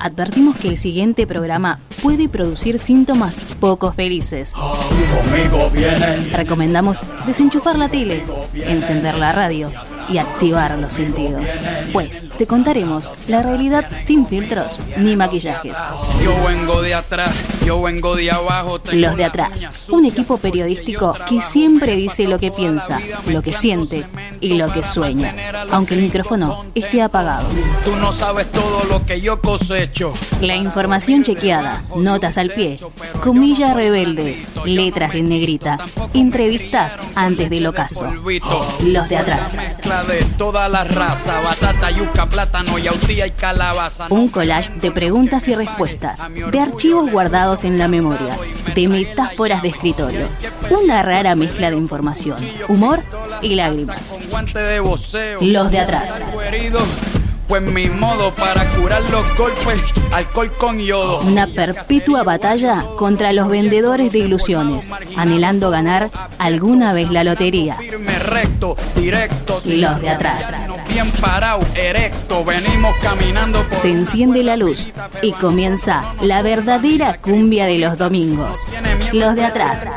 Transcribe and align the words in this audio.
advertimos 0.00 0.56
que 0.56 0.68
el 0.68 0.78
siguiente 0.78 1.26
programa 1.26 1.78
puede 2.02 2.28
producir 2.28 2.78
síntomas 2.78 3.36
poco 3.60 3.92
felices. 3.92 4.52
Recomendamos 6.32 6.98
desenchufar 7.26 7.78
la 7.78 7.88
tele, 7.88 8.24
encender 8.54 9.18
la 9.18 9.32
radio 9.32 9.70
y 10.08 10.18
activar 10.18 10.76
los 10.78 10.94
sentidos. 10.94 11.56
Pues 11.92 12.26
te 12.36 12.46
contaremos 12.46 13.10
la 13.28 13.42
realidad 13.42 13.86
sin 14.04 14.26
filtros 14.26 14.80
ni 14.96 15.14
maquillajes. 15.16 15.76
Yo 16.24 16.34
vengo 16.48 16.82
de 16.82 16.94
atrás, 16.94 17.32
yo 17.70 17.80
vengo 17.80 18.16
de 18.16 18.32
abajo. 18.32 18.80
Los 18.92 19.16
de 19.16 19.24
atrás, 19.24 19.86
un 19.90 20.04
equipo 20.04 20.38
periodístico 20.38 21.14
que 21.28 21.40
siempre 21.40 21.94
dice 21.94 22.26
lo 22.26 22.36
que 22.36 22.50
piensa, 22.50 22.98
lo 23.28 23.42
que 23.42 23.54
siente 23.54 24.04
y 24.40 24.54
lo 24.58 24.72
que 24.72 24.82
sueña, 24.82 25.32
aunque 25.70 25.94
el 25.94 26.02
micrófono 26.02 26.64
esté 26.74 27.00
apagado. 27.00 27.46
Tú 27.84 27.94
no 27.94 28.12
sabes 28.12 28.50
todo 28.50 28.82
lo 28.90 29.06
que 29.06 29.20
yo 29.20 29.40
cosecho. 29.40 30.12
La 30.40 30.56
información 30.56 31.22
chequeada, 31.22 31.84
notas 31.94 32.38
al 32.38 32.50
pie, 32.50 32.76
comillas 33.22 33.76
rebeldes, 33.76 34.44
letras 34.64 35.14
en 35.14 35.28
negrita, 35.28 35.78
entrevistas 36.12 36.94
antes 37.14 37.50
del 37.50 37.68
ocaso. 37.68 38.12
Los 38.82 39.08
de 39.08 39.16
atrás. 39.16 39.56
Un 44.10 44.28
collage 44.28 44.70
de 44.80 44.90
preguntas 44.90 45.46
y 45.46 45.54
respuestas, 45.54 46.20
de 46.50 46.58
archivos 46.58 47.12
guardados 47.12 47.59
en 47.64 47.78
la 47.78 47.88
memoria, 47.88 48.38
de 48.74 48.88
metáforas 48.88 49.62
de 49.62 49.68
escritorio. 49.68 50.26
Una 50.70 51.02
rara 51.02 51.34
mezcla 51.34 51.70
de 51.70 51.76
información, 51.76 52.38
humor 52.68 53.02
y 53.42 53.54
lágrimas. 53.54 54.14
Los 55.40 55.70
de 55.70 55.78
atrás. 55.78 56.10
Pues 57.50 57.62
mi 57.62 57.88
modo 57.88 58.32
para 58.32 58.64
curar 58.76 59.02
los 59.10 59.36
golpes, 59.36 59.82
alcohol 60.12 60.52
con 60.56 60.78
yodo. 60.78 61.18
Una 61.22 61.48
perpetua 61.48 62.22
batalla 62.22 62.84
contra 62.96 63.32
los 63.32 63.48
vendedores 63.48 64.12
de 64.12 64.20
ilusiones, 64.20 64.88
anhelando 65.16 65.68
ganar 65.68 66.12
alguna 66.38 66.92
vez 66.92 67.10
la 67.10 67.24
lotería. 67.24 67.74
Firme, 67.74 68.20
recto, 68.20 68.76
directo. 68.94 69.60
Los 69.64 70.00
de 70.00 70.10
atrás. 70.10 70.44
Bien 70.92 71.10
parado, 71.20 71.66
erecto, 71.74 72.44
venimos 72.44 72.94
caminando 73.02 73.68
por 73.68 73.78
Se 73.80 73.90
enciende 73.90 74.44
la 74.44 74.56
luz 74.56 74.92
y 75.20 75.32
comienza 75.32 76.04
la 76.20 76.42
verdadera 76.42 77.20
cumbia 77.20 77.66
de 77.66 77.78
los 77.78 77.98
domingos. 77.98 78.60
Los 79.12 79.34
de 79.34 79.44
atrás. 79.44 79.88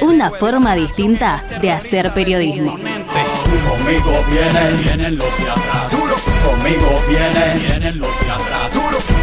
Una 0.00 0.30
forma 0.30 0.74
distinta 0.74 1.44
de 1.62 1.70
hacer 1.70 2.12
periodismo. 2.12 2.72
Conmigo 2.72 4.24
vienen, 4.32 4.82
vienen 4.82 5.16
los 5.16 5.38
de 5.38 5.48
atrás. 5.48 5.97
Conmigo 6.44 6.88
vienen, 7.08 7.98
los. 7.98 8.08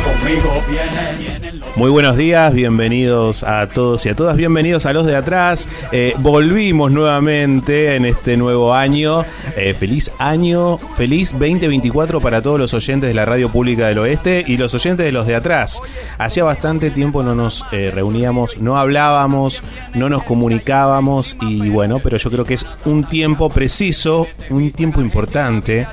Conmigo 0.04 0.64
vienen 0.70 1.60
los 1.60 1.78
Muy 1.78 1.90
buenos 1.90 2.18
días, 2.18 2.54
bienvenidos 2.54 3.44
a 3.44 3.68
todos 3.68 4.06
y 4.06 4.10
a 4.10 4.16
todas, 4.16 4.36
bienvenidos 4.38 4.86
a 4.86 4.94
los 4.94 5.06
de 5.06 5.16
atrás. 5.16 5.70
Eh, 5.92 6.14
volvimos 6.20 6.92
nuevamente 6.92 7.96
en 7.96 8.06
este 8.06 8.38
nuevo 8.38 8.74
año. 8.74 9.26
Eh, 9.56 9.74
feliz 9.74 10.12
año, 10.20 10.78
feliz 10.78 11.32
2024 11.32 12.22
para 12.22 12.42
todos 12.42 12.60
los 12.60 12.74
oyentes 12.74 13.08
de 13.08 13.14
la 13.14 13.26
Radio 13.26 13.52
Pública 13.52 13.88
del 13.88 14.00
Oeste 14.00 14.44
y 14.46 14.58
los 14.58 14.74
oyentes 14.74 15.06
de 15.06 15.12
los 15.12 15.28
de 15.28 15.36
atrás. 15.36 15.82
Hacía 16.18 16.44
bastante 16.44 16.90
tiempo 16.90 17.24
no 17.24 17.36
nos 17.36 17.66
eh, 17.72 17.92
reuníamos, 17.94 18.58
no 18.60 18.78
hablábamos, 18.78 19.64
no 19.94 20.10
nos 20.10 20.24
comunicábamos 20.24 21.38
y 21.42 21.70
bueno, 21.70 22.00
pero 22.00 22.18
yo 22.18 22.32
creo 22.32 22.46
que 22.46 22.56
es 22.56 22.66
un 22.86 23.08
tiempo 23.08 23.50
preciso, 23.50 24.28
un 24.50 24.72
tiempo 24.72 25.02
importante 25.02 25.88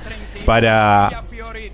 para 0.44 1.24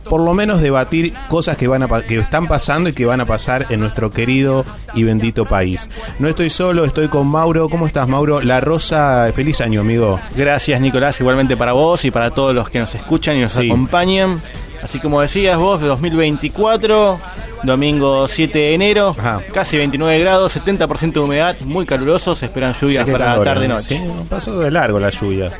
por 0.05 0.21
lo 0.23 0.33
menos 0.35 0.61
debatir 0.61 1.13
cosas 1.29 1.57
que 1.57 1.69
van 1.69 1.83
a 1.83 1.89
que 2.03 2.19
están 2.19 2.47
pasando 2.49 2.89
y 2.89 2.93
que 2.93 3.05
van 3.07 3.21
a 3.21 3.27
pasar 3.27 3.67
en 3.71 3.81
nuestro 3.81 4.11
querido 4.11 4.65
y 4.95 5.05
bendito 5.05 5.45
país. 5.45 5.89
No 6.19 6.29
estoy 6.29 6.51
solo, 6.51 6.85
estoy 6.85 7.09
con 7.09 7.27
Mauro. 7.27 7.69
¿Cómo 7.69 7.87
estás, 7.87 8.09
Mauro? 8.09 8.41
La 8.41 8.61
Rosa, 8.61 9.31
feliz 9.35 9.61
año, 9.61 9.81
amigo. 9.83 10.19
Gracias 10.37 10.81
Nicolás, 10.81 11.21
igualmente 11.21 11.57
para 11.57 11.73
vos 11.73 12.05
y 12.05 12.11
para 12.11 12.31
todos 12.31 12.55
los 12.55 12.71
que 12.71 12.79
nos 12.81 12.95
escuchan 12.95 13.37
y 13.37 13.41
nos 13.43 13.53
Sí. 13.53 13.67
acompañan. 13.67 14.41
Así 14.83 15.01
como 15.01 15.21
decías 15.21 15.59
vos, 15.59 15.81
2024, 15.81 17.19
domingo 17.65 18.29
7 18.29 18.59
de 18.59 18.75
enero, 18.75 19.15
Ajá. 19.19 19.41
casi 19.53 19.77
29 19.77 20.21
grados, 20.21 20.53
70% 20.53 21.21
de 21.21 21.27
humedad, 21.27 21.57
muy 21.65 21.85
caluroso, 21.85 22.37
se 22.37 22.47
esperan 22.47 22.75
lluvias 22.81 23.05
Qué 23.05 23.11
para 23.13 23.25
calor, 23.27 23.45
tarde-noche. 23.45 23.97
Sí, 23.97 24.01
pasó 24.31 24.57
de 24.61 24.71
largo 24.71 25.01
la 25.01 25.11
lluvia. 25.11 25.51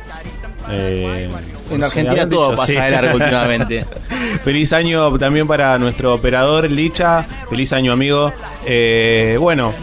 Eh, 0.71 1.29
En 1.71 1.83
Argentina 1.83 2.27
todo 2.27 2.55
pasa 2.55 2.65
sí. 2.67 2.73
de 2.73 2.91
largo 2.91 3.13
últimamente. 3.17 3.85
Feliz 4.43 4.73
año 4.73 5.17
también 5.17 5.47
para 5.47 5.77
nuestro 5.77 6.13
operador 6.13 6.69
Licha. 6.69 7.25
Feliz 7.49 7.73
año, 7.73 7.91
amigo. 7.91 8.31
Eh, 8.65 9.37
bueno, 9.39 9.73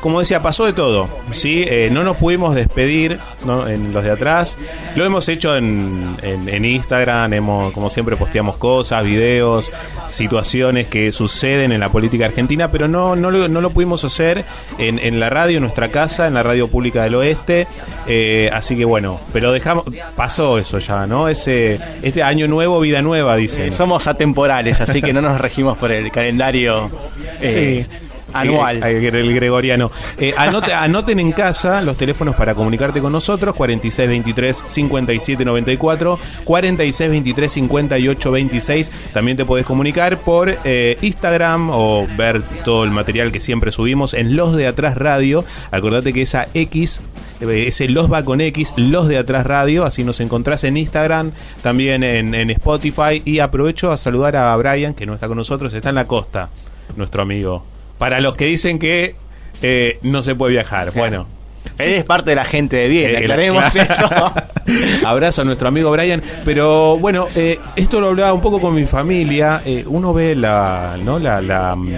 como 0.00 0.20
decía, 0.20 0.40
pasó 0.42 0.64
de 0.66 0.72
todo. 0.72 1.08
¿sí? 1.32 1.64
Eh, 1.66 1.88
no 1.90 2.04
nos 2.04 2.16
pudimos 2.16 2.54
despedir 2.54 3.18
¿no? 3.44 3.66
en 3.68 3.92
los 3.92 4.04
de 4.04 4.10
atrás. 4.12 4.58
Lo 4.94 5.04
hemos 5.04 5.28
hecho 5.28 5.56
en, 5.56 6.16
en- 6.22 6.48
en 6.48 6.64
Instagram. 6.64 7.32
Hemos, 7.32 7.72
como 7.72 7.90
siempre, 7.90 8.16
posteamos 8.16 8.56
cosas, 8.56 9.02
videos, 9.04 9.70
situaciones 10.06 10.88
que 10.88 11.12
suceden 11.12 11.72
en 11.72 11.80
la 11.80 11.88
política 11.88 12.26
argentina, 12.26 12.70
pero 12.70 12.88
no, 12.88 13.16
no, 13.16 13.30
lo, 13.30 13.48
no 13.48 13.60
lo 13.60 13.70
pudimos 13.70 14.04
hacer 14.04 14.44
en, 14.78 14.98
en 14.98 15.20
la 15.20 15.30
radio, 15.30 15.56
en 15.58 15.62
nuestra 15.62 15.88
casa, 15.90 16.26
en 16.26 16.34
la 16.34 16.42
radio 16.42 16.68
pública 16.68 17.02
del 17.02 17.14
oeste. 17.16 17.66
Eh, 18.06 18.50
así 18.52 18.76
que 18.76 18.84
bueno, 18.84 19.20
pero 19.32 19.52
dejamos, 19.52 19.84
pasó 20.16 20.58
eso 20.58 20.78
ya, 20.78 21.06
¿no? 21.06 21.28
Ese, 21.28 21.78
este 22.02 22.22
año 22.22 22.46
nuevo, 22.48 22.80
vida 22.80 23.02
nueva, 23.02 23.36
dicen. 23.36 23.68
Eh, 23.68 23.70
somos 23.72 24.06
atemporales, 24.06 24.80
así 24.80 25.02
que 25.02 25.12
no 25.12 25.20
nos 25.20 25.40
regimos 25.40 25.76
por 25.78 25.92
el 25.92 26.10
calendario 26.10 26.90
eh, 27.40 27.86
anual. 28.32 28.82
Eh, 28.82 29.08
El, 29.08 29.34
gregoriano. 29.34 29.90
Eh, 30.18 30.32
anote- 30.36 30.72
anoten 30.76 31.20
en 31.20 31.32
casa 31.32 31.80
los 31.82 31.96
teléfonos 31.96 32.34
para 32.36 32.54
comunicarte 32.54 33.00
con 33.00 33.12
nosotros: 33.12 33.54
4623-5794, 33.54 36.18
4623-5826. 36.44 38.90
También 39.12 39.36
te 39.36 39.44
podés 39.44 39.64
comunicar 39.66 40.18
por 40.18 40.56
eh, 40.64 40.98
Instagram 41.02 41.70
o 41.70 42.06
ver 42.16 42.42
todo 42.64 42.84
el 42.84 42.90
material 42.90 43.32
que 43.32 43.40
siempre 43.40 43.72
subimos 43.72 44.14
en 44.14 44.36
Los 44.36 44.56
de 44.56 44.66
Atrás 44.66 44.96
Radio. 44.96 45.44
Acordate 45.70 46.12
que 46.12 46.22
esa 46.22 46.48
X, 46.54 47.02
eh, 47.40 47.64
ese 47.68 47.88
Los 47.88 48.10
va 48.12 48.22
con 48.24 48.40
X, 48.40 48.74
Los 48.76 49.08
de 49.08 49.18
Atrás 49.18 49.46
Radio. 49.46 49.84
Así 49.84 50.04
nos 50.04 50.20
encontrás 50.20 50.64
en 50.64 50.76
Instagram, 50.76 51.32
también 51.62 52.02
en, 52.02 52.34
en 52.34 52.50
Spotify. 52.50 53.22
Y 53.24 53.38
aprovecho 53.40 53.92
a 53.92 53.96
saludar 53.96 54.36
a 54.36 54.54
Brian, 54.56 54.94
que 54.94 55.06
no 55.06 55.14
está 55.14 55.28
con 55.28 55.36
nosotros, 55.36 55.72
está 55.74 55.88
en 55.90 55.94
la 55.96 56.06
costa, 56.06 56.50
nuestro 56.96 57.22
amigo. 57.22 57.64
Para 57.98 58.20
los 58.20 58.36
que 58.36 58.46
dicen 58.46 58.78
que 58.78 59.14
eh, 59.62 59.98
no 60.02 60.22
se 60.22 60.34
puede 60.34 60.52
viajar. 60.52 60.92
Bueno. 60.92 61.26
Él 61.78 61.90
es 61.94 62.04
parte 62.04 62.30
de 62.30 62.36
la 62.36 62.44
gente 62.44 62.76
de 62.76 62.88
bien, 62.88 63.10
Eh, 63.10 63.18
aclaremos 63.18 63.64
claro. 63.72 63.92
eso. 63.92 64.32
Abrazo 65.06 65.42
a 65.42 65.44
nuestro 65.44 65.68
amigo 65.68 65.90
Brian. 65.90 66.22
Pero 66.44 66.98
bueno, 66.98 67.26
eh, 67.36 67.58
esto 67.76 68.00
lo 68.00 68.08
hablaba 68.08 68.32
un 68.32 68.40
poco 68.40 68.60
con 68.60 68.74
mi 68.74 68.84
familia. 68.84 69.60
Eh, 69.64 69.84
uno 69.86 70.12
ve 70.14 70.34
la, 70.34 70.96
¿no? 71.04 71.18
la, 71.18 71.40
la, 71.42 71.76
mm, 71.76 71.88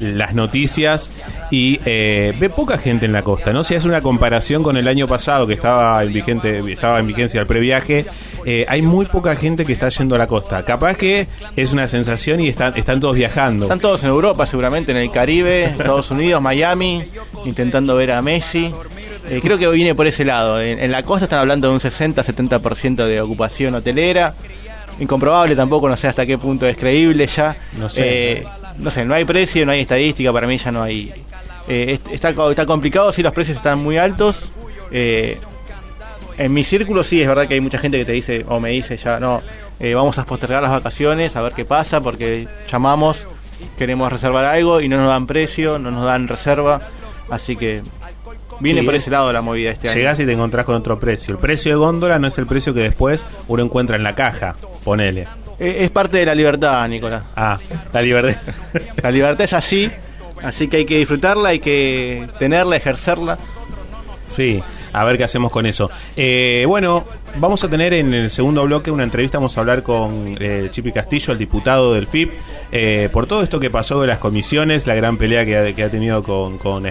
las 0.00 0.34
noticias 0.34 1.12
y 1.50 1.78
eh, 1.84 2.32
ve 2.38 2.48
poca 2.50 2.78
gente 2.78 3.06
en 3.06 3.12
la 3.12 3.22
costa. 3.22 3.52
¿no? 3.52 3.62
Si 3.62 3.74
hace 3.74 3.86
una 3.86 4.00
comparación 4.00 4.62
con 4.62 4.76
el 4.76 4.88
año 4.88 5.06
pasado 5.06 5.46
que 5.46 5.54
estaba 5.54 6.02
en, 6.02 6.12
vigente, 6.12 6.60
estaba 6.72 6.98
en 6.98 7.06
vigencia 7.06 7.40
el 7.40 7.46
previaje, 7.46 8.06
eh, 8.44 8.64
hay 8.68 8.82
muy 8.82 9.06
poca 9.06 9.34
gente 9.36 9.64
que 9.64 9.72
está 9.72 9.88
yendo 9.88 10.14
a 10.14 10.18
la 10.18 10.26
costa. 10.26 10.64
Capaz 10.64 10.96
que 10.96 11.26
es 11.56 11.72
una 11.72 11.88
sensación 11.88 12.40
y 12.40 12.48
están, 12.48 12.76
están 12.76 13.00
todos 13.00 13.14
viajando. 13.14 13.64
Están 13.66 13.80
todos 13.80 14.02
en 14.04 14.10
Europa, 14.10 14.46
seguramente, 14.46 14.92
en 14.92 14.98
el 14.98 15.10
Caribe, 15.10 15.64
Estados 15.64 16.10
Unidos, 16.10 16.40
Miami, 16.42 17.04
intentando 17.44 17.94
ver 17.96 18.12
a 18.12 18.22
Messi. 18.22 18.72
Eh, 19.28 19.40
creo 19.42 19.56
que 19.58 19.68
viene 19.68 19.94
por 19.94 20.06
ese 20.06 20.24
lado. 20.24 20.60
En, 20.60 20.78
en 20.80 20.90
la 20.90 21.02
costa 21.04 21.26
están 21.26 21.38
hablando 21.38 21.68
de 21.68 21.74
un 21.74 21.80
60-70% 21.80 23.06
de 23.06 23.20
ocupación 23.20 23.74
hotelera. 23.74 24.34
Incomprobable 24.98 25.56
tampoco, 25.56 25.88
no 25.88 25.96
sé 25.96 26.08
hasta 26.08 26.26
qué 26.26 26.38
punto 26.38 26.66
es 26.66 26.76
creíble 26.76 27.26
ya. 27.26 27.56
No 27.78 27.88
sé. 27.88 28.02
Eh, 28.40 28.44
no 28.78 28.90
sé, 28.90 29.04
no 29.04 29.14
hay 29.14 29.24
precio, 29.24 29.64
no 29.66 29.72
hay 29.72 29.80
estadística, 29.80 30.32
para 30.32 30.46
mí 30.46 30.56
ya 30.58 30.70
no 30.72 30.82
hay... 30.82 31.12
eh, 31.68 31.98
es- 32.06 32.12
está, 32.12 32.30
está 32.50 32.66
complicado, 32.66 33.12
sí, 33.12 33.22
los 33.22 33.32
precios 33.32 33.56
están 33.56 33.78
muy 33.78 33.96
altos. 33.98 34.52
Eh, 34.90 35.38
en 36.38 36.52
mi 36.52 36.64
círculo 36.64 37.02
sí 37.04 37.20
es 37.22 37.28
verdad 37.28 37.46
que 37.46 37.54
hay 37.54 37.60
mucha 37.60 37.78
gente 37.78 37.98
que 37.98 38.04
te 38.04 38.12
dice 38.12 38.44
o 38.48 38.60
me 38.60 38.70
dice 38.70 38.96
ya 38.96 39.20
no, 39.20 39.42
eh, 39.80 39.94
vamos 39.94 40.18
a 40.18 40.24
postergar 40.24 40.62
las 40.62 40.70
vacaciones 40.70 41.36
a 41.36 41.42
ver 41.42 41.52
qué 41.52 41.64
pasa 41.64 42.00
porque 42.00 42.48
llamamos, 42.70 43.26
queremos 43.78 44.10
reservar 44.10 44.44
algo 44.44 44.80
y 44.80 44.88
no 44.88 44.96
nos 44.96 45.08
dan 45.08 45.26
precio, 45.26 45.78
no 45.78 45.90
nos 45.90 46.04
dan 46.04 46.28
reserva, 46.28 46.80
así 47.30 47.56
que 47.56 47.82
viene 48.60 48.80
Sí, 48.80 48.86
por 48.86 48.94
eh. 48.94 48.98
ese 48.98 49.10
lado 49.10 49.32
la 49.32 49.42
movida 49.42 49.70
este 49.70 49.88
año. 49.88 49.98
Llegás 49.98 50.20
y 50.20 50.26
te 50.26 50.32
encontrás 50.32 50.64
con 50.64 50.76
otro 50.76 50.98
precio. 50.98 51.32
El 51.34 51.38
precio 51.38 51.72
de 51.72 51.76
góndola 51.76 52.18
no 52.18 52.28
es 52.28 52.38
el 52.38 52.46
precio 52.46 52.72
que 52.74 52.80
después 52.80 53.26
uno 53.48 53.62
encuentra 53.62 53.96
en 53.96 54.02
la 54.02 54.14
caja. 54.14 54.54
Ponele. 54.84 55.26
Eh, 55.58 55.78
es 55.80 55.90
parte 55.90 56.18
de 56.18 56.26
la 56.26 56.34
libertad, 56.34 56.88
Nicolás. 56.88 57.22
Ah, 57.36 57.58
la 57.92 58.02
libertad. 58.02 58.40
La 59.02 59.10
libertad 59.10 59.44
es 59.44 59.52
así, 59.52 59.90
así 60.42 60.68
que 60.68 60.78
hay 60.78 60.84
que 60.84 60.98
disfrutarla, 60.98 61.50
hay 61.50 61.58
que 61.58 62.28
tenerla, 62.38 62.76
ejercerla. 62.76 63.38
sí. 64.28 64.62
A 64.92 65.04
ver 65.04 65.16
qué 65.16 65.24
hacemos 65.24 65.50
con 65.50 65.66
eso. 65.66 65.90
Eh, 66.16 66.64
bueno, 66.66 67.04
vamos 67.36 67.64
a 67.64 67.68
tener 67.68 67.92
en 67.92 68.12
el 68.14 68.30
segundo 68.30 68.64
bloque 68.64 68.90
una 68.90 69.04
entrevista, 69.04 69.38
vamos 69.38 69.56
a 69.56 69.60
hablar 69.60 69.82
con 69.82 70.36
eh, 70.38 70.70
Castillo, 70.94 71.32
el 71.32 71.38
diputado 71.38 71.94
del 71.94 72.06
FIP, 72.06 72.32
eh, 72.70 73.08
por 73.12 73.26
todo 73.26 73.42
esto 73.42 73.60
que 73.60 73.70
pasó 73.70 74.00
de 74.00 74.06
las 74.06 74.18
comisiones, 74.18 74.86
la 74.86 74.94
gran 74.94 75.16
pelea 75.16 75.44
que 75.44 75.56
ha, 75.56 75.72
que 75.74 75.82
ha 75.82 75.90
tenido 75.90 76.22
con, 76.22 76.58
con. 76.58 76.82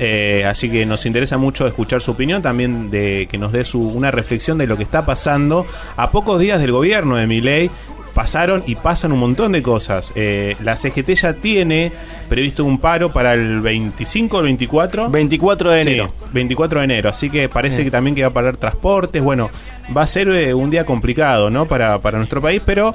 Eh, 0.00 0.44
así 0.46 0.70
que 0.70 0.86
nos 0.86 1.04
interesa 1.06 1.38
mucho 1.38 1.66
escuchar 1.66 2.00
su 2.00 2.12
opinión, 2.12 2.40
también 2.42 2.90
de 2.90 3.26
que 3.30 3.36
nos 3.36 3.52
dé 3.52 3.64
su, 3.64 3.80
una 3.80 4.10
reflexión 4.10 4.58
de 4.58 4.66
lo 4.66 4.76
que 4.76 4.84
está 4.84 5.04
pasando 5.04 5.66
a 5.96 6.10
pocos 6.10 6.40
días 6.40 6.60
del 6.60 6.72
gobierno 6.72 7.16
de 7.16 7.26
Miley. 7.26 7.70
Pasaron 8.18 8.64
y 8.66 8.74
pasan 8.74 9.12
un 9.12 9.20
montón 9.20 9.52
de 9.52 9.62
cosas. 9.62 10.10
Eh, 10.16 10.56
la 10.64 10.76
CGT 10.76 11.10
ya 11.14 11.34
tiene 11.34 11.92
previsto 12.28 12.64
un 12.64 12.78
paro 12.80 13.12
para 13.12 13.34
el 13.34 13.60
25 13.60 14.36
o 14.36 14.40
el 14.40 14.46
24. 14.46 15.08
24 15.08 15.70
de 15.70 15.82
Sí, 15.84 15.88
enero. 15.90 16.08
24 16.32 16.80
de 16.80 16.84
enero. 16.84 17.10
Así 17.10 17.30
que 17.30 17.48
parece 17.48 17.84
que 17.84 17.92
también 17.92 18.16
que 18.16 18.22
va 18.22 18.26
a 18.26 18.32
parar 18.32 18.56
transportes. 18.56 19.22
Bueno, 19.22 19.50
va 19.96 20.02
a 20.02 20.06
ser 20.08 20.28
eh, 20.30 20.52
un 20.52 20.68
día 20.68 20.84
complicado, 20.84 21.48
¿no? 21.48 21.66
Para, 21.66 22.00
para 22.00 22.18
nuestro 22.18 22.42
país, 22.42 22.60
pero 22.66 22.92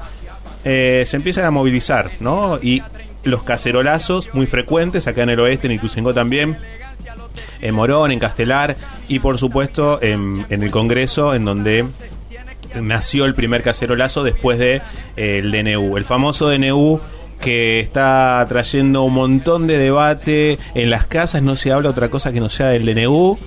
eh, 0.65 1.05
se 1.07 1.15
empiezan 1.15 1.45
a 1.45 1.51
movilizar, 1.51 2.11
¿no? 2.19 2.59
Y 2.61 2.83
los 3.23 3.43
cacerolazos 3.43 4.29
muy 4.33 4.45
frecuentes 4.45 5.07
acá 5.07 5.23
en 5.23 5.29
el 5.29 5.39
oeste, 5.39 5.67
en 5.67 5.71
Ituzaingó 5.75 6.13
también. 6.13 6.57
En 7.61 7.73
Morón, 7.75 8.11
en 8.11 8.19
Castelar 8.19 8.75
y 9.07 9.19
por 9.19 9.37
supuesto 9.37 9.99
en, 10.01 10.45
en 10.49 10.63
el 10.63 10.69
Congreso, 10.69 11.33
en 11.33 11.45
donde 11.45 11.85
nació 12.81 13.25
el 13.25 13.33
primer 13.33 13.61
cacerolazo 13.63 14.23
después 14.23 14.57
de 14.59 14.81
eh, 15.17 15.39
el 15.39 15.51
DNU, 15.51 15.97
el 15.97 16.05
famoso 16.05 16.49
DNU 16.49 16.99
que 17.39 17.79
está 17.81 18.45
trayendo 18.47 19.03
un 19.03 19.13
montón 19.13 19.67
de 19.67 19.77
debate 19.77 20.57
en 20.75 20.89
las 20.89 21.05
casas, 21.05 21.41
no 21.41 21.55
se 21.57 21.71
habla 21.73 21.89
otra 21.89 22.09
cosa 22.09 22.31
que 22.31 22.39
no 22.39 22.47
sea 22.49 22.67
del 22.67 22.85
DNU 22.85 23.37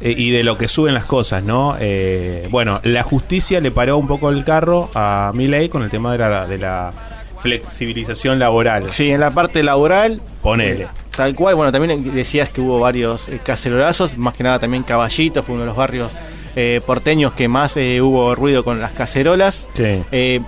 eh, 0.00 0.12
y 0.16 0.32
de 0.32 0.42
lo 0.42 0.58
que 0.58 0.66
suben 0.66 0.92
las 0.92 1.04
cosas, 1.04 1.44
¿no? 1.44 1.76
Eh, 1.78 2.48
bueno, 2.50 2.80
la 2.82 3.04
justicia 3.04 3.60
le 3.60 3.70
paró 3.70 3.96
un 3.96 4.08
poco 4.08 4.30
el 4.30 4.42
carro 4.42 4.90
a 4.94 5.30
Milei 5.34 5.68
con 5.68 5.82
el 5.84 5.90
tema 5.90 6.10
de 6.12 6.18
la, 6.18 6.46
de 6.46 6.58
la 6.58 6.92
flexibilización 7.38 8.38
laboral. 8.38 8.90
Sí, 8.90 9.10
en 9.10 9.20
la 9.20 9.30
parte 9.30 9.62
laboral. 9.62 10.20
Ponele. 10.42 10.84
eh, 10.84 10.88
Tal 11.16 11.34
cual, 11.36 11.54
bueno, 11.54 11.70
también 11.70 12.12
decías 12.12 12.48
que 12.48 12.60
hubo 12.60 12.80
varios 12.80 13.30
cacerolazos, 13.44 14.18
más 14.18 14.34
que 14.34 14.42
nada 14.42 14.58
también 14.58 14.82
Caballito, 14.82 15.44
fue 15.44 15.54
uno 15.54 15.62
de 15.62 15.68
los 15.68 15.76
barrios 15.76 16.10
eh, 16.56 16.80
porteños 16.84 17.32
que 17.32 17.48
más 17.48 17.76
eh, 17.76 18.00
hubo 18.00 18.34
ruido 18.34 18.64
con 18.64 18.80
las 18.80 18.92
cacerolas. 18.92 19.66
Sí. 19.74 20.02
Eh, 20.12 20.40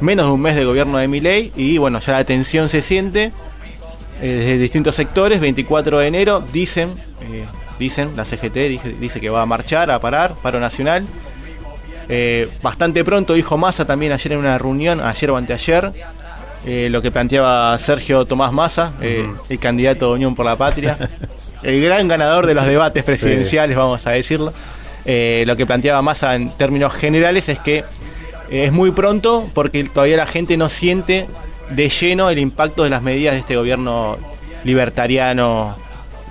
menos 0.00 0.26
de 0.26 0.32
un 0.32 0.40
mes 0.40 0.56
de 0.56 0.64
gobierno 0.64 0.98
de 0.98 1.08
Milei 1.08 1.52
y 1.56 1.78
bueno, 1.78 2.00
ya 2.00 2.12
la 2.12 2.24
tensión 2.24 2.68
se 2.68 2.82
siente 2.82 3.32
desde 4.20 4.58
distintos 4.58 4.94
sectores. 4.94 5.40
24 5.40 5.98
de 5.98 6.06
enero 6.06 6.42
dicen, 6.52 6.94
dicen, 7.78 8.10
la 8.16 8.24
CGT 8.24 8.54
dice, 8.54 8.94
dice 9.00 9.20
que 9.20 9.30
va 9.30 9.42
a 9.42 9.46
marchar, 9.46 9.90
a 9.90 10.00
parar, 10.00 10.36
paro 10.42 10.60
nacional. 10.60 11.04
Bastante 12.62 13.04
pronto 13.04 13.34
dijo 13.34 13.56
Massa 13.56 13.86
también 13.86 14.12
ayer 14.12 14.32
en 14.32 14.38
una 14.38 14.58
reunión, 14.58 15.00
ayer 15.00 15.30
o 15.30 15.36
anteayer, 15.36 15.92
eh, 16.64 16.88
lo 16.90 17.02
que 17.02 17.10
planteaba 17.10 17.76
Sergio 17.78 18.24
Tomás 18.24 18.52
Massa, 18.52 18.92
eh, 19.00 19.28
el 19.48 19.58
candidato 19.58 20.06
de 20.06 20.12
Unión 20.12 20.36
por 20.36 20.46
la 20.46 20.56
Patria, 20.56 20.96
el 21.62 21.82
gran 21.82 22.06
ganador 22.06 22.46
de 22.46 22.54
los 22.54 22.64
debates 22.66 23.02
presidenciales, 23.02 23.76
vamos 23.76 24.06
a 24.06 24.10
decirlo. 24.10 24.52
Eh, 25.04 25.44
lo 25.46 25.56
que 25.56 25.66
planteaba 25.66 26.00
Massa 26.02 26.34
en 26.34 26.50
términos 26.50 26.92
generales 26.94 27.48
es 27.48 27.58
que 27.58 27.78
eh, 27.78 28.64
es 28.64 28.72
muy 28.72 28.92
pronto 28.92 29.50
porque 29.52 29.82
todavía 29.84 30.16
la 30.16 30.26
gente 30.26 30.56
no 30.56 30.68
siente 30.68 31.26
de 31.70 31.88
lleno 31.88 32.30
el 32.30 32.38
impacto 32.38 32.84
de 32.84 32.90
las 32.90 33.02
medidas 33.02 33.34
de 33.34 33.40
este 33.40 33.56
gobierno 33.56 34.18
libertariano 34.64 35.76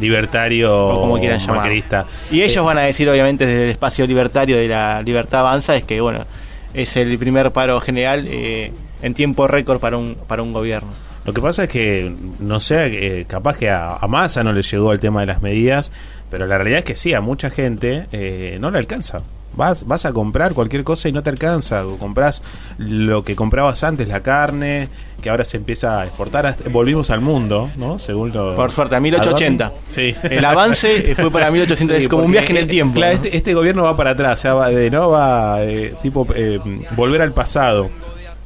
Libertario 0.01 0.87
o 0.87 1.01
como 1.01 1.19
quieran 1.19 1.39
macrista. 1.47 2.05
Y 2.31 2.41
ellos 2.41 2.57
Eh, 2.57 2.59
van 2.61 2.77
a 2.79 2.81
decir, 2.81 3.07
obviamente, 3.07 3.45
desde 3.45 3.65
el 3.65 3.69
espacio 3.69 4.07
libertario 4.07 4.57
de 4.57 4.67
la 4.67 5.01
libertad 5.03 5.41
avanza, 5.41 5.75
es 5.75 5.83
que, 5.83 6.01
bueno, 6.01 6.25
es 6.73 6.97
el 6.97 7.17
primer 7.19 7.51
paro 7.51 7.79
general 7.81 8.27
eh, 8.27 8.71
en 9.03 9.13
tiempo 9.13 9.47
récord 9.47 9.79
para 9.79 9.97
un, 9.97 10.17
para 10.27 10.41
un 10.41 10.53
gobierno. 10.53 10.89
Lo 11.25 11.33
que 11.33 11.41
pasa 11.41 11.63
es 11.63 11.69
que, 11.69 12.13
no 12.39 12.59
sé, 12.59 13.19
eh, 13.19 13.25
capaz 13.25 13.57
que 13.57 13.69
a, 13.69 13.95
a 13.95 14.07
Massa 14.07 14.43
no 14.43 14.53
le 14.53 14.61
llegó 14.63 14.91
el 14.91 14.99
tema 14.99 15.21
de 15.21 15.27
las 15.27 15.41
medidas, 15.41 15.91
pero 16.29 16.47
la 16.47 16.57
realidad 16.57 16.79
es 16.79 16.85
que 16.85 16.95
sí, 16.95 17.13
a 17.13 17.21
mucha 17.21 17.49
gente 17.49 18.07
eh, 18.11 18.57
no 18.59 18.71
le 18.71 18.79
alcanza. 18.79 19.21
Vas, 19.53 19.85
vas 19.85 20.05
a 20.05 20.13
comprar 20.13 20.53
cualquier 20.53 20.85
cosa 20.85 21.09
y 21.09 21.11
no 21.11 21.23
te 21.23 21.29
alcanza. 21.29 21.85
O 21.85 21.97
compras 21.97 22.41
lo 22.77 23.23
que 23.23 23.35
comprabas 23.35 23.83
antes, 23.83 24.07
la 24.07 24.23
carne, 24.23 24.87
que 25.21 25.29
ahora 25.29 25.43
se 25.43 25.57
empieza 25.57 25.99
a 25.99 26.05
exportar. 26.05 26.55
Volvimos 26.71 27.09
al 27.09 27.19
mundo, 27.19 27.69
¿no? 27.75 27.99
Según 27.99 28.31
lo. 28.31 28.55
Por 28.55 28.71
suerte, 28.71 28.95
a 28.95 29.01
1880. 29.01 29.73
Sí. 29.89 30.15
El 30.23 30.45
avance 30.45 31.15
fue 31.15 31.29
para 31.31 31.51
1880, 31.51 31.97
Sí, 31.97 32.03
es 32.03 32.09
como 32.09 32.23
un 32.23 32.31
viaje 32.31 32.51
en 32.51 32.57
el 32.57 32.63
eh, 32.63 32.67
tiempo. 32.67 32.95
Claro, 32.95 33.17
¿no? 33.17 33.23
este, 33.23 33.35
este 33.35 33.53
gobierno 33.53 33.83
va 33.83 33.97
para 33.97 34.11
atrás, 34.11 34.39
o 34.39 34.41
sea, 34.41 34.53
va 34.53 34.69
de, 34.69 34.89
no 34.89 35.09
va 35.09 35.61
eh, 35.63 35.93
tipo 36.01 36.25
eh, 36.33 36.59
volver 36.95 37.21
al 37.21 37.33
pasado. 37.33 37.89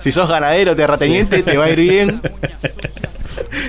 Si 0.05 0.11
sos 0.11 0.29
ganadero, 0.29 0.75
terrateniente, 0.75 1.41
te 1.41 1.57
va 1.57 1.65
a 1.65 1.71
ir 1.71 1.79
bien. 1.79 2.21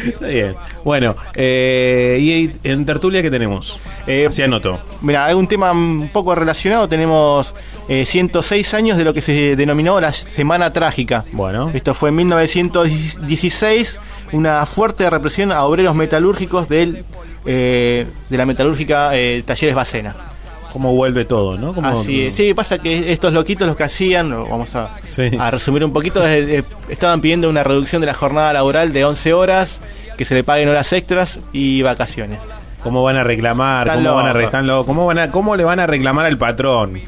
Está 0.06 0.26
bien. 0.26 0.54
Bueno, 0.84 1.16
eh, 1.34 2.18
y 2.20 2.52
en 2.62 2.84
tertulia, 2.84 3.22
¿qué 3.22 3.30
tenemos? 3.30 3.80
Eh, 4.06 4.26
Así 4.28 4.42
anoto. 4.42 4.78
Mira, 5.00 5.24
hay 5.24 5.32
un 5.32 5.48
tema 5.48 5.72
un 5.72 6.10
poco 6.12 6.34
relacionado. 6.34 6.88
Tenemos 6.90 7.54
eh, 7.88 8.04
106 8.04 8.74
años 8.74 8.98
de 8.98 9.04
lo 9.04 9.14
que 9.14 9.22
se 9.22 9.56
denominó 9.56 9.98
la 9.98 10.12
Semana 10.12 10.74
Trágica. 10.74 11.24
Bueno. 11.32 11.70
Esto 11.72 11.94
fue 11.94 12.10
en 12.10 12.16
1916, 12.16 13.98
una 14.32 14.66
fuerte 14.66 15.08
represión 15.08 15.52
a 15.52 15.64
obreros 15.64 15.94
metalúrgicos 15.94 16.68
del, 16.68 17.06
eh, 17.46 18.06
de 18.28 18.36
la 18.36 18.44
metalúrgica 18.44 19.16
eh, 19.16 19.42
Talleres 19.42 19.74
Bacena. 19.74 20.35
¿Cómo 20.76 20.93
vuelve 20.94 21.25
todo, 21.25 21.56
no? 21.56 21.73
Como- 21.75 21.88
Así 21.88 22.26
es. 22.26 22.34
Sí, 22.34 22.52
pasa 22.52 22.76
que 22.76 23.11
estos 23.11 23.32
loquitos 23.32 23.67
los 23.67 23.76
que 23.76 23.84
hacían, 23.84 24.31
vamos 24.31 24.75
a, 24.75 24.90
Sí. 25.06 25.31
a 25.40 25.50
resumir 25.50 25.82
un 25.82 25.90
poquito, 25.90 26.20
eh, 26.28 26.62
estaban 26.90 27.23
pidiendo 27.23 27.49
una 27.49 27.62
reducción 27.64 28.02
de 28.02 28.06
la 28.08 28.12
jornada 28.12 28.52
laboral 28.52 28.93
de 28.93 29.06
11 29.06 29.32
horas, 29.32 29.81
que 30.19 30.26
se 30.26 30.34
le 30.34 30.44
paguen 30.44 30.69
horas 30.69 30.93
extras 30.93 31.40
y 31.55 31.81
vacaciones. 31.81 32.40
¿Cómo 32.82 33.02
van 33.02 33.17
a 33.17 33.25
reclamar? 33.25 33.87
Están 33.87 34.05
¿Cómo 34.05 34.17
van 34.17 34.37
a, 34.37 34.43
están 34.43 34.67
locos. 34.67 34.87
¿Cómo, 34.87 35.06
van 35.06 35.19
a, 35.19 35.31
¿Cómo 35.32 35.56
le 35.56 35.64
van 35.64 35.81
a 35.81 35.87
reclamar 35.87 36.26
al 36.26 36.37
patrón? 36.37 37.00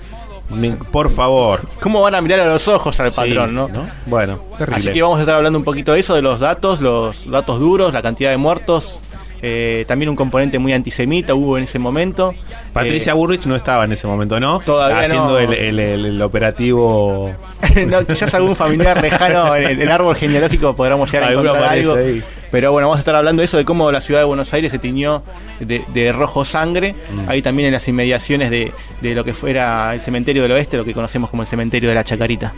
Por 0.91 1.11
favor. 1.11 1.61
¿Cómo 1.83 2.01
van 2.01 2.15
a 2.15 2.23
mirar 2.23 2.41
a 2.41 2.47
los 2.47 2.69
ojos 2.69 2.99
al 3.01 3.11
Sí, 3.11 3.17
patrón, 3.17 3.55
no? 3.55 3.69
Bueno, 4.07 4.41
terrible. 4.57 4.77
Así 4.81 4.93
que 4.95 5.03
vamos 5.03 5.19
a 5.19 5.21
estar 5.21 5.35
hablando 5.35 5.59
un 5.59 5.65
poquito 5.65 5.93
de 5.93 6.01
eso, 6.01 6.15
de 6.15 6.23
los 6.23 6.41
datos, 6.41 6.81
los 6.81 7.31
datos 7.31 7.61
duros, 7.61 7.93
la 7.93 8.01
cantidad 8.01 8.31
de 8.31 8.39
muertos. 8.39 8.99
Eh, 9.43 9.85
también 9.89 10.09
un 10.09 10.17
componente 10.17 10.59
muy 10.59 10.73
antisemita 10.73 11.35
hubo 11.35 11.59
en 11.59 11.65
ese 11.65 11.79
momento. 11.79 12.35
Patricia 12.73 13.13
Eh, 13.13 13.17
Burrich 13.17 13.47
no 13.47 13.57
estaba 13.57 13.85
en 13.85 13.93
ese 13.93 14.07
momento, 14.07 14.39
¿no? 14.41 14.61
Todavía 14.61 15.01
Haciendo 15.01 15.29
no. 15.31 15.39
el, 15.39 15.53
el- 15.55 15.79
el- 15.81 16.05
el 16.07 16.23
operativo. 16.23 17.33
no, 17.91 18.07
quizás 18.07 18.35
algún 18.35 18.57
familiar 18.57 19.01
lejano 19.01 19.55
en 19.57 19.81
el, 19.81 19.91
árbol 19.91 20.15
genealógico 20.17 20.75
podremos 20.75 21.11
llegar 21.13 21.31
a 21.31 21.33
encontrar 21.33 21.63
algo. 21.65 21.95
ahí. 21.95 22.23
Pero 22.51 22.73
bueno, 22.73 22.89
vamos 22.89 22.97
a 22.97 23.01
estar 23.01 23.15
hablando 23.15 23.41
de 23.43 23.45
eso, 23.45 23.59
de 23.59 23.67
cómo 23.67 23.93
la 23.93 24.01
ciudad 24.01 24.21
de 24.21 24.25
Buenos 24.25 24.55
Aires 24.55 24.73
se 24.73 24.79
tiñó 24.79 25.23
de, 25.61 25.83
de 25.93 26.13
rojo 26.13 26.47
sangre. 26.47 26.95
Mm. 27.13 27.29
Ahí 27.29 27.43
también 27.43 27.67
en 27.67 27.75
las 27.75 27.87
inmediaciones 27.89 28.49
de, 28.51 28.73
de 29.03 29.15
lo 29.15 29.23
que 29.23 29.35
fuera 29.35 29.93
el 29.93 30.01
cementerio 30.01 30.43
del 30.43 30.53
oeste, 30.53 30.79
lo 30.79 30.85
que 30.85 30.95
conocemos 30.95 31.29
como 31.29 31.43
el 31.43 31.49
cementerio 31.49 31.91
de 31.91 31.95
la 31.95 32.05
Chacarita. 32.05 32.55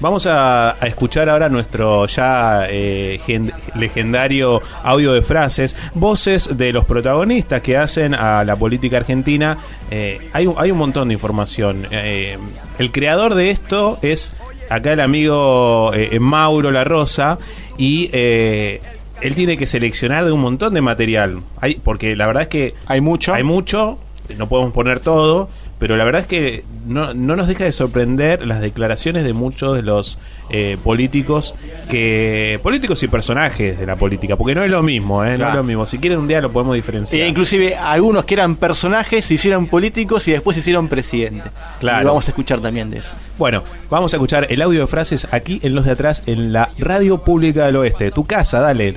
Vamos 0.00 0.26
a, 0.26 0.70
a 0.82 0.86
escuchar 0.86 1.28
ahora 1.28 1.48
nuestro 1.48 2.06
ya 2.06 2.66
eh, 2.70 3.18
gen- 3.26 3.52
legendario 3.74 4.62
audio 4.84 5.12
de 5.12 5.22
frases, 5.22 5.74
voces 5.94 6.56
de 6.56 6.72
los 6.72 6.84
protagonistas 6.84 7.62
que 7.62 7.76
hacen 7.76 8.14
a 8.14 8.44
la 8.44 8.54
política 8.54 8.98
argentina. 8.98 9.58
Eh, 9.90 10.28
hay, 10.32 10.46
un, 10.46 10.54
hay 10.56 10.70
un 10.70 10.78
montón 10.78 11.08
de 11.08 11.14
información. 11.14 11.88
Eh, 11.90 12.38
el 12.78 12.92
creador 12.92 13.34
de 13.34 13.50
esto 13.50 13.98
es 14.02 14.34
acá 14.70 14.92
el 14.92 15.00
amigo 15.00 15.90
eh, 15.94 16.16
Mauro 16.20 16.70
La 16.70 16.84
Rosa 16.84 17.38
y 17.76 18.08
eh, 18.12 18.80
él 19.20 19.34
tiene 19.34 19.56
que 19.56 19.66
seleccionar 19.66 20.24
de 20.24 20.30
un 20.30 20.40
montón 20.40 20.74
de 20.74 20.80
material. 20.80 21.42
Hay, 21.60 21.74
porque 21.82 22.14
la 22.14 22.28
verdad 22.28 22.42
es 22.42 22.48
que 22.48 22.74
Hay 22.86 23.00
mucho. 23.00 23.34
hay 23.34 23.42
mucho, 23.42 23.98
no 24.36 24.48
podemos 24.48 24.72
poner 24.72 25.00
todo, 25.00 25.48
pero 25.78 25.96
la 25.96 26.04
verdad 26.04 26.22
es 26.22 26.26
que 26.26 26.64
no, 26.86 27.14
no 27.14 27.36
nos 27.36 27.46
deja 27.46 27.64
de 27.64 27.72
sorprender 27.72 28.46
las 28.46 28.60
declaraciones 28.60 29.24
de 29.24 29.32
muchos 29.32 29.76
de 29.76 29.82
los 29.82 30.18
eh, 30.50 30.76
políticos 30.82 31.54
que 31.88 32.58
políticos 32.62 33.02
y 33.02 33.08
personajes 33.08 33.78
de 33.78 33.86
la 33.86 33.96
política, 33.96 34.36
porque 34.36 34.54
no 34.54 34.64
es 34.64 34.70
lo 34.70 34.82
mismo, 34.82 35.24
¿eh? 35.24 35.38
no 35.38 35.48
es 35.48 35.54
lo 35.54 35.62
mismo. 35.62 35.86
Si 35.86 35.98
quieren 35.98 36.18
un 36.18 36.28
día 36.28 36.40
lo 36.40 36.50
podemos 36.50 36.74
diferenciar. 36.74 37.22
E 37.22 37.28
inclusive 37.28 37.76
algunos 37.76 38.24
que 38.24 38.34
eran 38.34 38.56
personajes 38.56 39.24
se 39.24 39.34
hicieron 39.34 39.66
políticos 39.66 40.26
y 40.28 40.32
después 40.32 40.54
se 40.54 40.60
hicieron 40.60 40.88
presidente. 40.88 41.50
Claro. 41.80 42.02
Y 42.02 42.04
vamos 42.06 42.26
a 42.26 42.30
escuchar 42.30 42.60
también 42.60 42.90
de 42.90 42.98
eso. 42.98 43.14
Bueno, 43.38 43.62
vamos 43.90 44.12
a 44.12 44.16
escuchar 44.16 44.46
el 44.50 44.62
audio 44.62 44.80
de 44.80 44.86
frases 44.86 45.28
aquí 45.30 45.60
en 45.62 45.74
los 45.74 45.84
de 45.84 45.92
atrás 45.92 46.22
en 46.26 46.52
la 46.52 46.70
Radio 46.78 47.18
Pública 47.18 47.66
del 47.66 47.76
Oeste. 47.76 48.10
Tu 48.10 48.24
casa, 48.24 48.60
dale. 48.60 48.96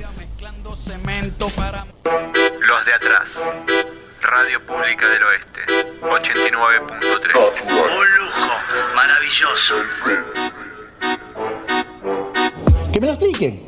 Los 2.66 2.86
de 2.86 2.92
atrás. 2.94 3.38
Radio 4.22 4.64
Pública 4.64 5.08
del 5.08 5.22
Oeste. 5.24 5.60
89.3. 6.00 7.62
Un 7.66 8.18
lujo 8.18 8.52
maravilloso. 8.94 9.74
Que 12.92 13.00
me 13.00 13.06
lo 13.08 13.12
expliquen. 13.14 13.66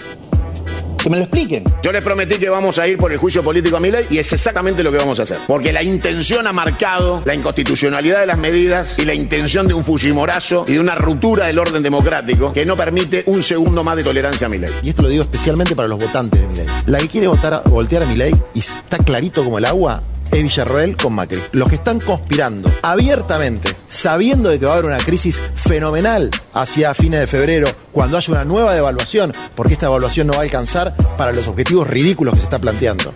Que 1.03 1.11
me 1.11 1.17
lo 1.17 1.25
expliquen. 1.25 1.65
Yo 1.83 1.91
les 1.91 2.05
prometí 2.05 2.37
que 2.37 2.49
vamos 2.49 2.79
a 2.79 2.87
ir 2.87 2.97
por 2.97 3.11
el 3.11 3.19
juicio 3.19 3.43
político 3.43 3.77
a 3.77 3.81
mi 3.81 3.91
ley 3.91 4.07
y 4.09 4.19
es 4.19 4.33
exactamente 4.33 4.85
lo 4.85 4.93
que 4.93 4.99
vamos 4.99 5.19
a 5.19 5.25
hacer. 5.25 5.39
Porque 5.47 5.73
la 5.73 5.83
intención 5.83 6.47
ha 6.47 6.53
marcado 6.53 7.21
la 7.27 7.35
inconstitucionalidad 7.35 8.21
de 8.21 8.27
las 8.27 8.39
medidas 8.39 8.97
y 8.99 9.05
la 9.05 9.15
intención 9.15 9.67
de 9.67 9.75
un 9.75 9.83
Fujimorazo 9.85 10.67
y 10.69 10.75
de 10.75 10.81
una 10.81 10.95
ruptura 10.95 11.49
del 11.49 11.59
orden 11.59 11.83
democrático 11.83 12.53
que 12.53 12.65
no 12.65 12.77
permite 12.77 13.25
un 13.27 13.43
segundo 13.43 13.83
más 13.83 13.97
de 13.97 14.05
tolerancia 14.05 14.47
a 14.47 14.51
mi 14.51 14.59
ley. 14.59 14.73
Y 14.83 14.91
esto 14.91 15.03
lo 15.03 15.09
digo 15.09 15.25
especialmente 15.25 15.75
para 15.75 15.89
los 15.89 15.99
votantes 15.99 16.41
de 16.41 16.47
mi 16.47 16.57
ley. 16.57 16.67
La 16.87 16.99
que 16.99 17.09
quiere 17.09 17.27
votar, 17.27 17.63
voltear 17.69 18.05
a 18.05 18.07
mi 18.07 18.15
ley 18.15 18.33
y 18.55 18.61
está 18.61 18.99
clarito 18.99 19.43
como 19.43 19.59
el 19.59 19.65
agua 19.65 20.03
es 20.31 20.43
Villarroel 20.43 20.97
con 20.97 21.15
Macri. 21.15 21.43
Los 21.53 21.69
que 21.69 21.77
están 21.77 22.01
conspirando 22.01 22.73
abiertamente, 22.83 23.75
sabiendo 23.89 24.49
de 24.49 24.59
que 24.59 24.67
va 24.67 24.73
a 24.73 24.75
haber 24.75 24.87
una 24.87 24.99
crisis 24.99 25.41
fenomenal 25.55 26.31
hacia 26.53 26.95
fines 26.95 27.21
de 27.21 27.27
febrero, 27.27 27.69
cuando 27.93 28.17
haya 28.17 28.33
una 28.33 28.45
nueva 28.45 28.75
devaluación, 28.75 29.33
porque 29.55 29.75
esta 29.75 29.87
devaluación 29.87 30.27
no 30.27 30.35
va 30.35 30.41
a 30.41 30.43
alcanzar 30.43 30.97
para 31.17 31.33
los 31.33 31.47
objetivos 31.49 31.87
ridículos 31.89 32.35
que 32.35 32.41
se 32.41 32.47
está 32.47 32.59
planteando. 32.59 33.15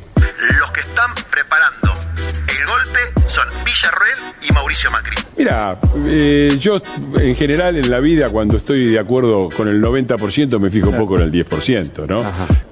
Los 0.59 0.71
que 0.73 0.81
están 0.81 1.15
preparando 1.31 1.93
el 2.49 2.67
golpe 2.67 2.99
son 3.29 3.47
Villarroel 3.65 4.35
y 4.49 4.53
Mauricio 4.53 4.91
Macri. 4.91 5.17
Mira, 5.37 5.79
eh, 6.07 6.57
yo 6.61 6.81
en 7.17 7.37
general 7.37 7.77
en 7.77 7.91
la 7.91 8.01
vida 8.01 8.29
cuando 8.31 8.57
estoy 8.57 8.87
de 8.87 8.99
acuerdo 8.99 9.51
con 9.57 9.69
el 9.69 9.81
90% 9.81 10.59
me 10.59 10.71
fijo 10.71 10.91
poco 10.93 11.17
en 11.17 11.23
el 11.23 11.31
10%, 11.33 12.07
¿no? 12.07 12.25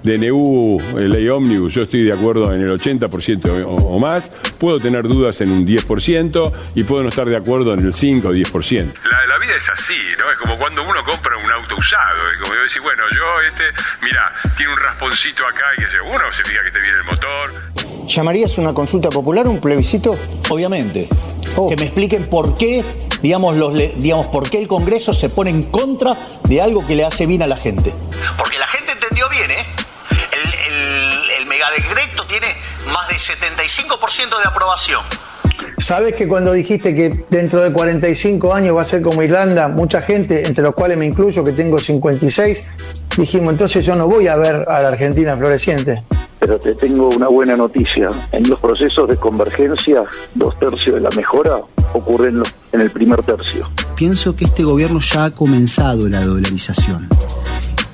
DNU, 0.02 0.80
eh, 0.98 1.08
ley 1.08 1.28
ómnibus, 1.28 1.74
yo 1.74 1.82
estoy 1.82 2.04
de 2.04 2.12
acuerdo 2.12 2.52
en 2.52 2.62
el 2.62 2.70
80% 2.70 3.64
o, 3.64 3.74
o 3.74 3.98
más, 3.98 4.30
puedo 4.58 4.78
tener 4.78 5.04
dudas 5.04 5.40
en 5.40 5.52
un 5.52 5.66
10% 5.66 6.52
y 6.74 6.82
puedo 6.84 7.02
no 7.02 7.08
estar 7.08 7.28
de 7.28 7.36
acuerdo 7.36 7.74
en 7.74 7.80
el 7.80 7.94
5 7.94 8.28
o 8.28 8.32
10%. 8.32 8.92
La, 9.10 9.26
la 9.26 9.38
vida 9.38 9.56
es 9.56 9.68
así, 9.70 9.94
¿no? 10.18 10.30
Es 10.30 10.38
como 10.38 10.56
cuando 10.56 10.82
uno 10.82 11.04
compra 11.04 11.25
auto 11.56 11.76
usado. 11.76 12.30
Es 12.30 12.38
como 12.38 12.54
yo 12.54 12.62
decir, 12.62 12.82
bueno, 12.82 13.02
yo 13.14 13.40
este, 13.42 13.64
mira, 14.02 14.32
tiene 14.56 14.72
un 14.72 14.78
rasponcito 14.78 15.46
acá 15.46 15.64
y 15.76 15.82
que 15.82 15.88
se, 15.90 16.00
uno 16.00 16.32
se 16.32 16.44
fija 16.44 16.60
que 16.62 16.68
esté 16.68 16.80
bien 16.80 16.94
el 16.94 17.04
motor. 17.04 17.52
¿Llamarías 18.06 18.56
una 18.58 18.72
consulta 18.72 19.08
popular, 19.08 19.46
un 19.48 19.60
plebiscito? 19.60 20.16
Obviamente. 20.50 21.08
Que 21.68 21.76
me 21.76 21.84
expliquen 21.86 22.28
por 22.28 22.54
qué, 22.56 22.84
digamos, 23.22 23.56
los, 23.56 23.72
le- 23.72 23.94
digamos, 23.96 24.26
por 24.26 24.48
qué 24.48 24.58
el 24.58 24.68
Congreso 24.68 25.12
se 25.14 25.30
pone 25.30 25.50
en 25.50 25.62
contra 25.64 26.14
de 26.44 26.60
algo 26.60 26.86
que 26.86 26.94
le 26.94 27.04
hace 27.04 27.26
bien 27.26 27.42
a 27.42 27.46
la 27.46 27.56
gente. 27.56 27.92
Porque 28.36 28.58
la 28.58 28.66
gente 28.66 28.92
entendió 28.92 29.28
bien, 29.28 29.50
¿eh? 29.50 29.66
El, 30.32 30.54
el, 30.54 31.30
el 31.38 31.46
megadecreto 31.46 32.24
tiene 32.26 32.46
más 32.88 33.08
de 33.08 33.14
75% 33.16 34.38
de 34.38 34.44
aprobación. 34.48 35.02
Sabes 35.78 36.14
que 36.14 36.26
cuando 36.26 36.52
dijiste 36.52 36.94
que 36.94 37.24
dentro 37.28 37.60
de 37.60 37.72
45 37.72 38.54
años 38.54 38.76
va 38.76 38.82
a 38.82 38.84
ser 38.84 39.02
como 39.02 39.22
Irlanda, 39.22 39.68
mucha 39.68 40.00
gente, 40.00 40.46
entre 40.46 40.64
los 40.64 40.74
cuales 40.74 40.96
me 40.96 41.04
incluyo, 41.04 41.44
que 41.44 41.52
tengo 41.52 41.78
56, 41.78 42.66
dijimos, 43.18 43.52
entonces 43.52 43.84
yo 43.84 43.94
no 43.94 44.06
voy 44.06 44.26
a 44.26 44.36
ver 44.36 44.64
a 44.68 44.82
la 44.82 44.88
Argentina 44.88 45.36
floreciente. 45.36 46.02
Pero 46.40 46.58
te 46.58 46.74
tengo 46.74 47.08
una 47.08 47.28
buena 47.28 47.56
noticia. 47.56 48.08
En 48.32 48.48
los 48.48 48.60
procesos 48.60 49.08
de 49.08 49.16
convergencia, 49.16 50.04
dos 50.34 50.58
tercios 50.58 50.94
de 50.94 51.00
la 51.00 51.10
mejora 51.16 51.60
ocurren 51.92 52.42
en 52.72 52.80
el 52.80 52.90
primer 52.90 53.22
tercio. 53.22 53.70
Pienso 53.96 54.34
que 54.34 54.44
este 54.44 54.62
gobierno 54.62 55.00
ya 55.00 55.26
ha 55.26 55.30
comenzado 55.30 56.08
la 56.08 56.24
dolarización 56.24 57.08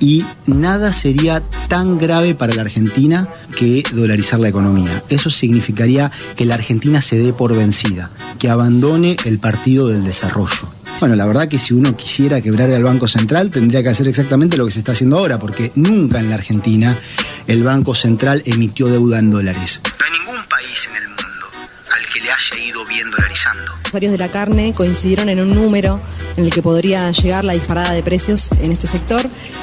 y 0.03 0.25
nada 0.47 0.91
sería 0.91 1.41
tan 1.69 1.97
grave 1.97 2.35
para 2.35 2.53
la 2.53 2.63
Argentina 2.63 3.29
que 3.55 3.83
dolarizar 3.93 4.37
la 4.37 4.49
economía. 4.49 5.01
Eso 5.07 5.29
significaría 5.29 6.11
que 6.35 6.45
la 6.45 6.55
Argentina 6.55 7.01
se 7.01 7.17
dé 7.17 7.31
por 7.31 7.55
vencida, 7.55 8.11
que 8.37 8.49
abandone 8.49 9.15
el 9.23 9.39
partido 9.39 9.87
del 9.87 10.03
desarrollo. 10.03 10.67
Bueno, 10.99 11.15
la 11.15 11.25
verdad 11.25 11.47
que 11.47 11.57
si 11.57 11.73
uno 11.73 11.95
quisiera 11.95 12.41
quebrar 12.41 12.69
al 12.71 12.83
Banco 12.83 13.07
Central 13.07 13.49
tendría 13.49 13.81
que 13.81 13.89
hacer 13.89 14.09
exactamente 14.09 14.57
lo 14.57 14.65
que 14.65 14.71
se 14.71 14.79
está 14.79 14.91
haciendo 14.91 15.17
ahora, 15.17 15.39
porque 15.39 15.71
nunca 15.75 16.19
en 16.19 16.29
la 16.29 16.35
Argentina 16.35 16.99
el 17.47 17.63
Banco 17.63 17.95
Central 17.95 18.43
emitió 18.45 18.87
deuda 18.87 19.19
en 19.19 19.31
dólares. 19.31 19.79
No 19.85 20.05
hay 20.05 20.11
ningún 20.19 20.43
país 20.49 20.89
en 20.89 20.97
el 20.97 21.07
mundo 21.07 21.47
al 21.95 22.05
que 22.13 22.19
le 22.19 22.29
haya 22.29 22.59
ido 22.59 22.85
bien 22.85 23.09
dolarizando. 23.09 23.72
Empresarios 23.93 24.11
de 24.13 24.17
la 24.25 24.31
carne 24.31 24.73
coincidieron 24.73 25.29
en 25.29 25.39
un 25.39 25.53
número 25.53 25.99
en 26.35 26.45
el 26.45 26.51
que 26.51 26.63
podría 26.63 27.11
llegar 27.11 27.43
la 27.45 27.53
disparada 27.53 27.93
de 27.93 28.01
precios 28.01 28.49
en 28.59 28.71
este 28.71 28.87
sector. 28.87 29.21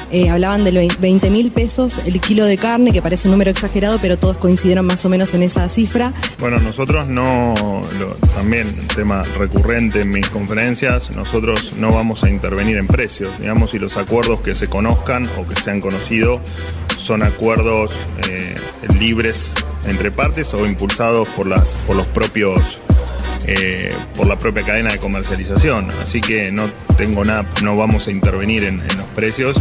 Eh, 0.09 0.29
hablaban 0.29 0.63
de 0.63 0.71
20 1.01 1.29
mil 1.29 1.51
pesos 1.51 1.99
el 2.05 2.17
kilo 2.21 2.45
de 2.45 2.57
carne, 2.57 2.93
que 2.93 3.01
parece 3.01 3.27
un 3.27 3.33
número 3.33 3.51
exagerado, 3.51 3.99
pero 4.01 4.17
todos 4.17 4.37
coincidieron 4.37 4.85
más 4.85 5.03
o 5.03 5.09
menos 5.09 5.33
en 5.33 5.43
esa 5.43 5.67
cifra. 5.67 6.13
Bueno, 6.39 6.59
nosotros 6.59 7.09
no, 7.09 7.53
lo- 7.99 8.13
también 8.33 8.71
tema 8.95 9.21
recurrente 9.37 9.99
en 10.03 10.11
mis 10.11 10.29
conferencias, 10.29 11.13
nosotros 11.13 11.73
no 11.77 11.91
vamos 11.91 12.23
a 12.23 12.29
intervenir 12.29 12.77
en 12.77 12.87
precios, 12.87 13.37
digamos, 13.37 13.71
si 13.71 13.79
los 13.79 13.97
acuerdos 13.97 14.39
que 14.39 14.55
se 14.55 14.67
conozcan 14.69 15.29
o 15.37 15.45
que 15.45 15.59
se 15.61 15.71
han 15.71 15.81
conocido 15.81 16.39
son 16.97 17.21
acuerdos 17.21 17.91
eh, 18.29 18.55
libres 18.97 19.51
entre 19.87 20.11
partes 20.11 20.53
o 20.53 20.67
impulsados 20.67 21.27
por 21.29 21.47
las 21.47 21.71
por 21.87 21.95
los 21.95 22.05
propios 22.05 22.79
eh, 23.47 23.95
por 24.15 24.27
la 24.27 24.37
propia 24.37 24.63
cadena 24.63 24.91
de 24.91 24.99
comercialización. 24.99 25.89
Así 26.01 26.21
que 26.21 26.51
no 26.51 26.69
tengo 26.97 27.25
nada, 27.25 27.45
no 27.63 27.75
vamos 27.75 28.07
a 28.07 28.11
intervenir 28.11 28.63
en, 28.63 28.79
en 28.81 28.97
los 28.97 29.07
precios. 29.15 29.57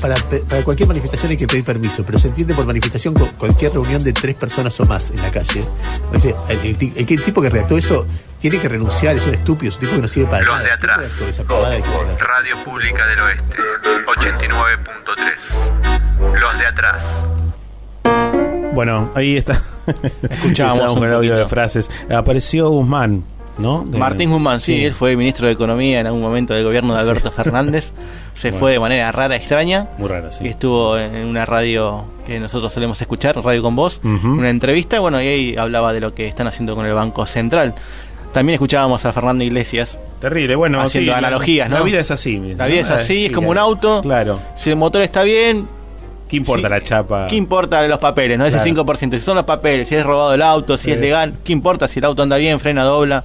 Para, 0.00 0.16
cualquier 0.64 0.86
manifestación 0.88 1.30
hay 1.30 1.36
que 1.38 1.46
pedir 1.46 1.64
permiso, 1.64 2.04
pero 2.04 2.18
se 2.18 2.28
entiende 2.28 2.54
por 2.54 2.66
manifestación 2.66 3.14
cu- 3.14 3.30
cualquier 3.38 3.72
reunión 3.72 4.04
de 4.04 4.12
tres 4.12 4.34
personas 4.34 4.78
o 4.80 4.84
más 4.84 5.08
en 5.10 5.22
la 5.22 5.30
calle. 5.30 5.64
O 6.12 6.20
sea, 6.20 6.34
el, 6.50 6.58
el 6.60 6.76
ti- 6.76 6.92
el 6.94 7.06
que- 7.06 7.14
el 7.14 7.22
tipo 7.22 7.40
que 7.40 7.48
redactó 7.48 7.78
eso 7.78 8.06
tiene 8.38 8.58
que 8.58 8.68
renunciar, 8.68 9.16
es 9.16 9.24
un 9.24 9.32
estúpido, 9.32 9.70
es 9.70 9.76
un 9.76 9.80
tipo 9.80 9.92
que 9.94 10.02
no 10.02 10.08
sirve 10.08 10.26
para 10.28 10.44
Los 10.44 10.56
nada. 10.56 10.66
de 10.66 10.72
atrás. 10.72 10.96
¿Quién 10.98 11.08
redactó 11.10 11.28
esa 11.30 11.44
pavada 11.44 11.70
de 11.70 11.82
que- 11.82 11.88
Radio 12.24 12.64
Pública 12.64 13.06
del 13.06 13.20
Oeste, 13.20 13.56
89.3. 14.06 16.38
Los 16.40 16.58
de 16.58 16.66
atrás. 16.66 17.26
Bueno, 18.74 19.10
ahí 19.14 19.38
está. 19.38 19.58
Escuchábamos 20.30 20.96
un 20.96 21.12
audio 21.12 21.36
de 21.36 21.46
frases. 21.46 21.90
Apareció 22.10 22.68
Guzmán, 22.70 23.24
¿no? 23.58 23.84
De- 23.86 23.98
Martín 23.98 24.30
Guzmán, 24.30 24.60
sí, 24.60 24.84
él 24.84 24.94
fue 24.94 25.16
ministro 25.16 25.46
de 25.46 25.52
Economía 25.52 26.00
en 26.00 26.06
algún 26.06 26.22
momento 26.22 26.54
del 26.54 26.64
gobierno 26.64 26.94
de 26.94 27.00
Alberto 27.00 27.30
Fernández. 27.30 27.92
Se 28.34 28.48
Bueno. 28.48 28.58
fue 28.58 28.72
de 28.72 28.80
manera 28.80 29.12
rara, 29.12 29.36
extraña. 29.36 29.88
Muy 29.98 30.08
rara, 30.08 30.32
sí. 30.32 30.44
Y 30.44 30.48
estuvo 30.48 30.98
en 30.98 31.24
una 31.26 31.44
radio 31.46 32.04
que 32.26 32.40
nosotros 32.40 32.72
solemos 32.72 33.00
escuchar, 33.00 33.36
Radio 33.44 33.62
con 33.62 33.76
Voz, 33.76 34.00
una 34.02 34.50
entrevista, 34.50 34.98
bueno, 34.98 35.22
y 35.22 35.26
ahí 35.26 35.56
hablaba 35.56 35.92
de 35.92 36.00
lo 36.00 36.14
que 36.14 36.26
están 36.26 36.46
haciendo 36.48 36.74
con 36.74 36.84
el 36.84 36.94
Banco 36.94 37.26
Central. 37.26 37.74
También 38.32 38.54
escuchábamos 38.54 39.04
a 39.04 39.12
Fernando 39.12 39.44
Iglesias. 39.44 39.96
Terrible, 40.20 40.56
bueno, 40.56 40.80
haciendo 40.80 41.10
sí, 41.10 41.12
la- 41.12 41.18
analogías, 41.18 41.70
¿no? 41.70 41.76
la 41.78 41.84
vida 41.84 42.00
es 42.00 42.10
así, 42.10 42.38
La 42.56 42.66
vida 42.66 42.80
es 42.80 42.90
así, 42.90 43.18
Sí, 43.18 43.26
es 43.26 43.32
como 43.32 43.50
un 43.50 43.58
auto. 43.58 44.00
Claro. 44.02 44.40
Si 44.56 44.70
el 44.70 44.76
motor 44.76 45.02
está 45.02 45.22
bien, 45.22 45.68
¿Qué 46.34 46.38
importa 46.38 46.68
la 46.68 46.82
chapa? 46.82 47.26
¿Qué 47.28 47.36
importa 47.36 47.86
los 47.86 47.98
papeles? 47.98 48.36
¿no? 48.38 48.44
Ese 48.44 48.56
Claro. 48.56 48.64
5%. 48.84 49.16
Si 49.18 49.22
son 49.22 49.36
los 49.36 49.44
papeles, 49.44 49.88
si 49.88 49.94
es 49.94 50.04
robado 50.04 50.34
el 50.34 50.42
auto, 50.42 50.76
si 50.76 50.84
Sí. 50.84 50.90
es 50.92 51.00
legal, 51.00 51.34
¿qué 51.44 51.52
importa 51.52 51.86
si 51.88 52.00
el 52.00 52.04
auto 52.06 52.22
anda 52.22 52.36
bien, 52.36 52.58
frena, 52.58 52.82
dobla? 52.82 53.24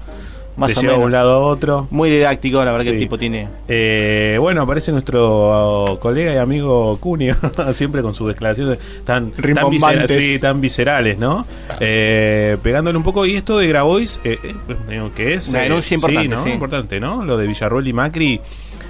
Más 0.58 0.74
Te 0.74 0.80
o 0.80 0.82
lleva 0.82 0.94
menos. 0.94 1.00
de 1.04 1.06
un 1.06 1.12
lado 1.14 1.32
a 1.36 1.40
otro. 1.40 1.88
Muy 1.90 2.10
didáctico, 2.10 2.58
la 2.66 2.72
verdad 2.72 2.80
que 2.84 2.90
Sí. 2.90 2.96
el 2.96 3.00
tipo 3.02 3.18
tiene. 3.18 3.48
Eh, 3.70 4.36
bueno, 4.42 4.62
aparece 4.64 4.92
nuestro 4.92 5.92
oh, 5.94 6.00
colega 6.02 6.34
y 6.34 6.38
amigo 6.38 6.98
Cunio, 7.00 7.34
siempre 7.72 8.02
con 8.02 8.14
sus 8.14 8.28
declaraciones 8.28 8.78
tan, 9.06 9.32
tan, 9.32 10.08
sí, 10.08 10.38
viscerales, 10.56 11.18
¿no? 11.18 11.46
Eh, 11.80 12.58
pegándole 12.62 12.98
un 12.98 13.04
poco. 13.06 13.26
Y 13.26 13.38
esto 13.38 13.58
de 13.58 13.68
Grabois, 13.68 14.20
eh, 14.26 14.38
eh, 14.44 14.56
digo, 14.90 15.14
que 15.14 15.34
es. 15.36 15.48
Una 15.50 15.62
eh, 15.62 15.64
denuncia 15.64 15.96
importante, 15.96 16.28
¿no? 16.28 16.44
sí. 16.44 16.50
Importante, 16.50 17.00
¿no? 17.00 17.24
Lo 17.24 17.38
de 17.38 17.48
Villarroel 17.48 17.88
y 17.88 17.94
Macri. 17.94 18.42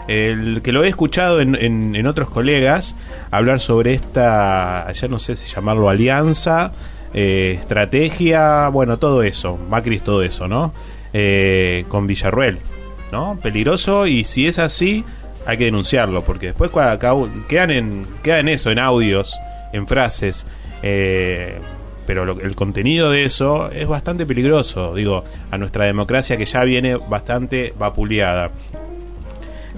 El 0.09 0.61
que 0.63 0.71
lo 0.71 0.83
he 0.83 0.87
escuchado 0.87 1.39
en, 1.39 1.55
en- 1.55 1.95
otros 2.07 2.29
colegas 2.29 2.95
hablar 3.31 3.59
sobre 3.59 3.93
esta, 3.93 4.91
ya 4.91 5.07
no 5.07 5.19
sé 5.19 5.35
si 5.35 5.47
llamarlo 5.53 5.87
alianza, 5.89 6.71
eh, 7.13 7.57
estrategia, 7.59 8.69
bueno, 8.69 8.97
todo 8.97 9.21
eso. 9.23 9.57
Macri 9.69 9.97
es 9.97 10.03
todo 10.03 10.23
eso, 10.23 10.47
¿no? 10.47 10.73
Eh, 11.13 11.85
con 11.89 12.07
Villarruel, 12.07 12.59
¿no? 13.11 13.39
Peligroso 13.41 14.07
y 14.07 14.23
si 14.23 14.47
es 14.47 14.57
así, 14.59 15.03
hay 15.45 15.57
que 15.57 15.65
denunciarlo, 15.65 16.23
porque 16.23 16.47
después 16.47 16.71
quedan 17.47 17.69
en, 17.71 18.07
queda 18.23 18.39
en 18.39 18.47
eso, 18.49 18.71
en 18.71 18.79
audios, 18.79 19.37
en 19.73 19.85
frases. 19.87 20.45
eh, 20.81 21.59
pero 22.07 22.25
lo- 22.25 22.39
el 22.41 22.55
contenido 22.55 23.11
de 23.11 23.25
eso 23.25 23.69
es 23.71 23.87
bastante 23.87 24.25
peligroso, 24.25 24.95
digo, 24.95 25.23
a 25.51 25.57
nuestra 25.59 25.85
democracia 25.85 26.37
que 26.37 26.45
ya 26.45 26.63
viene 26.63 26.95
bastante 26.95 27.71
vapuleada. 27.77 28.49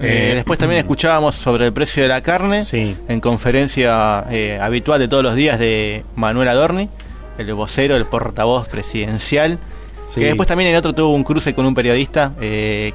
Eh, 0.00 0.30
Eh, 0.32 0.34
después 0.36 0.58
también 0.58 0.78
escuchábamos 0.80 1.34
sobre 1.34 1.66
el 1.66 1.72
precio 1.72 2.02
de 2.02 2.08
la 2.08 2.22
carne 2.22 2.62
en 3.08 3.20
conferencia 3.20 4.24
eh, 4.30 4.58
habitual 4.60 4.98
de 5.00 5.08
todos 5.08 5.22
los 5.22 5.34
días 5.34 5.58
de 5.58 6.04
Manuel 6.16 6.48
Adorni, 6.48 6.88
el 7.38 7.52
vocero, 7.54 7.96
el 7.96 8.06
portavoz 8.06 8.68
presidencial. 8.68 9.58
Sí. 10.08 10.20
Que 10.20 10.26
después 10.26 10.46
también 10.46 10.70
en 10.70 10.76
otro 10.76 10.94
tuvo 10.94 11.14
un 11.14 11.24
cruce 11.24 11.54
con 11.54 11.64
un 11.66 11.74
periodista 11.74 12.32
eh, 12.40 12.92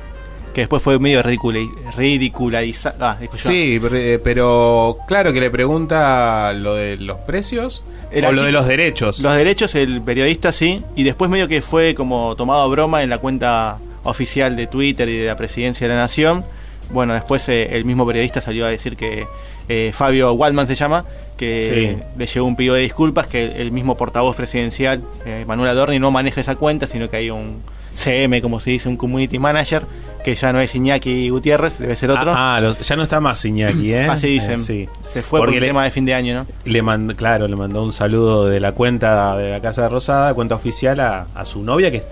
que 0.54 0.62
después 0.62 0.82
fue 0.82 0.98
medio 1.00 1.22
ridiculi- 1.24 1.70
ridiculizado. 1.96 2.96
Ah. 3.00 3.18
Sí, 3.38 3.80
pero, 4.24 4.98
claro 5.08 5.32
que 5.34 5.40
le 5.40 5.50
pregunta 5.52 6.52
lo 6.54 6.76
de 6.76 6.98
los 6.98 7.18
precios 7.20 7.84
Era 8.12 8.30
o 8.30 8.32
lo 8.32 8.44
de 8.44 8.52
los 8.52 8.68
derechos. 8.68 9.20
Los 9.20 9.36
derechos, 9.36 9.76
el 9.76 10.02
periodista 10.02 10.52
sí, 10.52 10.82
y 10.96 11.04
después 11.04 11.30
medio 11.30 11.48
que 11.48 11.62
fue 11.62 11.94
como 11.96 12.36
tomado 12.36 12.62
a 12.62 12.68
broma 12.68 13.04
en 13.04 13.10
la 13.10 13.18
cuenta 13.20 13.78
oficial 14.04 14.56
de 14.56 14.68
Twitter 14.68 15.08
y 15.10 15.18
de 15.18 15.26
la 15.28 15.36
presidencia 15.36 15.88
de 15.88 15.94
la 15.94 16.00
Nación. 16.02 16.46
Bueno, 16.92 17.14
después 17.14 17.48
eh, 17.50 17.70
el 17.76 17.86
mismo 17.86 18.06
periodista 18.08 18.42
salió 18.42 18.66
a 18.66 18.70
decir 18.70 18.96
que 18.96 19.26
eh, 19.70 19.92
Fabio 19.94 20.32
Waldman 20.34 20.68
se 20.68 20.76
llama, 20.76 21.06
que 21.36 21.98
le 22.18 22.26
llegó 22.26 22.46
un 22.46 22.56
pedido 22.56 22.76
de 22.76 22.82
disculpas 22.82 23.28
que 23.28 23.62
el 23.62 23.72
mismo 23.72 23.98
portavoz 23.98 24.36
presidencial, 24.36 25.02
eh, 25.26 25.44
Manuel 25.48 25.70
Adorni, 25.70 26.00
no 26.00 26.12
maneja 26.12 26.42
esa 26.42 26.56
cuenta, 26.56 26.88
sino 26.88 27.10
que 27.10 27.18
hay 27.18 27.30
un 27.30 27.62
CM, 27.94 28.42
como 28.42 28.60
se 28.60 28.72
dice, 28.72 28.88
un 28.90 28.96
community 28.98 29.38
manager, 29.40 29.84
que 30.24 30.34
ya 30.36 30.52
no 30.54 30.60
es 30.62 30.74
Iñaki 30.76 31.30
Gutiérrez, 31.30 31.78
debe 31.80 31.96
ser 31.96 32.12
otro. 32.12 32.32
Ah, 32.34 32.58
ah, 32.58 32.74
ya 32.82 32.96
no 32.96 33.04
está 33.04 33.20
más 33.20 33.44
Iñaki, 33.44 33.94
¿eh? 33.94 34.08
Así 34.08 34.28
dicen. 34.28 34.60
Eh, 34.60 34.60
sí. 34.60 34.90
Se 35.14 35.22
fue 35.22 35.40
por 35.40 35.50
el 35.50 35.60
le- 35.60 35.68
tema 35.68 35.84
de 35.84 35.92
fin 35.92 36.06
de 36.06 36.14
año, 36.14 36.36
¿no? 36.36 36.46
Le 36.66 36.82
mandó, 36.82 37.16
claro, 37.16 37.48
le 37.48 37.56
mandó 37.56 37.84
un 37.84 37.92
saludo 37.94 38.48
de 38.48 38.60
la 38.60 38.72
cuenta 38.72 39.36
de 39.38 39.52
la 39.52 39.62
Casa 39.62 39.84
de 39.84 39.90
Rosada, 39.90 40.34
cuenta 40.34 40.56
oficial, 40.56 41.00
a, 41.00 41.28
a 41.36 41.46
su 41.46 41.64
novia, 41.64 41.92
que, 41.92 42.04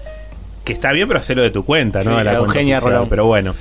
que 0.63 0.73
está 0.73 0.91
bien, 0.91 1.07
pero 1.07 1.19
hacerlo 1.19 1.43
de 1.43 1.49
tu 1.51 1.63
cuenta, 1.65 1.99
¿no? 2.03 2.17
Sí, 2.17 2.23
la 2.23 2.31
a 2.31 2.37
cuenta 2.37 2.45
Eugenia 2.59 2.75
oficial, 2.77 2.93
Rolón. 2.93 3.09
Pero 3.09 3.25
bueno, 3.25 3.53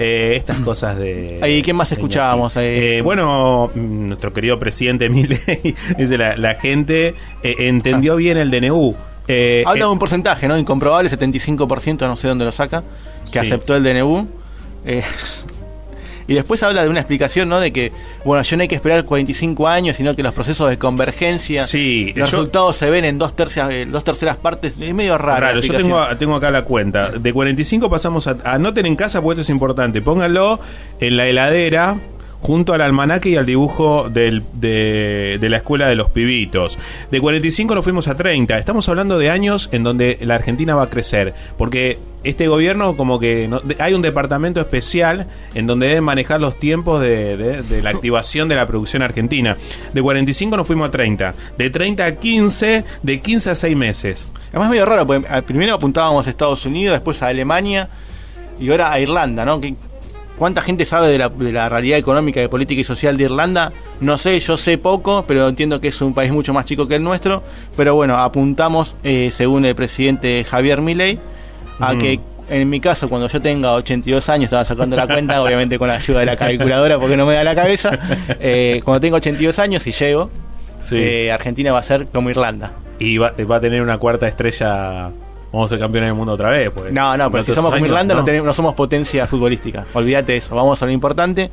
eh, 0.00 0.34
estas 0.36 0.58
cosas 0.60 0.96
de... 0.98 1.38
Ahí, 1.42 1.62
¿quién 1.62 1.76
más 1.76 1.92
escuchábamos? 1.92 2.54
Eh, 2.56 3.00
bueno, 3.04 3.70
mm, 3.74 4.06
nuestro 4.08 4.32
querido 4.32 4.58
presidente 4.58 5.08
Milei 5.10 5.74
dice 5.98 6.16
la, 6.18 6.36
la 6.36 6.54
gente 6.54 7.14
eh, 7.42 7.54
entendió 7.58 8.16
bien 8.16 8.38
el 8.38 8.50
DNU. 8.50 8.96
Eh, 9.28 9.62
Habla 9.66 9.84
eh, 9.84 9.86
de 9.86 9.92
un 9.92 9.98
porcentaje, 9.98 10.48
¿no? 10.48 10.58
Incomprobable, 10.58 11.08
75%, 11.10 12.00
no 12.08 12.16
sé 12.16 12.26
dónde 12.28 12.44
lo 12.46 12.52
saca, 12.52 12.82
que 13.26 13.32
Sí. 13.32 13.38
aceptó 13.38 13.76
el 13.76 13.84
DNU. 13.84 14.26
Y 16.30 16.34
después 16.34 16.62
habla 16.62 16.82
de 16.84 16.88
una 16.88 17.00
explicación, 17.00 17.48
¿no? 17.48 17.58
De 17.60 17.72
que, 17.72 17.90
bueno, 18.24 18.42
ya 18.44 18.56
no 18.56 18.62
hay 18.62 18.68
que 18.68 18.76
esperar 18.76 19.04
45 19.04 19.66
años, 19.66 19.96
sino 19.96 20.14
que 20.14 20.22
los 20.22 20.32
procesos 20.32 20.70
de 20.70 20.78
convergencia, 20.78 21.64
Sí, 21.64 22.12
los 22.14 22.30
yo- 22.30 22.38
resultados 22.38 22.76
se 22.76 22.88
ven 22.88 23.04
en 23.04 23.18
dos 23.18 23.34
tercias, 23.34 23.68
eh, 23.72 23.86
dos 23.90 24.04
terceras 24.04 24.36
partes. 24.36 24.78
Es 24.80 24.94
medio 24.94 25.18
raro. 25.18 25.40
Raro, 25.40 25.60
yo 25.60 25.74
tengo, 25.76 26.02
tengo 26.18 26.36
acá 26.36 26.50
la 26.52 26.62
cuenta. 26.62 27.10
De 27.10 27.32
45 27.32 27.90
pasamos 27.90 28.28
a. 28.28 28.36
Anoten 28.44 28.86
en 28.86 28.94
casa 28.96 29.20
porque 29.20 29.40
esto 29.40 29.50
es 29.52 29.54
importante. 29.54 30.00
Pónganlo 30.02 30.60
en 31.00 31.16
la 31.16 31.26
heladera. 31.26 31.96
Junto 32.40 32.72
al 32.72 32.80
almanaque 32.80 33.28
y 33.28 33.36
al 33.36 33.44
dibujo 33.44 34.08
del- 34.08 34.42
de, 34.54 35.36
de 35.40 35.48
la 35.50 35.58
escuela 35.58 35.88
de 35.88 35.94
los 35.94 36.08
pibitos. 36.10 36.78
De 37.10 37.20
45 37.20 37.74
nos 37.74 37.84
fuimos 37.84 38.08
a 38.08 38.14
30. 38.14 38.58
Estamos 38.58 38.88
hablando 38.88 39.18
de 39.18 39.28
años 39.30 39.68
en 39.72 39.82
donde 39.82 40.16
la 40.22 40.36
Argentina 40.36 40.74
va 40.74 40.84
a 40.84 40.86
crecer. 40.86 41.34
Porque 41.58 41.98
este 42.24 42.48
gobierno, 42.48 42.96
como 42.96 43.18
que. 43.18 43.46
no- 43.46 43.60
hay 43.78 43.92
un 43.92 44.00
departamento 44.02 44.58
especial 44.60 45.26
en 45.54 45.66
donde 45.66 45.88
deben 45.88 46.04
manejar 46.04 46.40
los 46.40 46.58
tiempos 46.58 47.00
de, 47.02 47.36
de- 47.62 47.82
la 47.82 47.90
activación 47.90 48.48
de 48.48 48.56
la 48.56 48.66
producción 48.66 49.02
argentina. 49.02 49.58
De 49.92 50.00
45 50.00 50.56
nos 50.56 50.66
fuimos 50.66 50.88
a 50.88 50.90
30. 50.90 51.34
De 51.58 51.68
30 51.68 52.04
a 52.06 52.12
15. 52.16 52.84
De 53.02 53.20
15 53.20 53.50
a 53.50 53.54
6 53.54 53.76
meses. 53.76 54.32
Además 54.48 54.66
es 54.66 54.70
medio 54.70 54.86
raro, 54.86 55.06
porque 55.06 55.26
al- 55.28 55.44
primero 55.44 55.74
apuntábamos 55.74 56.26
a 56.26 56.30
Estados 56.30 56.64
Unidos, 56.64 56.94
después 56.94 57.22
a 57.22 57.26
Alemania 57.26 57.90
y 58.58 58.70
ahora 58.70 58.92
a 58.92 58.98
Irlanda, 59.00 59.44
¿no? 59.44 59.60
¿Cuánta 60.40 60.62
gente 60.62 60.86
sabe 60.86 61.08
de 61.08 61.18
la, 61.18 61.28
de 61.28 61.52
la 61.52 61.68
realidad 61.68 61.98
económica, 61.98 62.40
de 62.40 62.48
política 62.48 62.80
y 62.80 62.84
social 62.84 63.18
de 63.18 63.24
Irlanda? 63.24 63.72
No 64.00 64.16
sé, 64.16 64.40
yo 64.40 64.56
sé 64.56 64.78
poco, 64.78 65.26
pero 65.28 65.46
entiendo 65.46 65.82
que 65.82 65.88
es 65.88 66.00
un 66.00 66.14
país 66.14 66.32
mucho 66.32 66.54
más 66.54 66.64
chico 66.64 66.88
que 66.88 66.94
el 66.94 67.02
nuestro. 67.04 67.42
Pero 67.76 67.94
bueno, 67.94 68.16
apuntamos, 68.16 68.96
eh, 69.04 69.30
según 69.32 69.66
el 69.66 69.74
presidente 69.74 70.42
Javier 70.48 70.80
Milei, 70.80 71.18
a 71.78 71.92
Mm. 71.92 71.98
que 71.98 72.20
en 72.48 72.70
mi 72.70 72.80
caso, 72.80 73.10
cuando 73.10 73.28
yo 73.28 73.42
tenga 73.42 73.74
82 73.74 74.30
años, 74.30 74.44
estaba 74.46 74.64
sacando 74.64 74.96
la 74.96 75.06
cuenta, 75.06 75.40
obviamente 75.42 75.78
con 75.78 75.88
la 75.88 75.96
ayuda 75.96 76.20
de 76.20 76.26
la 76.26 76.36
calculadora 76.36 76.98
porque 76.98 77.18
no 77.18 77.26
me 77.26 77.34
da 77.34 77.44
la 77.44 77.54
cabeza, 77.54 77.98
eh, 78.40 78.80
cuando 78.82 79.00
tengo 79.02 79.16
82 79.18 79.58
años 79.58 79.86
y 79.86 79.92
llego, 79.92 80.30
Sí. 80.80 80.96
eh, 80.98 81.30
Argentina 81.32 81.70
va 81.70 81.80
a 81.80 81.82
ser 81.82 82.06
como 82.06 82.30
Irlanda. 82.30 82.72
Y 82.98 83.18
va, 83.18 83.34
va 83.50 83.56
a 83.56 83.60
tener 83.60 83.82
una 83.82 83.98
cuarta 83.98 84.26
estrella. 84.26 85.10
Vamos 85.52 85.70
a 85.70 85.74
ser 85.74 85.78
campeones 85.80 86.08
del 86.08 86.14
mundo 86.16 86.32
otra 86.32 86.50
vez. 86.50 86.70
Pues. 86.70 86.92
No, 86.92 87.16
no, 87.16 87.30
pero 87.30 87.42
si 87.42 87.52
somos 87.52 87.72
como 87.72 87.84
Irlanda 87.84 88.14
no. 88.14 88.20
no. 88.20 88.24
tenemos, 88.24 88.46
no 88.46 88.52
somos 88.54 88.74
potencia 88.74 89.26
futbolística. 89.26 89.84
Olvídate 89.94 90.36
eso, 90.36 90.54
vamos 90.54 90.82
a 90.82 90.86
lo 90.86 90.92
importante. 90.92 91.50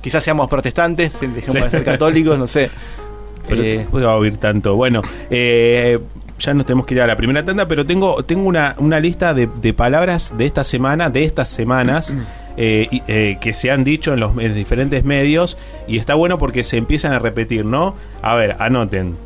Quizás 0.00 0.22
seamos 0.22 0.48
protestantes, 0.48 1.20
dejemos 1.20 1.52
Sí. 1.52 1.60
de 1.60 1.70
ser 1.70 1.84
católicos, 1.84 2.38
no 2.38 2.46
sé. 2.46 2.70
Pero 3.46 3.62
Eh, 3.62 3.86
a 4.04 4.14
oír 4.16 4.36
tanto. 4.36 4.76
Bueno, 4.76 5.02
eh, 5.30 5.98
ya 6.38 6.54
nos 6.54 6.66
tenemos 6.66 6.86
que 6.86 6.94
ir 6.94 7.00
a 7.00 7.06
la 7.06 7.16
primera 7.16 7.44
tanda, 7.44 7.66
pero 7.66 7.84
tengo, 7.86 8.22
tengo 8.24 8.48
una, 8.48 8.74
una 8.78 9.00
lista 9.00 9.34
de, 9.34 9.48
de 9.60 9.72
palabras 9.74 10.32
de 10.36 10.46
esta 10.46 10.64
semana, 10.64 11.10
de 11.10 11.24
estas 11.24 11.48
semanas. 11.48 12.14
eh, 12.60 12.88
eh, 13.06 13.38
que 13.40 13.54
se 13.54 13.70
han 13.70 13.84
dicho 13.84 14.12
en 14.12 14.18
los 14.18 14.36
en 14.36 14.52
diferentes 14.52 15.04
medios 15.04 15.56
y 15.86 15.96
está 15.96 16.14
bueno 16.16 16.38
porque 16.38 16.64
se 16.64 16.76
empiezan 16.76 17.12
a 17.12 17.20
repetir, 17.20 17.64
¿no? 17.64 17.94
A 18.20 18.34
ver, 18.34 18.56
anoten. 18.58 19.16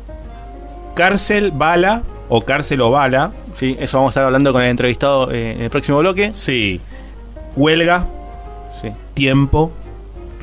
Cárcel, 0.93 1.51
bala 1.51 2.03
o 2.29 2.41
cárcel 2.41 2.81
o 2.81 2.91
bala. 2.91 3.31
Sí, 3.55 3.75
eso 3.79 3.97
vamos 3.97 4.09
a 4.09 4.11
estar 4.11 4.25
hablando 4.25 4.51
con 4.51 4.61
el 4.61 4.69
entrevistado 4.69 5.31
eh, 5.31 5.53
en 5.53 5.61
el 5.61 5.69
próximo 5.69 5.99
bloque. 5.99 6.33
Sí. 6.33 6.81
Huelga. 7.55 8.07
Sí. 8.81 8.89
Tiempo. 9.13 9.71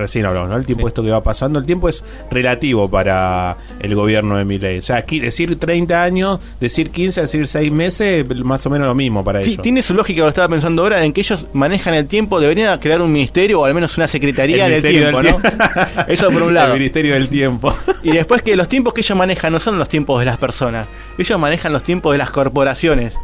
Recién 0.01 0.27
hablamos, 0.27 0.49
¿no? 0.51 0.57
El 0.57 0.67
tiempo 0.67 0.89
esto 0.89 1.03
que 1.03 1.11
va 1.11 1.23
pasando. 1.23 1.59
El 1.59 1.67
tiempo 1.67 1.89
es 1.89 2.05
relativo 2.31 2.91
para 2.91 3.57
el 3.81 3.95
gobierno 3.95 4.37
de 4.37 4.45
Milei. 4.45 4.79
O 4.79 4.83
sea, 4.83 4.97
aquí 4.97 5.21
decir 5.21 5.59
30 5.59 6.03
años, 6.03 6.39
decir 6.61 6.91
15, 6.91 7.21
decir 7.23 7.47
6 7.47 7.71
meses, 7.71 8.27
más 8.45 8.65
o 8.67 8.71
menos 8.71 8.87
lo 8.87 8.95
mismo 8.95 9.23
para 9.23 9.43
Sí, 9.45 9.53
ellos. 9.53 9.63
tiene 9.63 9.83
su 9.83 9.95
lógica, 9.95 10.23
lo 10.23 10.29
estaba 10.29 10.49
pensando 10.49 10.83
ahora, 10.83 11.05
en 11.05 11.13
que 11.13 11.21
ellos 11.21 11.47
manejan 11.53 11.95
el 11.95 12.07
tiempo, 12.07 12.41
deberían 12.41 12.79
crear 12.79 13.01
un 13.03 13.13
ministerio 13.13 13.61
o 13.61 13.65
al 13.65 13.75
menos 13.75 13.97
una 13.99 14.09
secretaría 14.09 14.67
El 14.67 14.83
del 14.83 14.93
tiempo, 14.93 15.23
del 15.23 15.33
¿no? 15.33 15.39
Eso 16.09 16.31
por 16.31 16.43
un 16.43 16.55
lado. 16.55 16.73
El 16.75 16.81
Ministerio 16.81 17.15
del 17.15 17.29
Tiempo. 17.29 17.75
Y 18.03 18.13
después 18.13 18.41
que 18.41 18.57
los 18.57 18.67
tiempos 18.67 18.95
que 18.95 19.03
ellos 19.03 19.17
manejan 19.19 19.53
no 19.53 19.61
son 19.61 19.79
los 19.79 19.87
tiempos 19.89 20.19
de 20.21 20.25
las 20.25 20.39
personas, 20.39 20.87
ellos 21.19 21.39
manejan 21.39 21.71
los 21.73 21.83
tiempos 21.83 22.13
de 22.13 22.19
las 22.19 22.31
corporaciones. 22.31 23.15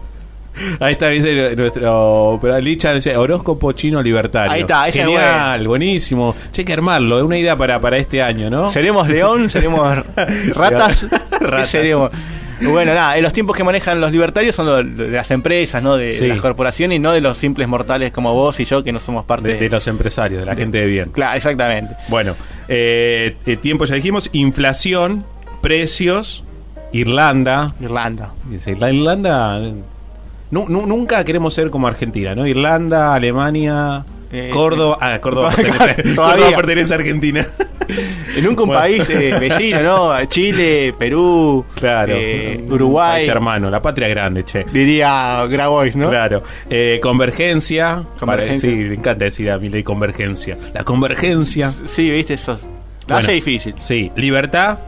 Ahí 0.80 0.92
está, 0.92 1.08
dice 1.08 1.54
nuestro 1.56 2.38
pero 2.40 2.58
Licha, 2.60 2.92
dice, 2.94 3.16
horóscopo 3.16 3.72
chino 3.72 4.02
libertario. 4.02 4.52
Ahí 4.52 4.60
está, 4.60 4.88
ese 4.88 5.00
es 5.00 5.04
Genial, 5.06 5.66
buenísimo. 5.68 6.34
Che, 6.52 6.62
hay 6.62 6.64
que 6.64 6.72
armarlo, 6.72 7.18
es 7.18 7.24
una 7.24 7.38
idea 7.38 7.56
para, 7.56 7.80
para 7.80 7.98
este 7.98 8.22
año, 8.22 8.48
¿no? 8.50 8.70
¿Seremos 8.70 9.08
león? 9.08 9.50
¿Seremos 9.50 9.98
ratas? 10.54 11.06
¿Qué 11.30 11.38
Ratas. 11.44 11.68
seremos? 11.68 12.10
Bueno, 12.58 12.94
nada, 12.94 13.18
eh, 13.18 13.20
los 13.20 13.34
tiempos 13.34 13.54
que 13.54 13.62
manejan 13.64 14.00
los 14.00 14.10
libertarios 14.10 14.54
son 14.56 14.96
de 14.96 15.10
las 15.10 15.30
empresas, 15.30 15.82
¿no? 15.82 15.96
De, 15.98 16.10
Sí. 16.12 16.26
las 16.26 16.40
corporaciones 16.40 16.96
y 16.96 16.98
no 16.98 17.12
de 17.12 17.20
los 17.20 17.36
simples 17.36 17.68
mortales 17.68 18.12
como 18.12 18.32
vos 18.32 18.58
y 18.58 18.64
yo 18.64 18.82
que 18.82 18.92
no 18.92 18.98
somos 19.00 19.26
parte 19.26 19.48
De, 19.48 19.56
de 19.58 19.68
los 19.68 19.86
empresarios, 19.88 20.40
de 20.40 20.46
la 20.46 20.56
gente 20.56 20.78
de 20.78 20.86
bien. 20.86 21.10
Claro, 21.10 21.36
exactamente. 21.36 21.94
Bueno, 22.08 22.34
eh, 22.68 23.36
eh, 23.44 23.56
tiempo 23.58 23.84
ya 23.84 23.94
dijimos, 23.96 24.30
inflación, 24.32 25.26
precios, 25.60 26.44
Irlanda. 26.92 27.74
Irlanda. 27.78 28.32
Irlanda. 28.66 29.60
Nu- 30.50 30.66
nu- 30.68 30.86
nunca 30.86 31.24
queremos 31.24 31.54
ser 31.54 31.70
como 31.70 31.86
Argentina, 31.88 32.34
¿no? 32.34 32.46
Irlanda, 32.46 33.14
Alemania, 33.14 34.04
Eh, 34.32 34.50
Córdoba. 34.52 34.98
Ah, 35.00 35.20
Córdoba 35.20 35.50
pertenece, 35.56 36.14
Todavía. 36.14 36.36
Córdoba 36.44 36.56
pertenece 36.56 36.92
a 36.92 36.96
Argentina. 36.96 37.46
Nunca 38.42 38.62
un 38.64 38.68
Bueno. 38.68 38.82
país 38.82 39.08
eh, 39.08 39.36
vecino, 39.40 39.80
¿no? 39.82 40.24
Chile, 40.24 40.92
Perú, 40.98 41.64
Claro. 41.76 42.12
eh, 42.16 42.60
un 42.66 42.72
Uruguay. 42.72 43.18
país 43.20 43.28
hermano, 43.28 43.70
la 43.70 43.80
patria 43.80 44.08
grande, 44.08 44.44
che. 44.44 44.64
Diría 44.72 45.46
Grabois, 45.46 45.94
¿no? 45.94 46.08
Claro. 46.10 46.42
Eh, 46.68 46.98
convergencia. 47.00 48.02
Convergencia. 48.18 48.68
Para- 48.68 48.82
sí, 48.82 48.88
me 48.88 48.94
encanta 48.96 49.24
decir 49.26 49.48
a 49.50 49.58
mi 49.58 49.68
ley 49.68 49.84
convergencia. 49.84 50.58
La 50.74 50.82
convergencia. 50.82 51.72
Sí, 51.86 52.10
viste, 52.10 52.34
eso. 52.34 52.58
La 53.06 53.18
hace 53.18 53.26
Bueno, 53.28 53.32
difícil. 53.36 53.74
Sí, 53.78 54.10
libertad, 54.16 54.78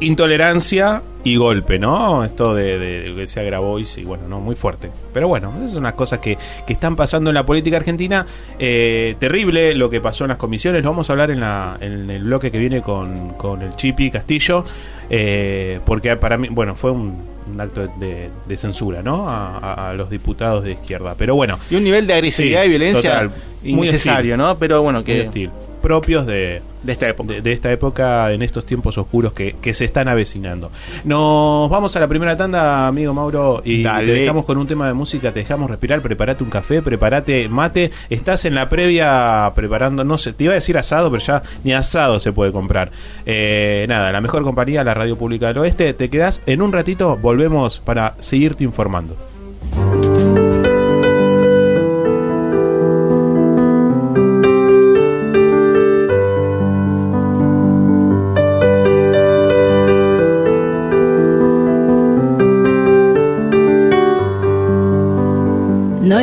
intolerancia 0.00 1.02
y 1.24 1.36
golpe, 1.36 1.78
¿no? 1.78 2.24
Esto 2.24 2.54
de, 2.54 2.78
de, 2.78 3.00
de 3.02 3.06
que 3.14 3.20
decía 3.20 3.42
Grabois 3.44 3.96
y 3.98 4.02
bueno, 4.04 4.24
no, 4.28 4.40
muy 4.40 4.56
fuerte. 4.56 4.90
Pero 5.14 5.28
bueno, 5.28 5.52
esas 5.58 5.70
son 5.72 5.80
unas 5.80 5.94
cosas 5.94 6.18
que, 6.18 6.36
que 6.66 6.72
están 6.72 6.96
pasando 6.96 7.30
en 7.30 7.34
la 7.34 7.46
política 7.46 7.76
argentina. 7.76 8.26
Eh, 8.58 9.14
terrible 9.20 9.74
lo 9.74 9.88
que 9.88 10.00
pasó 10.00 10.24
en 10.24 10.28
las 10.28 10.36
comisiones, 10.38 10.82
lo 10.82 10.90
vamos 10.90 11.08
a 11.08 11.12
hablar 11.12 11.30
en, 11.30 11.40
la, 11.40 11.76
en 11.80 12.10
el 12.10 12.24
bloque 12.24 12.50
que 12.50 12.58
viene 12.58 12.82
con, 12.82 13.34
con 13.34 13.62
el 13.62 13.76
Chipi 13.76 14.10
Castillo, 14.10 14.64
eh, 15.08 15.78
porque 15.84 16.16
para 16.16 16.36
mí, 16.38 16.48
bueno, 16.50 16.74
fue 16.74 16.90
un, 16.90 17.22
un 17.52 17.60
acto 17.60 17.86
de, 18.00 18.30
de 18.48 18.56
censura, 18.56 19.02
¿no? 19.02 19.28
A, 19.28 19.58
a- 19.58 19.90
a 19.90 19.94
los 19.94 20.10
diputados 20.10 20.64
de 20.64 20.72
izquierda. 20.72 21.14
Pero 21.16 21.36
bueno. 21.36 21.58
Y 21.70 21.76
un 21.76 21.84
nivel 21.84 22.06
de 22.08 22.14
agresividad 22.14 22.62
Sí, 22.62 22.66
y 22.66 22.70
violencia 22.70 23.10
total. 23.12 23.30
Muy 23.62 23.70
innecesario, 23.88 24.34
hostil. 24.34 24.38
¿no? 24.38 24.58
Pero 24.58 24.82
bueno, 24.82 24.98
Muy 25.00 25.04
que 25.04 25.20
hostil. 25.28 25.50
Propios 25.82 26.24
de, 26.26 26.62
de 26.82 26.92
esta 26.92 27.08
época. 27.08 27.34
De, 27.34 27.42
de 27.42 27.52
esta 27.52 27.70
época, 27.70 28.32
en 28.32 28.40
estos 28.40 28.64
tiempos 28.64 28.96
oscuros 28.96 29.34
que, 29.34 29.56
que 29.60 29.74
se 29.74 29.84
están 29.84 30.08
avecinando. 30.08 30.70
Nos 31.04 31.68
vamos 31.68 31.94
a 31.96 32.00
la 32.00 32.08
primera 32.08 32.36
tanda, 32.36 32.86
amigo 32.86 33.12
Mauro, 33.12 33.60
y 33.64 33.82
Dale. 33.82 34.06
te 34.06 34.20
dejamos 34.20 34.44
con 34.44 34.56
un 34.56 34.66
tema 34.66 34.86
de 34.86 34.94
música, 34.94 35.32
te 35.32 35.40
dejamos 35.40 35.70
respirar, 35.70 36.00
prepárate 36.00 36.42
un 36.44 36.50
café, 36.50 36.80
prepárate 36.80 37.48
mate. 37.48 37.90
Estás 38.08 38.44
en 38.44 38.54
la 38.54 38.68
previa 38.68 39.52
preparando, 39.54 40.04
no 40.04 40.16
sé, 40.16 40.32
te 40.32 40.44
iba 40.44 40.52
a 40.52 40.54
decir 40.54 40.78
asado, 40.78 41.10
pero 41.10 41.22
ya 41.22 41.42
ni 41.64 41.72
asado 41.74 42.20
se 42.20 42.32
puede 42.32 42.52
comprar. 42.52 42.92
Eh, 43.26 43.84
nada, 43.88 44.12
la 44.12 44.20
mejor 44.20 44.42
compañía, 44.44 44.84
la 44.84 44.94
Radio 44.94 45.18
Pública 45.18 45.48
del 45.48 45.58
Oeste. 45.58 45.92
Te 45.92 46.08
quedás 46.08 46.40
en 46.46 46.62
un 46.62 46.72
ratito, 46.72 47.16
volvemos 47.16 47.80
para 47.80 48.14
seguirte 48.20 48.64
informando. 48.64 49.16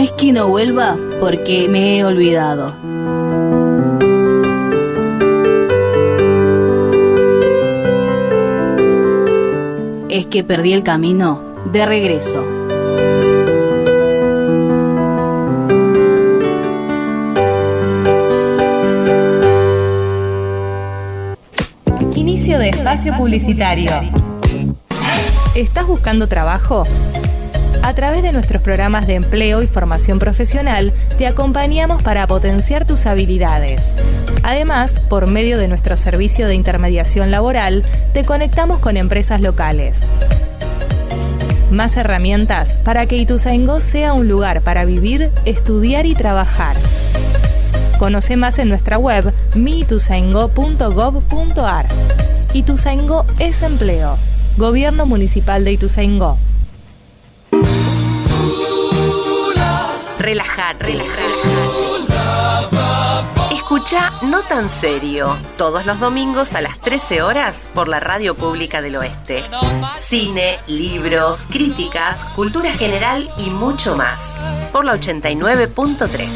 Es 0.10 0.14
que 0.14 0.34
no 0.34 0.48
vuelva 0.48 0.98
porque 1.20 1.68
me 1.70 1.98
he 1.98 2.04
olvidado. 2.04 2.74
es 10.10 10.28
que 10.28 10.44
perdí 10.44 10.74
el 10.74 10.84
camino 10.84 11.42
de 11.72 11.86
regreso. 11.86 12.44
Inicio 22.16 22.60
de 22.60 22.70
espacio 22.70 23.16
publicitario. 23.16 23.92
¿Estás 25.56 25.88
buscando 25.88 26.28
trabajo? 26.28 26.86
A 27.90 27.96
través 27.96 28.22
de 28.22 28.32
nuestros 28.32 28.62
programas 28.62 29.08
de 29.08 29.16
empleo 29.16 29.64
y 29.64 29.68
formación 29.68 30.20
profesional, 30.20 30.94
te 31.18 31.26
acompañamos 31.26 32.04
para 32.04 32.28
potenciar 32.28 32.86
tus 32.86 33.08
habilidades. 33.08 33.96
Además, 34.44 35.02
por 35.10 35.26
medio 35.26 35.58
de 35.58 35.68
nuestro 35.68 35.98
servicio 35.98 36.46
de 36.46 36.54
intermediación 36.54 37.32
laboral, 37.32 37.84
te 38.14 38.26
conectamos 38.26 38.78
con 38.78 38.96
empresas 38.96 39.42
locales. 39.42 40.04
Más 41.72 41.98
herramientas 41.98 42.76
para 42.84 43.08
que 43.08 43.18
Ituzaingó 43.18 43.82
sea 43.82 44.14
un 44.14 44.28
lugar 44.28 44.62
para 44.62 44.86
vivir, 44.86 45.32
estudiar 45.46 46.06
y 46.06 46.14
trabajar. 46.14 46.76
Conoce 47.98 48.38
más 48.38 48.60
en 48.60 48.70
nuestra 48.70 49.00
web 49.00 49.34
miituzaingó.gov.ar. 49.56 51.88
Ituzaingó 52.54 53.26
es 53.40 53.64
empleo. 53.64 54.16
Gobierno 54.58 55.08
Municipal 55.08 55.64
de 55.64 55.72
Ituzaingó. 55.72 56.38
Relajate, 60.20 60.86
relajate. 60.86 61.20
Escucha 63.56 64.12
No 64.24 64.42
Tan 64.42 64.70
Serio, 64.70 65.38
todos 65.58 65.86
los 65.86 65.98
domingos 66.00 66.54
a 66.56 66.62
las 66.62 66.78
13 66.82 67.22
horas 67.22 67.70
por 67.74 67.88
la 67.88 68.02
Radio 68.02 68.36
Pública 68.36 68.82
del 68.82 68.98
Oeste. 68.98 69.46
Cine, 69.98 70.60
libros, 70.68 71.44
críticas, 71.44 72.22
cultura 72.36 72.74
general 72.74 73.30
y 73.38 73.50
mucho 73.50 73.96
más. 73.96 74.36
Por 74.74 74.84
la 74.84 74.96
89.3. 74.96 76.28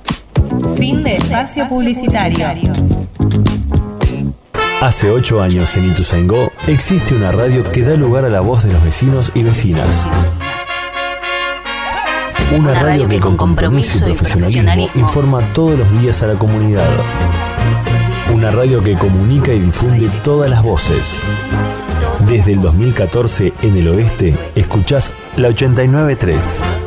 Fin 0.76 1.02
de 1.02 1.16
espacio 1.16 1.66
publicitario. 1.66 2.46
Hace 4.80 5.10
ocho 5.10 5.42
años 5.42 5.74
en 5.78 5.86
Ituzaingó 5.86 6.52
existe 6.66 7.14
una 7.14 7.32
radio 7.32 7.64
que 7.72 7.82
da 7.82 7.94
lugar 7.94 8.26
a 8.26 8.28
la 8.28 8.40
voz 8.40 8.64
de 8.64 8.74
los 8.74 8.84
vecinos 8.84 9.32
y 9.34 9.42
vecinas. 9.42 10.06
Una 12.54 12.74
radio 12.74 13.08
que 13.08 13.18
con 13.18 13.38
compromiso 13.38 13.98
y 13.98 14.02
profesionalismo 14.02 15.00
informa 15.00 15.40
todos 15.54 15.78
los 15.78 15.90
días 15.98 16.22
a 16.22 16.26
la 16.26 16.34
comunidad. 16.34 16.88
Una 18.34 18.50
radio 18.50 18.82
que 18.82 18.94
comunica 18.94 19.52
y 19.52 19.60
difunde 19.60 20.10
todas 20.22 20.50
las 20.50 20.62
voces. 20.62 21.18
Desde 22.28 22.52
el 22.52 22.60
2014 22.60 23.54
en 23.62 23.76
el 23.78 23.88
oeste, 23.88 24.36
escuchás 24.54 25.14
la 25.36 25.48
893. 25.48 26.85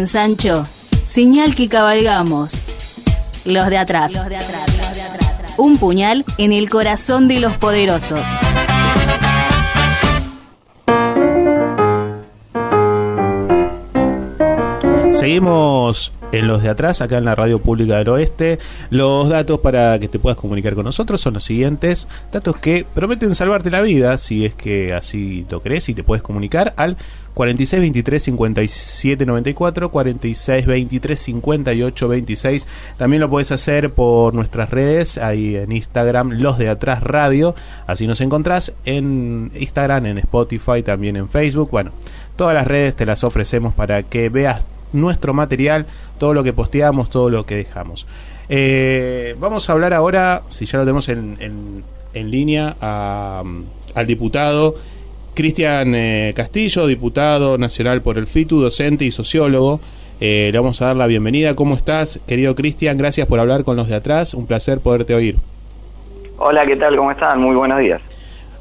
Ladran, 0.00 0.06
Sancho. 0.06 0.66
Señal 1.04 1.54
que 1.54 1.68
cabalgamos. 1.68 2.52
Los 3.44 3.68
de 3.68 3.78
atrás. 3.78 4.12
Un 5.56 5.76
puñal 5.76 6.24
en 6.38 6.52
el 6.52 6.70
corazón 6.70 7.28
de 7.28 7.40
los 7.40 7.56
poderosos. 7.58 8.20
Seguimos 15.20 16.14
en 16.32 16.48
los 16.48 16.62
de 16.62 16.70
atrás, 16.70 17.02
acá 17.02 17.18
en 17.18 17.26
la 17.26 17.34
Radio 17.34 17.58
Pública 17.58 17.98
del 17.98 18.08
Oeste. 18.08 18.58
Los 18.88 19.28
datos 19.28 19.58
para 19.60 19.98
que 19.98 20.08
te 20.08 20.18
puedas 20.18 20.38
comunicar 20.38 20.74
con 20.74 20.86
nosotros 20.86 21.20
son 21.20 21.34
los 21.34 21.44
siguientes. 21.44 22.08
Datos 22.32 22.56
que 22.56 22.86
prometen 22.94 23.34
salvarte 23.34 23.70
la 23.70 23.82
vida, 23.82 24.16
si 24.16 24.46
es 24.46 24.54
que 24.54 24.94
así 24.94 25.44
lo 25.50 25.60
crees 25.60 25.90
y 25.90 25.94
te 25.94 26.04
puedes 26.04 26.22
comunicar 26.22 26.72
al 26.78 26.96
46 27.34 27.82
23 27.82 28.22
57 28.22 29.26
94, 29.26 29.90
46 29.90 30.66
23 30.66 31.20
58 31.20 32.08
26. 32.08 32.66
También 32.96 33.20
lo 33.20 33.28
puedes 33.28 33.52
hacer 33.52 33.92
por 33.92 34.32
nuestras 34.32 34.70
redes, 34.70 35.18
ahí 35.18 35.54
en 35.54 35.70
Instagram, 35.70 36.30
Los 36.30 36.56
de 36.56 36.70
Atrás 36.70 37.02
Radio. 37.02 37.54
Así 37.86 38.06
nos 38.06 38.22
encontrás 38.22 38.72
en 38.86 39.52
Instagram, 39.54 40.06
en 40.06 40.16
Spotify, 40.16 40.82
también 40.82 41.16
en 41.16 41.28
Facebook. 41.28 41.70
Bueno, 41.70 41.90
todas 42.36 42.54
las 42.54 42.66
redes 42.66 42.96
te 42.96 43.04
las 43.04 43.22
ofrecemos 43.22 43.74
para 43.74 44.02
que 44.02 44.30
veas 44.30 44.64
nuestro 44.92 45.32
material, 45.34 45.86
todo 46.18 46.34
lo 46.34 46.42
que 46.44 46.52
posteamos, 46.52 47.10
todo 47.10 47.30
lo 47.30 47.46
que 47.46 47.56
dejamos. 47.56 48.06
Eh, 48.48 49.36
vamos 49.38 49.68
a 49.68 49.72
hablar 49.72 49.92
ahora, 49.94 50.42
si 50.48 50.66
ya 50.66 50.78
lo 50.78 50.84
tenemos 50.84 51.08
en, 51.08 51.36
en- 51.40 52.30
línea, 52.30 52.76
a- 52.80 53.44
al 53.94 54.06
diputado 54.06 54.74
Cristian 55.34 55.94
eh, 55.94 56.32
Castillo, 56.34 56.86
diputado 56.88 57.56
nacional 57.56 58.02
por 58.02 58.18
el 58.18 58.26
FITU, 58.26 58.60
docente 58.60 59.04
y 59.04 59.12
sociólogo. 59.12 59.80
Eh, 60.20 60.50
le 60.52 60.58
vamos 60.58 60.82
a 60.82 60.86
dar 60.86 60.96
la 60.96 61.06
bienvenida. 61.06 61.54
¿Cómo 61.54 61.76
estás, 61.76 62.18
querido 62.26 62.54
Cristian? 62.56 62.98
Gracias 62.98 63.26
por 63.28 63.38
hablar 63.38 63.62
con 63.64 63.76
los 63.76 63.88
de 63.88 63.94
atrás. 63.94 64.34
Un 64.34 64.46
placer 64.46 64.80
poderte 64.80 65.14
oír. 65.14 65.36
Hola, 66.36 66.66
¿qué 66.66 66.76
tal? 66.76 66.96
¿Cómo 66.96 67.12
están? 67.12 67.40
Muy 67.40 67.54
buenos 67.54 67.78
días. 67.78 68.00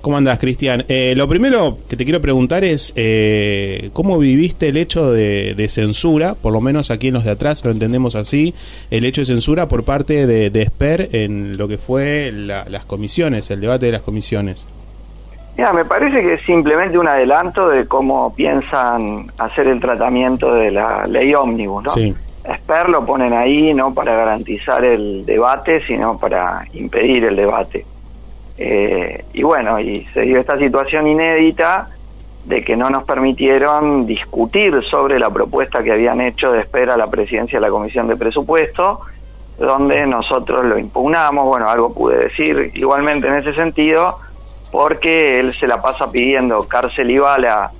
¿Cómo 0.02 0.16
andás, 0.16 0.40
Cristian? 0.40 0.86
Eh, 0.88 1.14
lo 1.18 1.28
primero 1.28 1.76
que 1.90 1.98
te 1.98 2.06
quiero 2.06 2.22
preguntar 2.22 2.64
es 2.64 2.94
eh, 2.96 3.90
cómo 3.92 4.18
viviste 4.18 4.70
el 4.70 4.78
hecho 4.78 5.12
de, 5.12 5.56
de 5.56 5.68
censura, 5.68 6.36
por 6.36 6.54
lo 6.54 6.62
menos 6.62 6.90
aquí 6.90 7.10
en 7.10 7.16
los 7.16 7.26
de 7.26 7.32
atrás 7.32 7.66
lo 7.66 7.72
entendemos 7.72 8.16
así, 8.16 8.54
el 8.92 9.04
hecho 9.04 9.22
de 9.22 9.26
censura 9.26 9.68
por 9.68 9.84
parte 9.84 10.26
de, 10.26 10.50
de 10.52 10.62
Esper 10.62 11.10
en 11.12 11.58
lo 11.58 11.68
que 11.68 11.78
fue 11.78 12.32
la- 12.34 12.64
las 12.70 12.86
comisiones, 12.86 13.52
el 13.52 13.60
debate 13.60 13.88
de 13.88 13.92
las 13.92 14.02
comisiones. 14.02 14.66
Mira, 15.58 15.74
me 15.74 15.84
parece 15.84 16.22
que 16.22 16.36
es 16.36 16.42
simplemente 16.46 16.98
un 16.98 17.10
adelanto 17.10 17.68
de 17.68 17.86
cómo 17.86 18.34
piensan 18.34 19.30
hacer 19.38 19.68
el 19.68 19.82
tratamiento 19.82 20.54
de 20.54 20.72
la 20.72 21.04
ley 21.08 21.34
ómnibus, 21.34 21.84
¿no? 21.84 21.90
Sí. 21.90 22.16
Esper 22.46 22.88
lo 22.88 23.06
ponen 23.06 23.34
ahí 23.34 23.74
no 23.74 23.94
para 23.94 24.16
garantizar 24.16 24.86
el 24.86 25.26
debate, 25.26 25.86
sino 25.86 26.18
para 26.18 26.66
impedir 26.74 27.26
el 27.26 27.36
debate. 27.36 27.86
Eh, 28.62 29.24
y 29.32 29.41
bueno, 29.41 29.80
y 29.80 30.06
se 30.13 30.24
dio 30.24 30.38
esta 30.38 30.58
situación 30.58 31.08
inédita 31.08 31.88
de 32.43 32.62
que 32.62 32.76
no 32.76 32.89
nos 32.89 33.06
permitieron 33.06 34.06
discutir 34.06 34.84
sobre 34.91 35.17
la 35.17 35.30
propuesta 35.30 35.82
que 35.82 35.93
habían 35.93 36.19
hecho 36.19 36.52
de 36.52 36.60
espera 36.60 36.95
a 36.95 36.98
la 36.98 37.08
presidencia 37.10 37.58
de 37.58 37.65
la 37.65 37.72
Comisión 37.72 38.10
de 38.10 38.17
Presupuesto, 38.17 39.00
donde 39.58 40.06
nosotros 40.06 40.65
lo 40.65 40.78
impugnamos, 40.78 41.45
bueno, 41.45 41.69
algo 41.69 41.93
pude 41.93 42.17
decir 42.17 42.72
igualmente 42.74 43.30
en 43.30 43.36
ese 43.36 43.54
sentido, 43.54 44.17
porque 44.74 45.39
él 45.39 45.54
se 45.54 45.65
la 45.65 45.82
pasa 45.82 46.12
pidiendo 46.12 46.67
cárcel 46.67 47.12
y 47.12 47.17
bala 47.17 47.72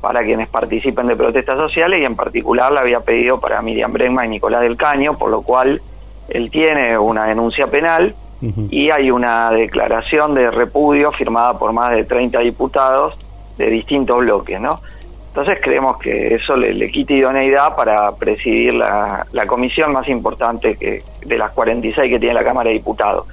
para 0.00 0.22
quienes 0.22 0.48
participen 0.48 1.08
de 1.08 1.16
protestas 1.16 1.56
sociales 1.56 1.98
y 2.00 2.04
en 2.04 2.14
particular 2.14 2.70
la 2.70 2.80
había 2.80 3.00
pedido 3.00 3.40
para 3.40 3.60
Miriam 3.60 3.92
Bregman 3.92 4.26
y 4.26 4.28
Nicolás 4.28 4.60
del 4.60 4.76
Caño, 4.76 5.18
por 5.18 5.30
lo 5.30 5.42
cual 5.42 5.82
él 6.28 6.48
tiene 6.48 6.96
una 6.96 7.24
denuncia 7.24 7.66
penal 7.66 8.14
y 8.40 8.90
hay 8.90 9.10
una 9.10 9.50
declaración 9.50 10.34
de 10.34 10.50
repudio 10.50 11.10
firmada 11.12 11.58
por 11.58 11.72
más 11.72 11.90
de 11.90 12.04
30 12.04 12.38
diputados 12.40 13.16
de 13.56 13.66
distintos 13.66 14.18
bloques, 14.18 14.60
¿no? 14.60 14.80
Entonces 15.28 15.58
creemos 15.62 15.98
que 15.98 16.34
eso 16.34 16.56
le, 16.56 16.72
le 16.72 16.90
quita 16.90 17.14
idoneidad 17.14 17.76
para 17.76 18.12
presidir 18.12 18.74
la, 18.74 19.26
la 19.32 19.46
comisión 19.46 19.92
más 19.92 20.08
importante 20.08 20.76
que 20.76 21.02
de 21.24 21.38
las 21.38 21.52
46 21.52 22.10
que 22.10 22.18
tiene 22.18 22.34
la 22.34 22.44
Cámara 22.44 22.68
de 22.68 22.74
Diputados. 22.74 23.26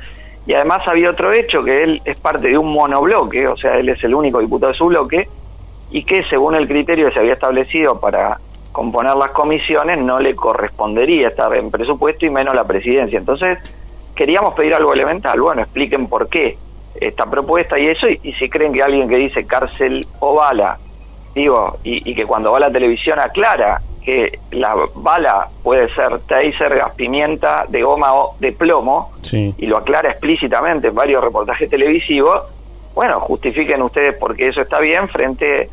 Y 0.46 0.54
además 0.54 0.88
había 0.88 1.10
otro 1.10 1.32
hecho, 1.32 1.64
que 1.64 1.84
él 1.84 2.02
es 2.06 2.20
parte 2.20 2.50
de 2.50 2.58
un 2.58 2.72
monobloque, 2.72 3.48
o 3.48 3.58
sea, 3.58 3.78
él 3.78 3.90
es 3.90 4.04
el 4.04 4.14
único 4.14 4.40
diputado 4.40 4.72
de 4.72 4.78
su 4.78 4.86
bloque, 4.86 5.28
y 5.90 6.04
que 6.04 6.24
según 6.30 6.56
el 6.56 6.68
criterio 6.68 7.08
que 7.08 7.14
se 7.14 7.20
había 7.20 7.34
establecido 7.34 8.00
para 8.00 8.40
componer 8.72 9.16
las 9.16 9.30
comisiones, 9.30 10.00
no 10.00 10.20
le 10.20 10.36
correspondería 10.36 11.30
estar 11.30 11.56
en 11.56 11.72
presupuesto 11.72 12.26
y 12.26 12.30
menos 12.30 12.54
la 12.54 12.66
presidencia. 12.66 13.18
Entonces, 13.18 13.58
queríamos 14.16 14.54
pedir 14.54 14.74
algo 14.74 14.94
elemental. 14.94 15.40
Bueno, 15.42 15.62
expliquen 15.62 16.08
por 16.08 16.28
qué 16.30 16.58
esta 17.00 17.26
propuesta 17.26 17.78
y 17.78 17.88
eso, 17.88 18.08
y, 18.08 18.20
y 18.24 18.34
si 18.34 18.50
creen 18.50 18.72
que 18.74 18.82
alguien 18.82 19.10
que 19.10 19.18
dice 19.18 19.46
cárcel 19.46 20.06
o 20.20 20.36
bala, 20.36 20.78
digo, 21.34 21.78
y, 21.84 22.10
y 22.10 22.16
que 22.16 22.26
cuando 22.26 22.52
va 22.52 22.58
a 22.58 22.62
la 22.62 22.72
televisión 22.72 23.20
aclara 23.20 23.82
que 24.04 24.40
la 24.52 24.76
bala 24.96 25.48
puede 25.64 25.94
ser 25.96 26.20
taser, 26.28 26.76
gas 26.78 26.94
pimienta, 26.96 27.66
de 27.68 27.82
goma 27.82 28.14
o 28.14 28.36
de 28.40 28.52
plomo, 28.52 29.12
Sí. 29.22 29.54
y 29.58 29.66
lo 29.66 29.78
aclara 29.78 30.12
explícitamente 30.12 30.88
en 30.90 30.96
varios 30.96 31.24
reportajes 31.24 31.68
televisivos, 31.70 32.44
bueno, 32.94 33.20
justifiquen 33.22 33.82
ustedes 33.82 34.16
por 34.18 34.36
qué 34.36 34.50
eso 34.50 34.62
está 34.62 34.80
bien 34.80 35.10
frente 35.10 35.70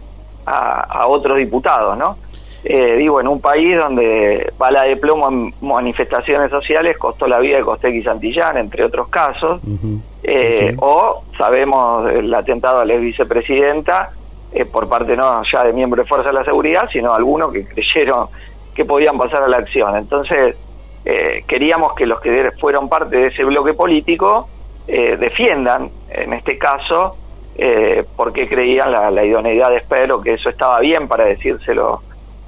a, 0.46 0.80
a 0.80 1.06
otros 1.06 1.36
diputados, 1.36 1.96
¿no? 1.96 2.16
Eh, 2.64 2.96
digo, 2.96 3.20
en 3.20 3.26
un 3.26 3.40
país 3.40 3.74
donde 3.76 4.52
bala 4.56 4.84
de 4.84 4.96
plomo 4.96 5.28
en 5.28 5.54
manifestaciones 5.60 6.50
sociales 6.50 6.96
costó 6.96 7.26
la 7.26 7.40
vida 7.40 7.56
de 7.56 7.64
Costec 7.64 7.92
y 7.92 8.02
Santillán, 8.02 8.56
entre 8.56 8.84
otros 8.84 9.08
casos, 9.08 9.60
eh, 10.22 10.74
o 10.78 11.24
sabemos 11.36 12.08
el 12.10 12.32
atentado 12.32 12.80
a 12.80 12.84
la 12.84 12.94
vicepresidenta 12.94 14.10
eh, 14.52 14.64
por 14.64 14.88
parte 14.88 15.16
no 15.16 15.42
ya 15.50 15.64
de 15.64 15.72
miembros 15.72 16.04
de 16.04 16.08
Fuerza 16.08 16.28
de 16.28 16.34
la 16.34 16.44
Seguridad, 16.44 16.88
sino 16.92 17.12
algunos 17.12 17.52
que 17.52 17.64
creyeron 17.64 18.28
que 18.74 18.84
podían 18.84 19.18
pasar 19.18 19.42
a 19.42 19.48
la 19.48 19.56
acción. 19.56 19.96
Entonces, 19.96 20.56
eh, 21.04 21.42
queríamos 21.48 21.94
que 21.94 22.06
los 22.06 22.20
que 22.20 22.50
fueron 22.60 22.88
parte 22.88 23.16
de 23.16 23.26
ese 23.26 23.44
bloque 23.44 23.74
político 23.74 24.48
defiendan, 24.86 25.90
en 26.10 26.32
este 26.32 26.58
caso, 26.58 27.16
eh, 27.54 28.04
porque 28.16 28.48
creían 28.48 28.90
la, 28.90 29.10
la 29.10 29.24
idoneidad 29.24 29.70
de 29.70 29.76
Espero, 29.76 30.20
que 30.20 30.34
eso 30.34 30.48
estaba 30.48 30.78
bien 30.80 31.06
para 31.06 31.26
decírselo 31.26 32.02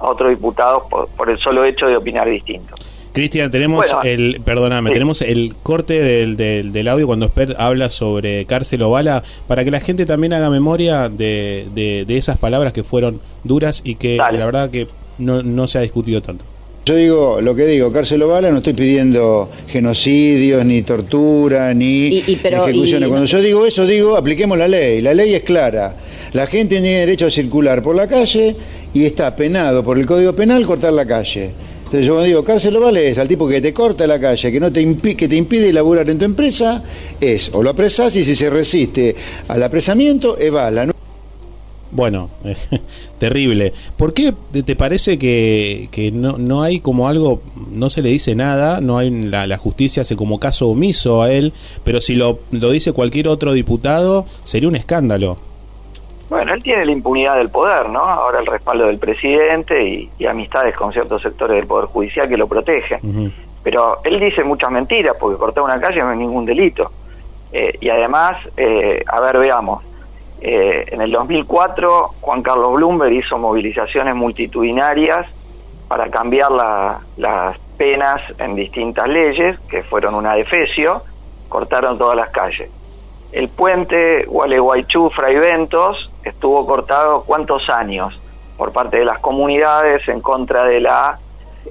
a 0.05 0.11
otros 0.11 0.29
diputados 0.29 0.83
por, 0.89 1.07
por 1.09 1.29
el 1.29 1.37
solo 1.39 1.65
hecho 1.65 1.85
de 1.87 1.97
opinar 1.97 2.29
distinto. 2.29 2.75
Cristian, 3.13 3.49
tenemos 3.49 3.85
Bueno, 3.85 4.01
el, 4.03 4.41
perdóname, 4.43 4.89
sí. 4.89 4.93
tenemos 4.93 5.21
el 5.21 5.55
corte 5.63 6.01
del, 6.01 6.35
del, 6.35 6.73
del 6.73 6.87
audio 6.89 7.07
cuando 7.07 7.25
Esper 7.27 7.55
habla 7.57 7.89
sobre 7.89 8.43
cárcel 8.45 8.81
o 8.81 8.89
bala, 8.89 9.23
para 9.47 9.63
que 9.63 9.71
la 9.71 9.79
gente 9.79 10.05
también 10.05 10.33
haga 10.33 10.49
memoria 10.49 11.07
de, 11.07 11.67
de, 11.73 12.03
de 12.05 12.17
esas 12.17 12.37
palabras 12.37 12.73
que 12.73 12.83
fueron 12.83 13.21
duras 13.45 13.81
y 13.85 13.95
que 13.95 14.17
la 14.17 14.31
verdad 14.45 14.69
que 14.69 14.87
no, 15.17 15.43
no 15.43 15.65
se 15.67 15.77
ha 15.77 15.81
discutido 15.81 16.21
tanto. 16.21 16.43
Yo 16.85 16.95
digo 16.95 17.39
lo 17.41 17.55
que 17.55 17.65
digo, 17.65 17.91
cárcel 17.91 18.21
o 18.21 18.27
bala, 18.27 18.51
no 18.51 18.57
estoy 18.57 18.73
pidiendo 18.73 19.49
genocidios, 19.67 20.65
ni 20.65 20.81
tortura, 20.81 21.73
ni 21.73 22.21
pero- 22.43 22.63
ejecuciones. 22.67 23.07
y- 23.07 23.09
Cuando 23.09 23.25
yo 23.27 23.39
digo 23.39 23.65
eso, 23.65 23.85
digo, 23.85 24.17
apliquemos 24.17 24.57
la 24.57 24.67
ley. 24.67 25.01
La 25.01 25.13
ley 25.13 25.33
es 25.35 25.43
clara. 25.43 25.95
La 26.33 26.47
gente 26.47 26.75
tiene 26.81 26.99
derecho 26.99 27.27
a 27.27 27.29
circular 27.29 27.81
por 27.81 27.95
la 27.95 28.07
calle 28.07 28.55
y 28.95 29.05
está 29.05 29.35
penado 29.35 29.83
por 29.83 29.99
el 29.99 30.07
Código 30.07 30.33
Penal 30.33 30.65
cortar 30.65 30.93
la 30.93 31.05
calle. 31.05 31.51
Entonces 31.85 32.07
yo 32.07 32.19
digo 32.23 32.43
cárcel 32.43 32.75
o 32.77 32.79
bala 32.79 32.99
es 32.99 33.17
al 33.19 33.27
tipo 33.27 33.47
que 33.47 33.61
te 33.61 33.71
corta 33.71 34.07
la 34.07 34.19
calle, 34.19 34.51
que 34.51 34.59
no 34.59 34.71
te 34.71 34.81
impi- 34.81 35.15
que 35.15 35.27
te 35.27 35.35
impide 35.35 35.71
laburar 35.71 36.09
en 36.09 36.17
tu 36.17 36.25
empresa, 36.25 36.81
es 37.21 37.51
o 37.53 37.61
lo 37.61 37.69
apresás 37.69 38.15
y 38.15 38.23
si 38.23 38.35
se 38.35 38.49
resiste 38.49 39.15
al 39.47 39.61
apresamiento, 39.61 40.35
es 40.37 40.51
bala. 40.51 40.87
¿no? 40.87 40.93
Bueno, 41.91 42.29
terrible. 43.19 43.71
¿Por 43.97 44.13
qué 44.13 44.33
te 44.51 44.63
te 44.63 44.75
parece 44.75 45.17
que, 45.19 45.87
que 45.91 46.11
no, 46.11 46.37
no 46.37 46.63
hay 46.63 46.79
como 46.79 47.07
algo, 47.07 47.41
no 47.71 47.89
se 47.89 48.01
le 48.01 48.09
dice 48.09 48.33
nada, 48.35 48.81
no 48.81 48.97
hay 48.97 49.11
la, 49.11 49.45
la 49.45 49.57
justicia 49.57 50.01
hace 50.01 50.15
como 50.15 50.39
caso 50.39 50.67
omiso 50.69 51.21
a 51.21 51.31
él, 51.31 51.53
pero 51.83 52.01
si 52.01 52.15
lo, 52.15 52.39
lo 52.51 52.71
dice 52.71 52.91
cualquier 52.93 53.27
otro 53.27 53.53
diputado 53.53 54.25
sería 54.43 54.67
un 54.69 54.75
escándalo? 54.75 55.37
Bueno, 56.29 56.53
él 56.53 56.63
tiene 56.63 56.85
la 56.85 56.91
impunidad 56.91 57.35
del 57.35 57.49
poder, 57.49 57.87
¿no? 57.89 57.99
Ahora 58.01 58.39
el 58.39 58.45
respaldo 58.47 58.85
del 58.87 58.97
presidente 58.97 59.83
y, 59.87 60.09
y 60.17 60.25
amistades 60.25 60.75
con 60.75 60.91
ciertos 60.91 61.21
sectores 61.21 61.55
del 61.57 61.67
Poder 61.67 61.85
Judicial 61.87 62.27
que 62.27 62.37
lo 62.37 62.47
protegen. 62.47 62.99
Pero 63.63 63.97
él 64.03 64.19
dice 64.19 64.43
muchas 64.43 64.71
mentiras, 64.71 65.15
porque 65.19 65.37
cortar 65.37 65.63
una 65.63 65.79
calle 65.79 65.99
no 66.01 66.11
es 66.11 66.17
ningún 66.17 66.45
delito. 66.45 66.91
Eh, 67.51 67.77
y 67.79 67.89
además, 67.89 68.37
eh, 68.57 69.03
a 69.07 69.21
ver, 69.21 69.37
veamos, 69.37 69.83
eh, 70.41 70.85
en 70.87 71.01
el 71.01 71.11
2004 71.11 72.13
Juan 72.21 72.41
Carlos 72.41 72.73
Bloomberg 72.73 73.13
hizo 73.13 73.37
movilizaciones 73.37 74.13
multitudinarias 74.15 75.25
para 75.87 76.09
cambiar 76.09 76.51
la- 76.51 76.99
las 77.17 77.57
penas 77.77 78.21
en 78.39 78.55
distintas 78.55 79.07
leyes, 79.07 79.59
que 79.69 79.83
fueron 79.83 80.15
una 80.15 80.33
defecio, 80.33 81.03
cortaron 81.49 81.97
todas 81.97 82.15
las 82.15 82.29
calles. 82.31 82.69
El 83.31 83.49
puente 83.49 84.25
Gualeguaychú 84.25 85.09
Fraiventos 85.09 86.09
estuvo 86.25 86.65
cortado 86.65 87.23
cuántos 87.23 87.69
años 87.69 88.19
por 88.57 88.71
parte 88.73 88.97
de 88.97 89.05
las 89.05 89.19
comunidades 89.19 90.07
en 90.09 90.21
contra 90.21 90.63
de 90.63 90.81
la 90.81 91.19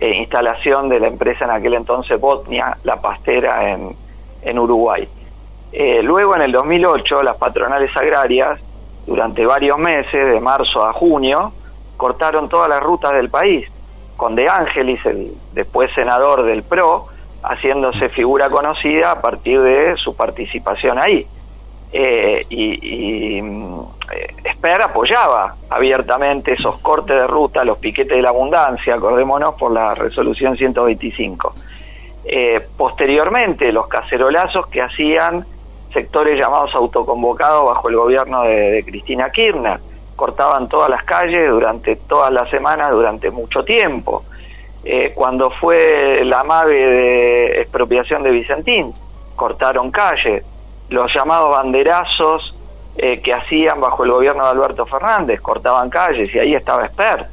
eh, 0.00 0.14
instalación 0.16 0.88
de 0.88 1.00
la 1.00 1.08
empresa 1.08 1.44
en 1.44 1.50
aquel 1.50 1.74
entonces 1.74 2.18
Botnia, 2.20 2.78
la 2.84 3.00
pastera 3.00 3.70
en, 3.70 3.94
en 4.42 4.58
Uruguay. 4.58 5.08
Eh, 5.72 6.02
luego 6.02 6.36
en 6.36 6.42
el 6.42 6.52
2008 6.52 7.22
las 7.22 7.36
patronales 7.36 7.90
agrarias 7.96 8.60
durante 9.06 9.44
varios 9.44 9.76
meses, 9.76 10.32
de 10.32 10.40
marzo 10.40 10.84
a 10.84 10.92
junio, 10.92 11.52
cortaron 11.96 12.48
todas 12.48 12.68
las 12.68 12.80
rutas 12.80 13.12
del 13.12 13.28
país, 13.28 13.68
con 14.16 14.34
De 14.34 14.48
Ángelis, 14.48 15.04
el 15.04 15.32
después 15.52 15.92
senador 15.94 16.44
del 16.44 16.62
PRO, 16.62 17.08
haciéndose 17.42 18.08
figura 18.10 18.48
conocida 18.48 19.12
a 19.12 19.20
partir 19.20 19.60
de 19.60 19.96
su 19.96 20.16
participación 20.16 21.00
ahí. 21.00 21.26
Eh, 21.92 22.40
y 22.48 23.36
y, 23.36 23.42
mm, 23.42 23.93
eh, 24.12 24.34
apoyaba 24.82 25.56
abiertamente 25.70 26.52
esos 26.52 26.78
cortes 26.80 27.16
de 27.16 27.26
ruta, 27.26 27.64
los 27.64 27.78
piquetes 27.78 28.16
de 28.16 28.22
la 28.22 28.30
abundancia, 28.30 28.94
acordémonos 28.94 29.54
por 29.54 29.72
la 29.72 29.94
resolución 29.94 30.56
125. 30.56 31.54
Eh, 32.24 32.66
posteriormente, 32.76 33.70
los 33.72 33.86
cacerolazos 33.88 34.66
que 34.68 34.80
hacían 34.80 35.44
sectores 35.92 36.38
llamados 36.38 36.74
autoconvocados 36.74 37.66
bajo 37.66 37.88
el 37.88 37.96
gobierno 37.96 38.42
de, 38.42 38.72
de 38.72 38.84
Cristina 38.84 39.30
Kirchner, 39.30 39.78
cortaban 40.16 40.68
todas 40.68 40.88
las 40.90 41.04
calles 41.04 41.50
durante 41.50 41.96
todas 41.96 42.32
las 42.32 42.48
semanas, 42.50 42.90
durante 42.90 43.30
mucho 43.30 43.64
tiempo. 43.64 44.24
Eh, 44.84 45.12
cuando 45.14 45.50
fue 45.50 46.22
la 46.24 46.44
MAVE 46.44 46.78
de 46.78 47.60
expropiación 47.62 48.22
de 48.22 48.30
Vicentín, 48.30 48.92
cortaron 49.34 49.90
calles. 49.90 50.44
Los 50.90 51.12
llamados 51.14 51.50
banderazos 51.50 52.53
eh, 52.96 53.20
que 53.20 53.32
hacían 53.32 53.80
bajo 53.80 54.04
el 54.04 54.12
gobierno 54.12 54.44
de 54.44 54.50
Alberto 54.50 54.86
Fernández, 54.86 55.40
cortaban 55.40 55.90
calles 55.90 56.32
y 56.34 56.38
ahí 56.38 56.54
estaba 56.54 56.86
Esper, 56.86 57.26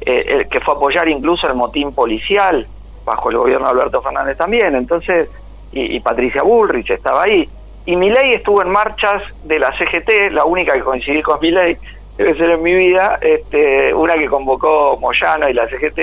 eh, 0.00 0.24
el 0.28 0.48
que 0.48 0.60
fue 0.60 0.74
a 0.74 0.76
apoyar 0.76 1.08
incluso 1.08 1.46
el 1.46 1.54
motín 1.54 1.94
policial 1.94 2.66
bajo 3.04 3.30
el 3.30 3.38
gobierno 3.38 3.66
de 3.66 3.72
Alberto 3.72 4.02
Fernández 4.02 4.36
también. 4.36 4.74
Entonces, 4.74 5.30
y, 5.72 5.96
y 5.96 6.00
Patricia 6.00 6.42
Bullrich 6.42 6.90
estaba 6.90 7.22
ahí. 7.22 7.48
Y 7.86 7.96
Milei 7.96 8.34
estuvo 8.34 8.60
en 8.60 8.68
marchas 8.68 9.22
de 9.44 9.58
la 9.58 9.72
CGT, 9.78 10.30
la 10.32 10.44
única 10.44 10.74
que 10.74 10.80
coincidí 10.80 11.22
con 11.22 11.40
Milei 11.40 11.78
debe 12.18 12.36
ser 12.36 12.50
en 12.50 12.62
mi 12.62 12.74
vida, 12.74 13.18
este, 13.22 13.94
una 13.94 14.12
que 14.14 14.26
convocó 14.26 14.98
Moyano 15.00 15.48
y 15.48 15.54
la 15.54 15.66
CGT 15.68 15.98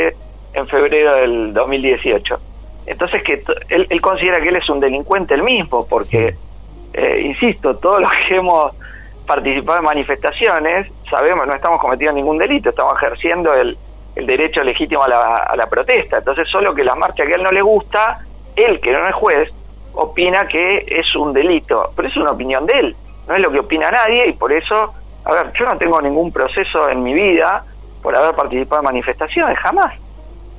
en 0.53 0.67
febrero 0.67 1.15
del 1.15 1.53
2018. 1.53 2.39
Entonces 2.87 3.21
que 3.21 3.43
él, 3.69 3.85
él 3.89 4.01
considera 4.01 4.39
que 4.41 4.47
él 4.47 4.55
es 4.55 4.69
un 4.69 4.79
delincuente 4.79 5.33
el 5.33 5.43
mismo, 5.43 5.85
porque, 5.87 6.35
eh, 6.93 7.21
insisto, 7.23 7.75
todos 7.77 7.99
los 7.99 8.11
que 8.27 8.35
hemos 8.35 8.73
participado 9.25 9.79
en 9.79 9.85
manifestaciones, 9.85 10.91
sabemos, 11.09 11.47
no 11.47 11.53
estamos 11.53 11.79
cometiendo 11.79 12.15
ningún 12.15 12.37
delito, 12.37 12.69
estamos 12.69 12.93
ejerciendo 13.01 13.53
el, 13.53 13.77
el 14.15 14.25
derecho 14.25 14.63
legítimo 14.63 15.03
a 15.03 15.09
la, 15.09 15.35
a 15.35 15.55
la 15.55 15.67
protesta. 15.67 16.19
Entonces, 16.19 16.47
solo 16.49 16.73
que 16.73 16.83
la 16.83 16.95
marcha 16.95 17.25
que 17.25 17.33
a 17.33 17.35
él 17.35 17.43
no 17.43 17.51
le 17.51 17.61
gusta, 17.61 18.19
él, 18.55 18.79
que 18.79 18.91
no 18.91 19.07
es 19.07 19.15
juez, 19.15 19.51
opina 19.93 20.47
que 20.47 20.85
es 20.87 21.15
un 21.15 21.33
delito. 21.33 21.91
Pero 21.95 22.07
es 22.07 22.17
una 22.17 22.31
opinión 22.31 22.65
de 22.65 22.79
él, 22.79 22.95
no 23.27 23.35
es 23.35 23.41
lo 23.41 23.51
que 23.51 23.59
opina 23.59 23.89
nadie 23.91 24.29
y 24.29 24.33
por 24.33 24.51
eso, 24.53 24.93
a 25.25 25.33
ver, 25.33 25.51
yo 25.53 25.65
no 25.65 25.77
tengo 25.77 26.01
ningún 26.01 26.31
proceso 26.31 26.89
en 26.89 27.03
mi 27.03 27.13
vida 27.13 27.63
por 28.01 28.15
haber 28.15 28.35
participado 28.35 28.81
en 28.81 28.85
manifestaciones, 28.85 29.57
jamás. 29.59 29.93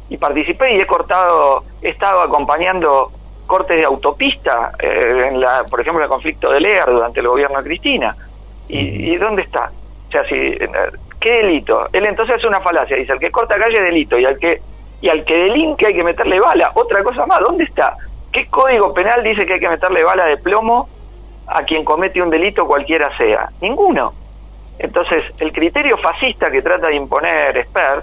Y 0.09 0.16
participé 0.16 0.74
y 0.74 0.79
he 0.79 0.87
cortado, 0.87 1.64
he 1.83 1.90
estado 1.90 2.20
acompañando 2.22 3.11
cortes 3.46 3.76
de 3.76 3.85
autopista, 3.85 4.72
eh, 4.79 5.29
en 5.31 5.40
la, 5.40 5.64
por 5.70 5.81
ejemplo, 5.81 6.00
en 6.00 6.05
el 6.05 6.11
conflicto 6.11 6.50
de 6.50 6.61
Lear 6.61 6.90
durante 6.90 7.20
el 7.20 7.29
gobierno 7.29 7.59
de 7.59 7.64
Cristina. 7.64 8.16
¿Y, 8.68 9.16
dónde 9.16 9.42
está? 9.42 9.70
O 10.09 10.11
sea, 10.11 10.24
si, 10.24 10.35
eh, 10.35 10.68
¿qué 11.20 11.31
delito? 11.31 11.87
Él 11.92 12.07
entonces 12.07 12.37
es 12.37 12.44
una 12.44 12.61
falacia, 12.61 12.96
dice, 12.96 13.12
el 13.12 13.18
que 13.18 13.31
corta 13.31 13.59
calle 13.59 13.81
delito 13.81 14.18
y 14.18 14.24
al 14.24 14.38
que 14.38 14.61
y 15.00 15.09
al 15.09 15.24
que 15.24 15.35
delinque 15.35 15.87
hay 15.87 15.94
que 15.94 16.02
meterle 16.02 16.40
bala. 16.40 16.70
Otra 16.74 17.02
cosa 17.02 17.26
más, 17.26 17.38
¿dónde 17.40 17.64
está? 17.64 17.96
¿Qué 18.33 18.46
código 18.48 18.92
penal 18.94 19.22
dice 19.22 19.44
que 19.44 19.55
hay 19.55 19.61
que 19.61 19.68
meterle 19.68 20.02
bala 20.02 20.26
de 20.26 20.38
plomo 20.38 20.88
a 21.46 21.62
quien 21.62 21.85
comete 21.85 22.22
un 22.22 22.31
delito 22.31 22.66
cualquiera 22.66 23.14
sea? 23.16 23.50
Ninguno. 23.61 24.14
Entonces, 24.79 25.24
el 25.38 25.52
criterio 25.52 25.96
fascista 25.98 26.50
que 26.50 26.62
trata 26.62 26.88
de 26.88 26.96
imponer 26.96 27.57
Esper, 27.57 28.02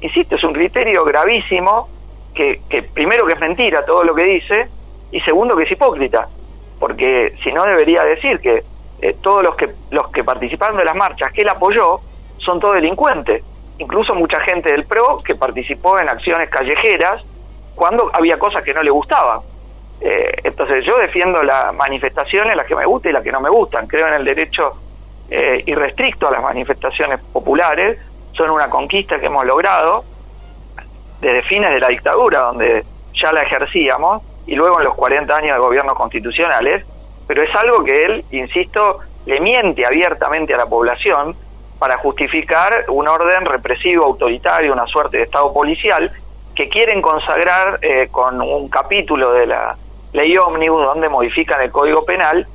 insisto, 0.00 0.36
es 0.36 0.44
un 0.44 0.52
criterio 0.52 1.04
gravísimo 1.04 1.88
que, 2.34 2.60
que 2.68 2.82
primero 2.82 3.26
que 3.26 3.34
es 3.34 3.40
mentira 3.40 3.84
todo 3.84 4.04
lo 4.04 4.14
que 4.14 4.24
dice 4.24 4.68
y 5.10 5.20
segundo 5.20 5.56
que 5.56 5.64
es 5.64 5.70
hipócrita, 5.70 6.28
porque 6.78 7.34
si 7.42 7.52
no 7.52 7.64
debería 7.64 8.02
decir 8.02 8.40
que 8.40 8.62
eh, 9.00 9.16
todos 9.20 9.42
los 9.42 9.56
que 9.56 9.68
los 9.90 10.10
que 10.10 10.24
participaron 10.24 10.76
de 10.76 10.84
las 10.84 10.94
marchas 10.94 11.32
que 11.32 11.42
él 11.42 11.48
apoyó 11.48 12.00
son 12.38 12.60
todos 12.60 12.74
delincuentes, 12.74 13.42
incluso 13.78 14.14
mucha 14.14 14.40
gente 14.40 14.70
del 14.70 14.86
PRO 14.86 15.18
que 15.24 15.34
participó 15.34 15.98
en 15.98 16.08
acciones 16.08 16.48
callejeras 16.48 17.22
cuando 17.74 18.10
había 18.12 18.38
cosas 18.38 18.62
que 18.62 18.72
no 18.72 18.82
le 18.82 18.90
gustaban. 18.90 19.40
Eh, 20.00 20.32
entonces 20.44 20.84
yo 20.84 20.96
defiendo 20.98 21.42
las 21.42 21.74
manifestaciones, 21.74 22.54
las 22.54 22.66
que 22.66 22.74
me 22.74 22.84
gustan 22.84 23.10
y 23.10 23.12
las 23.14 23.22
que 23.22 23.32
no 23.32 23.40
me 23.40 23.50
gustan. 23.50 23.86
Creo 23.86 24.08
en 24.08 24.14
el 24.14 24.24
derecho 24.24 24.72
eh, 25.30 25.62
irrestricto 25.66 26.28
a 26.28 26.32
las 26.32 26.42
manifestaciones 26.42 27.20
populares. 27.32 27.98
Son 28.32 28.50
una 28.50 28.68
conquista 28.68 29.18
que 29.18 29.26
hemos 29.26 29.44
logrado 29.44 30.04
desde 31.20 31.42
fines 31.42 31.70
de 31.70 31.80
la 31.80 31.88
dictadura, 31.88 32.40
donde 32.40 32.84
ya 33.14 33.32
la 33.32 33.40
ejercíamos, 33.42 34.22
y 34.46 34.54
luego 34.54 34.78
en 34.78 34.84
los 34.84 34.94
40 34.94 35.34
años 35.34 35.56
de 35.56 35.60
gobiernos 35.60 35.94
constitucionales. 35.94 36.84
Pero 37.26 37.42
es 37.42 37.54
algo 37.54 37.84
que 37.84 38.02
él, 38.02 38.24
insisto, 38.30 39.00
le 39.26 39.40
miente 39.40 39.84
abiertamente 39.84 40.54
a 40.54 40.58
la 40.58 40.66
población 40.66 41.36
para 41.78 41.98
justificar 41.98 42.86
un 42.88 43.06
orden 43.08 43.44
represivo, 43.44 44.04
autoritario, 44.04 44.72
una 44.72 44.86
suerte 44.86 45.18
de 45.18 45.24
Estado 45.24 45.52
policial, 45.52 46.10
que 46.54 46.68
quieren 46.68 47.02
consagrar 47.02 47.78
eh, 47.82 48.08
con 48.10 48.40
un 48.40 48.68
capítulo 48.68 49.32
de 49.32 49.46
la 49.46 49.76
ley 50.12 50.36
ómnibus 50.38 50.82
donde 50.82 51.08
modifican 51.08 51.60
el 51.60 51.70
Código 51.70 52.04
Penal 52.04 52.46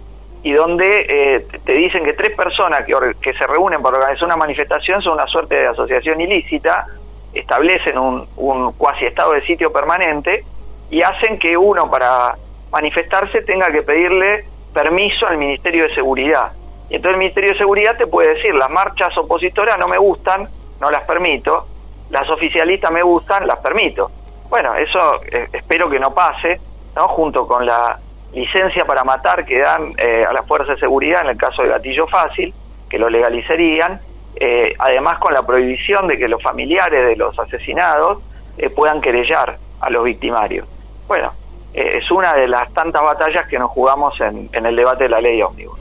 y 0.41 0.53
donde 0.53 1.05
eh, 1.07 1.47
te 1.63 1.73
dicen 1.73 2.03
que 2.03 2.13
tres 2.13 2.36
personas 2.36 2.84
que, 2.86 2.93
que 3.21 3.34
se 3.34 3.45
reúnen 3.45 3.81
para 3.84 3.97
organizar 3.97 4.25
una 4.25 4.38
manifestación 4.38 5.01
son 5.03 5.13
una 5.13 5.27
suerte 5.27 5.53
de 5.53 5.67
asociación 5.67 6.19
ilícita, 6.19 6.88
establecen 7.31 7.99
un, 7.99 8.27
un 8.38 8.71
cuasi 8.73 9.05
estado 9.05 9.34
de 9.34 9.45
sitio 9.45 9.71
permanente 9.71 10.43
y 10.89 11.03
hacen 11.03 11.38
que 11.38 11.55
uno 11.55 11.91
para 11.91 12.36
manifestarse 12.71 13.43
tenga 13.43 13.71
que 13.71 13.84
pedirle 13.84 14.45
permiso 14.73 15.27
al 15.27 15.38
Ministerio 15.38 15.88
de 15.88 15.93
Seguridad. 15.93 16.51
Y 16.89 16.95
entonces 16.95 17.13
el 17.13 17.19
Ministerio 17.19 17.51
de 17.51 17.57
Seguridad 17.57 17.97
te 17.97 18.07
puede 18.07 18.36
decir, 18.36 18.53
las 18.53 18.69
marchas 18.69 19.17
opositoras 19.17 19.77
no 19.77 19.88
me 19.88 19.97
gustan, 19.97 20.47
no 20.79 20.91
las 20.91 21.03
permito, 21.03 21.67
las 22.10 22.29
oficialistas 22.29 22.91
me 22.91 23.03
gustan, 23.03 23.47
las 23.47 23.60
permito. 23.60 24.12
Bueno, 24.49 24.75
eso 24.75 25.21
eh, 25.31 25.47
espero 25.53 25.89
que 25.89 25.99
no 25.99 26.13
pase, 26.13 26.60
¿no? 26.95 27.07
Junto 27.07 27.47
con 27.47 27.65
la 27.65 27.97
licencia 28.34 28.86
para 28.86 29.03
matar 29.03 29.45
que 29.45 29.60
dan 29.60 29.93
eh, 29.97 30.25
a 30.27 30.34
las 30.34 30.45
fuerzas 30.47 30.75
de 30.75 30.79
seguridad 30.79 31.21
en 31.23 31.31
el 31.31 31.38
caso 31.38 31.63
de 31.63 31.69
gatillo 31.69 32.07
fácil, 32.07 32.53
que 32.89 32.97
lo 32.99 33.10
legalizarían, 33.10 33.99
eh, 34.36 34.73
además 34.79 35.19
con 35.19 35.34
la 35.34 35.43
prohibición 35.43 36.07
de 36.07 36.17
que 36.17 36.27
los 36.27 36.41
familiares 36.41 37.07
de 37.07 37.15
los 37.15 37.38
asesinados 37.38 38.21
eh, 38.57 38.69
puedan 38.69 39.01
querellar 39.01 39.57
a 39.79 39.89
los 39.89 40.03
victimarios. 40.03 40.67
Bueno, 41.07 41.34
eh, 41.73 41.97
es 42.01 42.12
una 42.12 42.34
de 42.34 42.47
las 42.47 42.73
tantas 42.73 43.01
batallas 43.01 43.47
que 43.49 43.57
nos 43.57 43.71
jugamos 43.71 44.13
en, 44.21 44.49
en 44.51 44.65
el 44.65 44.75
debate 44.75 45.05
de 45.05 45.10
la 45.10 45.21
ley 45.21 45.41
ómnibus. 45.41 45.79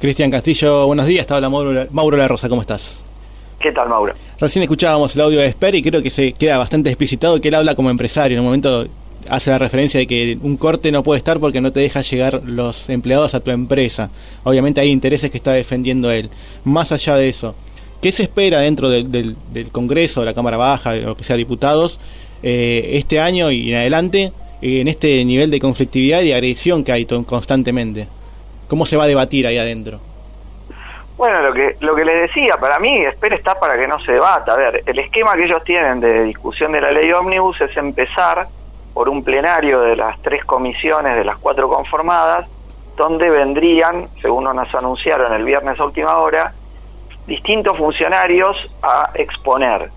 Cristian 0.00 0.30
Castillo, 0.30 0.86
buenos 0.86 1.06
días. 1.06 1.26
Te 1.26 1.34
habla 1.34 1.50
Mauro, 1.50 1.86
Mauro 1.90 2.16
La 2.16 2.26
Rosa, 2.26 2.48
¿cómo 2.48 2.62
estás? 2.62 3.04
¿Qué 3.60 3.72
tal, 3.72 3.90
Mauro? 3.90 4.14
Recién 4.38 4.62
escuchábamos 4.62 5.14
el 5.14 5.20
audio 5.20 5.40
de 5.40 5.46
Esper 5.46 5.74
y 5.74 5.82
creo 5.82 6.02
que 6.02 6.10
se 6.10 6.32
queda 6.32 6.56
bastante 6.56 6.88
explicitado 6.88 7.38
que 7.40 7.48
él 7.48 7.54
habla 7.54 7.74
como 7.74 7.90
empresario. 7.90 8.34
En 8.36 8.40
un 8.40 8.46
momento 8.46 8.86
hace 9.28 9.50
la 9.50 9.58
referencia 9.58 10.00
de 10.00 10.06
que 10.06 10.38
un 10.40 10.56
corte 10.56 10.90
no 10.90 11.02
puede 11.02 11.18
estar 11.18 11.38
porque 11.38 11.60
no 11.60 11.70
te 11.70 11.80
deja 11.80 12.00
llegar 12.00 12.40
los 12.44 12.88
empleados 12.88 13.34
a 13.34 13.40
tu 13.40 13.50
empresa. 13.50 14.10
Obviamente 14.44 14.80
hay 14.80 14.88
intereses 14.88 15.30
que 15.30 15.36
está 15.36 15.52
defendiendo 15.52 16.10
él. 16.10 16.30
Más 16.64 16.90
allá 16.92 17.16
de 17.16 17.28
eso, 17.28 17.54
¿qué 18.00 18.12
se 18.12 18.22
espera 18.22 18.60
dentro 18.60 18.88
del, 18.88 19.12
del, 19.12 19.36
del 19.52 19.70
Congreso, 19.70 20.20
de 20.20 20.26
la 20.26 20.32
Cámara 20.34 20.56
Baja, 20.56 20.92
de 20.92 21.02
lo 21.02 21.14
que 21.14 21.24
sea 21.24 21.36
diputados, 21.36 22.00
eh, 22.42 22.92
este 22.94 23.20
año 23.20 23.50
y 23.50 23.72
en 23.72 23.76
adelante, 23.76 24.32
en 24.62 24.88
este 24.88 25.24
nivel 25.24 25.50
de 25.50 25.58
conflictividad 25.58 26.20
y 26.20 26.28
de 26.28 26.34
agresión 26.34 26.84
que 26.84 26.92
hay 26.92 27.06
constantemente? 27.06 28.08
¿Cómo 28.68 28.86
se 28.86 28.96
va 28.96 29.04
a 29.04 29.08
debatir 29.08 29.46
ahí 29.46 29.58
adentro? 29.58 30.00
Bueno, 31.16 31.42
lo 31.42 31.52
que 31.52 31.76
lo 31.80 31.94
que 31.94 32.04
les 32.04 32.22
decía, 32.22 32.56
para 32.58 32.78
mí, 32.78 33.04
espera 33.04 33.36
está 33.36 33.58
para 33.58 33.78
que 33.78 33.86
no 33.86 34.00
se 34.00 34.12
debata. 34.12 34.54
A 34.54 34.56
ver, 34.56 34.82
el 34.86 34.98
esquema 34.98 35.34
que 35.34 35.44
ellos 35.44 35.62
tienen 35.64 36.00
de 36.00 36.22
discusión 36.24 36.72
de 36.72 36.80
la 36.80 36.90
ley 36.92 37.12
ómnibus 37.12 37.60
es 37.60 37.76
empezar 37.76 38.48
por 38.94 39.08
un 39.08 39.22
plenario 39.22 39.80
de 39.82 39.96
las 39.96 40.20
tres 40.22 40.44
comisiones 40.44 41.16
de 41.16 41.24
las 41.24 41.38
cuatro 41.38 41.68
conformadas, 41.68 42.48
donde 42.96 43.28
vendrían, 43.28 44.08
según 44.20 44.44
nos 44.44 44.74
anunciaron 44.74 45.32
el 45.34 45.44
viernes 45.44 45.78
a 45.78 45.84
última 45.84 46.16
hora, 46.16 46.54
distintos 47.26 47.76
funcionarios 47.76 48.56
a 48.82 49.10
exponer, 49.14 49.90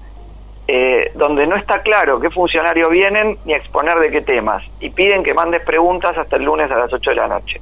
eh, 0.68 1.12
donde 1.16 1.46
no 1.46 1.58
está 1.58 1.82
claro 1.82 2.20
qué 2.20 2.30
funcionarios 2.30 2.90
vienen 2.90 3.38
ni 3.46 3.54
exponer 3.54 4.00
de 4.00 4.10
qué 4.10 4.22
temas, 4.22 4.64
y 4.80 4.90
piden 4.90 5.24
que 5.24 5.34
mandes 5.34 5.64
preguntas 5.66 6.18
hasta 6.18 6.38
el 6.38 6.44
lunes 6.44 6.72
a 6.72 6.78
las 6.78 6.94
8 6.94 7.10
de 7.10 7.16
la 7.16 7.28
noche. 7.28 7.60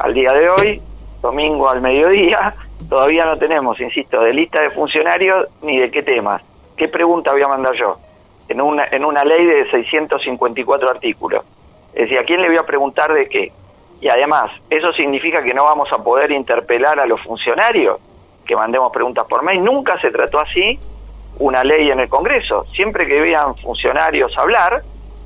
Al 0.00 0.14
día 0.14 0.32
de 0.32 0.48
hoy, 0.48 0.82
domingo 1.20 1.68
al 1.68 1.80
mediodía, 1.80 2.54
todavía 2.88 3.24
no 3.24 3.36
tenemos, 3.36 3.80
insisto, 3.80 4.20
de 4.20 4.32
lista 4.32 4.62
de 4.62 4.70
funcionarios 4.70 5.48
ni 5.62 5.78
de 5.78 5.90
qué 5.90 6.02
temas. 6.02 6.42
¿Qué 6.76 6.88
pregunta 6.88 7.32
voy 7.32 7.42
a 7.42 7.48
mandar 7.48 7.74
yo? 7.74 7.96
En 8.48 8.60
una, 8.60 8.86
en 8.90 9.04
una 9.04 9.24
ley 9.24 9.44
de 9.44 9.70
654 9.70 10.90
artículos. 10.90 11.44
Es 11.92 12.02
decir, 12.02 12.18
¿a 12.18 12.24
quién 12.24 12.40
le 12.40 12.48
voy 12.48 12.58
a 12.58 12.66
preguntar 12.66 13.12
de 13.12 13.28
qué? 13.28 13.52
Y 14.00 14.08
además, 14.08 14.50
¿eso 14.68 14.92
significa 14.92 15.42
que 15.42 15.54
no 15.54 15.64
vamos 15.64 15.88
a 15.92 16.02
poder 16.02 16.30
interpelar 16.30 17.00
a 17.00 17.06
los 17.06 17.20
funcionarios? 17.22 17.98
Que 18.44 18.54
mandemos 18.54 18.92
preguntas 18.92 19.24
por 19.28 19.42
mail. 19.42 19.64
Nunca 19.64 19.98
se 20.00 20.10
trató 20.10 20.40
así 20.40 20.78
una 21.38 21.64
ley 21.64 21.90
en 21.90 22.00
el 22.00 22.08
Congreso. 22.08 22.64
Siempre 22.74 23.06
que 23.06 23.20
vean 23.20 23.56
funcionarios 23.56 24.36
hablar, 24.38 24.82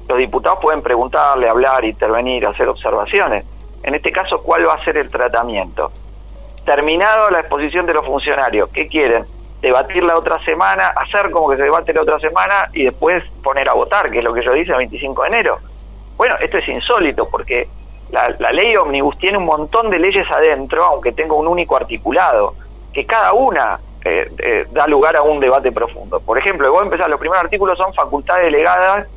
los 0.08 0.18
diputados 0.18 0.58
pueden 0.60 0.82
preguntarle, 0.82 1.48
hablar, 1.48 1.84
intervenir, 1.84 2.46
hacer 2.46 2.68
observaciones. 2.68 3.44
En 3.82 3.94
este 3.94 4.10
caso, 4.10 4.42
¿cuál 4.42 4.66
va 4.66 4.74
a 4.74 4.84
ser 4.84 4.96
el 4.96 5.10
tratamiento? 5.10 5.92
Terminado 6.64 7.30
la 7.30 7.40
exposición 7.40 7.86
de 7.86 7.94
los 7.94 8.06
funcionarios, 8.06 8.70
¿qué 8.70 8.86
quieren? 8.86 9.24
Debatir 9.60 10.02
la 10.02 10.16
otra 10.16 10.42
semana, 10.44 10.88
hacer 10.88 11.30
como 11.30 11.50
que 11.50 11.56
se 11.56 11.64
debate 11.64 11.92
la 11.92 12.02
otra 12.02 12.18
semana 12.20 12.68
y 12.72 12.84
después 12.84 13.22
poner 13.42 13.68
a 13.68 13.74
votar, 13.74 14.10
que 14.10 14.18
es 14.18 14.24
lo 14.24 14.32
que 14.32 14.44
yo 14.44 14.52
dice 14.52 14.72
el 14.72 14.78
25 14.78 15.22
de 15.22 15.28
enero. 15.28 15.58
Bueno, 16.16 16.36
esto 16.40 16.58
es 16.58 16.68
insólito 16.68 17.28
porque 17.28 17.68
la, 18.10 18.34
la 18.38 18.50
ley 18.50 18.76
Omnibus 18.76 19.18
tiene 19.18 19.38
un 19.38 19.44
montón 19.44 19.90
de 19.90 19.98
leyes 19.98 20.26
adentro, 20.30 20.84
aunque 20.84 21.12
tenga 21.12 21.34
un 21.34 21.46
único 21.46 21.76
articulado, 21.76 22.54
que 22.92 23.04
cada 23.04 23.32
una 23.32 23.78
eh, 24.04 24.30
eh, 24.38 24.66
da 24.70 24.86
lugar 24.86 25.16
a 25.16 25.22
un 25.22 25.40
debate 25.40 25.72
profundo. 25.72 26.20
Por 26.20 26.38
ejemplo, 26.38 26.70
voy 26.70 26.80
a 26.80 26.84
empezar, 26.84 27.10
los 27.10 27.18
primeros 27.18 27.44
artículos 27.44 27.78
son 27.78 27.92
facultades 27.94 28.52
delegadas 28.52 29.08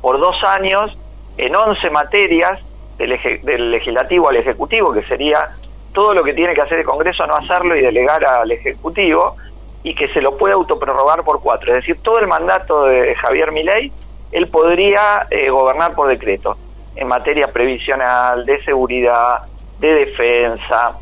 por 0.00 0.18
dos 0.18 0.36
años 0.44 0.96
en 1.36 1.54
11 1.54 1.90
materias 1.90 2.58
del, 2.98 3.18
del 3.42 3.70
legislativo 3.70 4.28
al 4.28 4.36
ejecutivo, 4.36 4.92
que 4.92 5.02
sería 5.02 5.50
todo 5.92 6.14
lo 6.14 6.22
que 6.22 6.32
tiene 6.32 6.54
que 6.54 6.62
hacer 6.62 6.78
el 6.78 6.84
Congreso 6.84 7.26
no 7.26 7.34
hacerlo 7.34 7.76
y 7.76 7.82
delegar 7.82 8.24
al 8.24 8.50
ejecutivo 8.50 9.36
y 9.82 9.94
que 9.94 10.08
se 10.08 10.20
lo 10.20 10.36
puede 10.36 10.54
autoprorrogar 10.54 11.24
por 11.24 11.40
cuatro. 11.40 11.74
Es 11.74 11.82
decir, 11.82 12.02
todo 12.02 12.18
el 12.18 12.26
mandato 12.26 12.84
de 12.84 13.14
Javier 13.16 13.50
Milei, 13.50 13.92
él 14.32 14.48
podría 14.48 15.26
eh, 15.30 15.50
gobernar 15.50 15.94
por 15.94 16.08
decreto 16.08 16.56
en 16.96 17.08
materia 17.08 17.48
previsional, 17.52 18.44
de 18.44 18.62
seguridad, 18.64 19.38
de 19.78 19.94
defensa, 19.94 20.96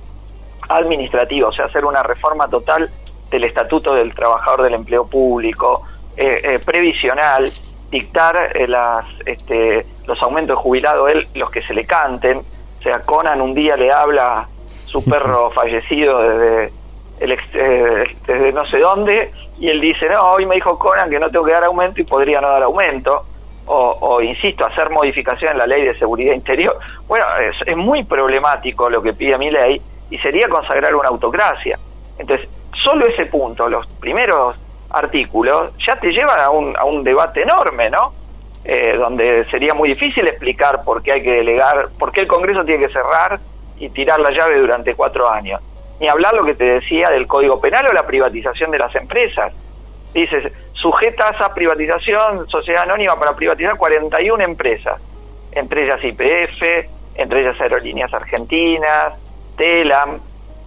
administrativa, 0.68 1.48
o 1.48 1.52
sea, 1.52 1.64
hacer 1.64 1.84
una 1.84 2.02
reforma 2.02 2.48
total 2.48 2.90
del 3.30 3.44
Estatuto 3.44 3.94
del 3.94 4.14
Trabajador 4.14 4.62
del 4.62 4.74
Empleo 4.74 5.06
Público, 5.06 5.82
eh, 6.16 6.40
eh, 6.42 6.58
previsional, 6.58 7.50
dictar 7.90 8.56
eh, 8.56 8.66
las, 8.66 9.06
este, 9.24 9.86
los 10.06 10.20
aumentos 10.22 10.56
de 10.56 10.62
jubilado, 10.62 11.08
él, 11.08 11.28
los 11.34 11.50
que 11.50 11.62
se 11.62 11.74
le 11.74 11.86
canten. 11.86 12.38
O 12.38 12.82
sea, 12.82 13.00
Conan 13.00 13.40
un 13.40 13.54
día 13.54 13.76
le 13.76 13.92
habla 13.92 14.40
a 14.40 14.48
su 14.86 15.04
perro 15.04 15.50
fallecido 15.54 16.18
desde, 16.20 16.72
el 17.20 17.38
desde 18.26 18.52
no 18.52 18.64
sé 18.66 18.78
dónde 18.78 19.32
y 19.58 19.68
él 19.68 19.80
dice, 19.80 20.08
no, 20.08 20.32
hoy 20.32 20.46
me 20.46 20.56
dijo 20.56 20.78
Conan 20.78 21.10
que 21.10 21.18
no 21.18 21.30
tengo 21.30 21.44
que 21.44 21.52
dar 21.52 21.64
aumento 21.64 22.00
y 22.00 22.04
podría 22.04 22.40
no 22.40 22.48
dar 22.48 22.62
aumento. 22.62 23.24
O, 23.70 24.22
insisto, 24.22 24.64
hacer 24.64 24.88
modificación 24.88 25.52
en 25.52 25.58
la 25.58 25.66
ley 25.66 25.84
de 25.84 25.94
seguridad 25.98 26.32
interior. 26.32 26.78
Bueno, 27.06 27.26
es, 27.50 27.54
es 27.68 27.76
muy 27.76 28.02
problemático 28.02 28.88
lo 28.88 29.02
que 29.02 29.12
pide 29.12 29.36
mi 29.36 29.50
ley 29.50 29.78
y 30.08 30.16
sería 30.18 30.48
consagrar 30.48 30.94
una 30.94 31.10
autocracia. 31.10 31.78
Entonces, 32.18 32.48
solo 32.82 33.06
ese 33.06 33.26
punto, 33.26 33.68
los 33.68 33.86
primeros 34.00 34.56
artículos, 34.90 35.72
ya 35.86 35.96
te 35.96 36.10
llevan 36.10 36.40
a 36.40 36.50
un, 36.50 36.76
a 36.76 36.84
un 36.84 37.04
debate 37.04 37.42
enorme, 37.42 37.90
¿no? 37.90 38.12
Eh, 38.64 38.96
donde 38.98 39.44
sería 39.50 39.72
muy 39.74 39.90
difícil 39.90 40.26
explicar 40.28 40.82
por 40.84 41.02
qué 41.02 41.12
hay 41.14 41.22
que 41.22 41.30
delegar, 41.30 41.88
por 41.98 42.12
qué 42.12 42.20
el 42.20 42.26
Congreso 42.26 42.64
tiene 42.64 42.86
que 42.86 42.92
cerrar 42.92 43.38
y 43.78 43.88
tirar 43.90 44.18
la 44.20 44.30
llave 44.30 44.58
durante 44.58 44.94
cuatro 44.94 45.30
años. 45.30 45.60
Ni 46.00 46.08
hablar 46.08 46.34
lo 46.34 46.44
que 46.44 46.54
te 46.54 46.64
decía 46.64 47.08
del 47.10 47.26
Código 47.26 47.60
Penal 47.60 47.86
o 47.88 47.92
la 47.92 48.06
privatización 48.06 48.70
de 48.70 48.78
las 48.78 48.94
empresas. 48.94 49.52
Dices, 50.12 50.52
sujetas 50.72 51.40
a 51.40 51.54
privatización, 51.54 52.48
sociedad 52.48 52.82
anónima 52.82 53.18
para 53.18 53.34
privatizar 53.34 53.76
41 53.76 54.44
empresas, 54.44 55.00
entre 55.52 55.84
ellas 55.84 56.02
IPF, 56.02 56.88
entre 57.14 57.40
ellas 57.40 57.60
Aerolíneas 57.60 58.12
Argentinas, 58.12 59.14
TELAM, 59.56 60.20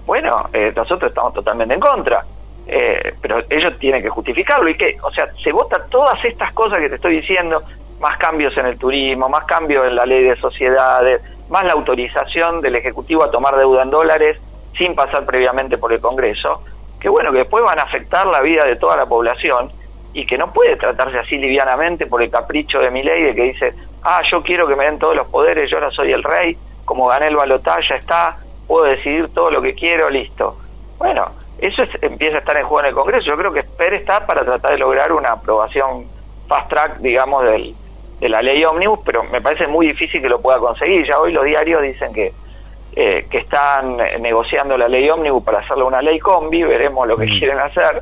bueno, 0.06 0.50
eh, 0.54 0.74
nosotros 0.76 1.10
estamos 1.10 1.34
totalmente 1.34 1.74
en 1.74 1.80
contra. 1.80 2.24
Eh, 2.68 3.16
pero 3.22 3.40
ellos 3.50 3.78
tienen 3.80 4.02
que 4.02 4.10
justificarlo 4.10 4.70
y 4.70 4.78
que, 4.78 4.96
o 5.02 5.12
sea, 5.12 5.28
se 5.44 5.52
vota 5.52 5.84
todas 5.90 6.24
estas 6.24 6.54
cosas 6.54 6.80
que 6.80 6.90
te 6.90 6.96
estoy 6.96 7.18
diciendo, 7.18 7.64
más 8.00 8.18
cambios 8.18 8.56
en 8.58 8.66
el 8.66 8.78
turismo, 8.78 9.30
más 9.30 9.46
cambios 9.46 9.84
en 9.86 9.96
la 9.96 10.06
ley 10.06 10.24
de 10.24 10.36
sociedades, 10.38 11.22
más 11.50 11.66
la 11.66 11.74
autorización 11.74 12.62
del 12.62 12.76
Ejecutivo 12.76 13.24
a 13.24 13.32
tomar 13.32 13.56
deuda 13.58 13.84
en 13.84 13.90
dólares 13.90 14.40
sin 14.78 14.96
pasar 14.96 15.26
previamente 15.26 15.78
por 15.78 15.92
el 15.92 16.00
Congreso, 16.00 16.64
que 17.00 17.10
bueno, 17.10 17.32
que 17.32 17.40
después 17.40 17.64
van 17.64 17.80
a 17.80 17.84
afectar 17.84 18.26
la 18.28 18.42
vida 18.42 18.64
de 18.66 18.78
toda 18.78 18.96
la 18.96 19.06
población 19.06 19.72
y 20.14 20.26
que 20.26 20.38
no 20.38 20.52
puede 20.52 20.76
tratarse 20.78 21.20
así 21.20 21.38
livianamente 21.38 22.06
por 22.06 22.22
el 22.22 22.32
capricho 22.32 22.80
de 22.80 22.90
mi 22.90 23.04
ley 23.04 23.24
de 23.24 23.36
que 23.36 23.44
dice, 23.44 23.74
ah, 24.04 24.22
yo 24.30 24.42
quiero 24.42 24.68
que 24.68 24.76
me 24.76 24.86
den 24.86 25.00
todos 25.00 25.16
los 25.16 25.28
poderes, 25.28 25.70
yo 25.70 25.78
ahora 25.78 25.92
soy 25.92 26.12
el 26.12 26.24
rey, 26.24 26.58
como 26.86 27.08
gané 27.08 27.28
el 27.28 27.36
balotaje, 27.36 27.82
ya 27.90 27.96
está, 27.96 28.38
puedo 28.72 28.86
decidir 28.86 29.28
todo 29.34 29.52
lo 29.52 29.62
que 29.62 29.74
quiero, 29.76 30.10
listo. 30.10 30.56
Bueno, 30.98 31.26
eso 31.60 31.84
empieza 32.02 32.38
a 32.38 32.40
estar 32.40 32.56
en 32.56 32.64
juego 32.66 32.80
en 32.80 32.86
el 32.86 32.94
Congreso. 32.96 33.26
Yo 33.26 33.36
creo 33.36 33.52
que 33.52 33.64
PER 33.64 33.96
está 33.96 34.26
para 34.26 34.46
tratar 34.46 34.72
de 34.72 34.78
lograr 34.78 35.12
una 35.12 35.32
aprobación 35.32 36.06
fast 36.48 36.70
track, 36.70 36.98
digamos, 37.00 37.44
del, 37.44 37.76
de 38.22 38.30
la 38.30 38.42
ley 38.42 38.64
ómnibus, 38.64 39.00
pero 39.04 39.26
me 39.26 39.42
parece 39.42 39.68
muy 39.68 39.88
difícil 39.88 40.22
que 40.22 40.30
lo 40.30 40.40
pueda 40.42 40.58
conseguir. 40.60 41.06
Ya 41.06 41.20
hoy 41.20 41.34
los 41.34 41.44
diarios 41.44 41.82
dicen 41.82 42.14
que, 42.14 42.32
eh, 42.96 43.26
que 43.30 43.40
están 43.40 43.98
negociando 44.22 44.78
la 44.78 44.88
ley 44.88 45.10
ómnibus 45.10 45.44
para 45.44 45.60
hacerle 45.60 45.84
una 45.84 46.02
ley 46.02 46.18
combi, 46.20 46.64
veremos 46.64 47.06
lo 47.10 47.18
que 47.18 47.26
Mm. 47.26 47.40
quieren 47.40 47.60
hacer. 47.60 48.02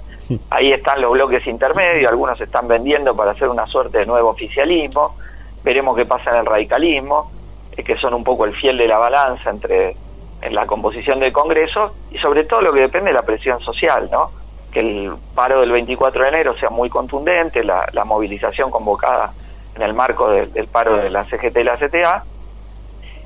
Ahí 0.52 0.72
están 0.72 1.02
los 1.02 1.12
bloques 1.14 1.48
intermedios, 1.48 2.12
algunos 2.12 2.38
se 2.38 2.44
están 2.44 2.68
vendiendo 2.68 3.16
para 3.16 3.32
hacer 3.32 3.48
una 3.50 3.66
suerte 3.66 3.98
de 3.98 4.06
nuevo 4.06 4.30
oficialismo, 4.30 5.16
veremos 5.64 5.98
qué 5.98 6.06
pasa 6.06 6.30
en 6.30 6.38
el 6.38 6.46
radicalismo, 6.46 7.32
eh, 7.76 7.84
que 7.84 7.98
son 7.98 8.14
un 8.14 8.24
poco 8.24 8.46
el 8.46 8.54
fiel 8.56 8.78
de 8.78 8.88
la 8.88 9.00
balanza 9.00 9.50
entre 9.50 9.96
en 10.42 10.56
la 10.56 10.66
composición 10.66 11.20
del 11.20 11.34
Congreso 11.34 11.94
y 12.12 12.18
sobre 12.20 12.44
todo 12.46 12.62
lo 12.62 12.72
que 12.74 12.82
depende 12.82 13.10
de 13.10 13.16
la 13.16 13.24
presión 13.24 13.60
social, 13.62 14.10
¿no? 14.12 14.32
Que 14.72 14.80
el 14.80 15.12
paro 15.36 15.62
del 15.62 15.72
24 15.72 16.22
de 16.24 16.30
enero 16.30 16.56
sea 16.58 16.70
muy 16.70 16.90
contundente, 16.90 17.64
la, 17.64 17.86
la 17.94 18.06
movilización 18.06 18.70
convocada 18.72 19.34
en 19.76 19.82
el 19.82 19.94
marco 19.94 20.30
del, 20.30 20.68
paro 20.68 20.98
de 20.98 21.10
la 21.10 21.24
CGT 21.26 21.58
y 21.58 21.64
la 21.64 21.78
CTA, 21.78 22.24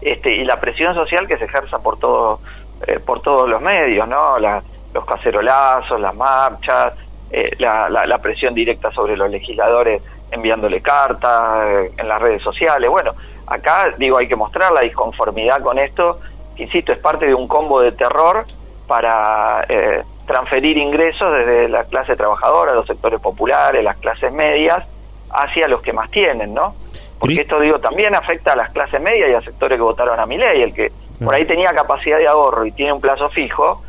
este, 0.02 0.36
y 0.36 0.44
la 0.44 0.60
presión 0.60 0.94
social 0.94 1.28
que 1.28 1.38
se 1.38 1.46
ejerza 1.46 1.80
por 1.80 1.98
todo, 2.00 2.40
eh, 2.88 3.00
por 3.00 3.22
todos 3.22 3.48
los 3.48 3.62
medios, 3.62 4.08
¿no? 4.08 4.38
La- 4.40 4.62
los 4.94 5.06
cacerolazos, 5.06 6.00
las 6.00 6.14
marchas, 6.16 6.94
eh, 7.32 7.52
la, 7.58 7.90
la- 7.90 8.06
la 8.06 8.18
presión 8.20 8.54
directa 8.54 8.92
sobre 8.92 9.18
los 9.18 9.30
legisladores 9.30 10.04
enviándole 10.32 10.82
cartas 10.82 11.68
eh, 11.68 11.92
en 11.98 12.08
las 12.08 12.22
redes 12.22 12.42
sociales. 12.44 12.90
Bueno, 12.90 13.14
acá 13.48 13.94
digo 13.98 14.18
hay 14.20 14.28
que 14.28 14.36
mostrar 14.36 14.72
la 14.72 14.82
disconformidad 14.82 15.62
con 15.62 15.80
esto, 15.80 16.20
insisto, 16.58 16.92
es 16.92 17.00
parte 17.00 17.26
de 17.26 17.34
un 17.34 17.48
combo 17.48 17.82
de 17.82 17.92
terror 17.92 18.46
para 18.88 19.66
eh, 19.68 20.04
transferir 20.26 20.78
ingresos 20.78 21.32
desde 21.34 21.68
la 21.68 21.84
clase 21.86 22.16
trabajadora, 22.16 22.74
los 22.74 22.86
sectores 22.86 23.20
populares, 23.20 23.84
las 23.84 23.98
clases 23.98 24.32
medias, 24.32 24.86
hacia 25.32 25.68
los 25.68 25.82
que 25.82 25.94
más 25.94 26.10
tienen, 26.12 26.54
¿no? 26.54 26.76
Porque 27.20 27.42
esto, 27.42 27.60
digo, 27.60 27.80
también 27.80 28.14
afecta 28.16 28.54
a 28.54 28.56
las 28.56 28.72
clases 28.72 29.02
medias 29.02 29.30
y 29.30 29.34
a 29.34 29.42
sectores 29.42 29.78
que 29.78 29.82
votaron 29.82 30.20
a 30.20 30.26
mi 30.26 30.38
ley. 30.38 30.62
El 30.62 30.74
que 30.74 30.92
por 31.24 31.34
ahí 31.34 31.46
tenía 31.46 31.72
capacidad 31.72 32.18
de 32.18 32.28
ahorro 32.28 32.66
y 32.66 32.72
tiene 32.74 32.92
un 32.92 33.00
plazo 33.00 33.30
fijo, 33.30 33.82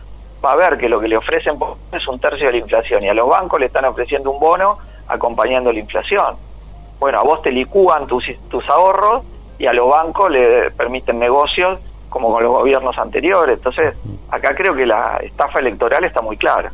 va 0.44 0.52
a 0.52 0.56
ver 0.56 0.78
que 0.78 0.88
lo 0.88 1.00
que 1.00 1.08
le 1.08 1.16
ofrecen 1.16 1.58
es 1.92 2.06
un 2.06 2.20
tercio 2.20 2.46
de 2.46 2.52
la 2.52 2.58
inflación 2.58 3.02
y 3.02 3.08
a 3.08 3.14
los 3.14 3.28
bancos 3.28 3.58
le 3.58 3.66
están 3.66 3.86
ofreciendo 3.86 4.30
un 4.30 4.38
bono 4.38 4.78
acompañando 5.08 5.72
la 5.72 5.80
inflación. 5.80 6.36
Bueno, 7.00 7.18
a 7.18 7.22
vos 7.22 7.42
te 7.42 7.50
licúan 7.50 8.06
tus, 8.06 8.24
tus 8.48 8.68
ahorros 8.68 9.24
y 9.58 9.66
a 9.66 9.72
los 9.72 9.88
bancos 9.88 10.30
le 10.30 10.70
permiten 10.70 11.18
negocios 11.18 11.80
como 12.14 12.32
con 12.32 12.44
los 12.44 12.52
gobiernos 12.56 12.96
anteriores. 12.96 13.58
Entonces, 13.58 13.92
acá 14.30 14.54
creo 14.54 14.72
que 14.72 14.86
la 14.86 15.16
estafa 15.16 15.58
electoral 15.58 16.04
está 16.04 16.22
muy 16.22 16.36
clara. 16.36 16.70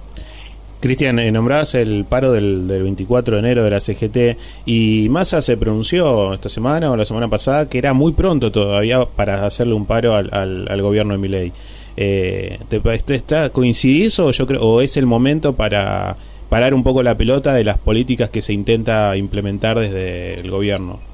Cristian, 0.81 1.19
eh, 1.19 1.33
nombrabas 1.33 1.75
el 1.75 2.05
paro 2.05 2.33
del, 2.33 2.69
del 2.69 2.83
24 2.83 3.37
de 3.37 3.41
enero 3.41 3.65
de 3.65 3.71
la 3.71 3.81
CGT 3.81 4.39
y 4.67 5.09
Massa 5.09 5.41
se 5.41 5.57
pronunció 5.57 6.35
esta 6.35 6.51
semana 6.51 6.91
o 6.91 6.97
la 6.97 7.07
semana 7.07 7.29
pasada 7.29 7.69
que 7.71 7.79
era 7.79 7.95
muy 7.95 8.13
pronto 8.13 8.53
todavía 8.53 9.05
para 9.05 9.47
hacerle 9.47 9.73
un 9.75 9.87
paro 9.87 10.15
al, 10.15 10.83
gobierno 10.83 11.15
de 11.15 11.19
Milei. 11.19 11.53
Eh, 11.97 12.59
¿te, 12.69 12.81
te 12.81 13.15
está, 13.15 13.51
¿Coincidís 13.51 14.19
o, 14.19 14.31
yo 14.31 14.47
creo, 14.47 14.61
o 14.61 14.81
es 14.83 14.99
el 14.99 15.07
momento 15.07 15.55
para 15.55 16.17
parar 16.51 16.75
un 16.75 16.83
poco 16.83 17.03
la 17.03 17.17
pelota 17.17 17.55
de 17.55 17.65
las 17.65 17.79
políticas 17.79 18.29
que 18.29 18.43
se 18.43 18.53
intenta 18.53 19.17
implementar 19.17 19.79
desde 19.79 20.35
el 20.35 20.51
gobierno? 20.51 21.10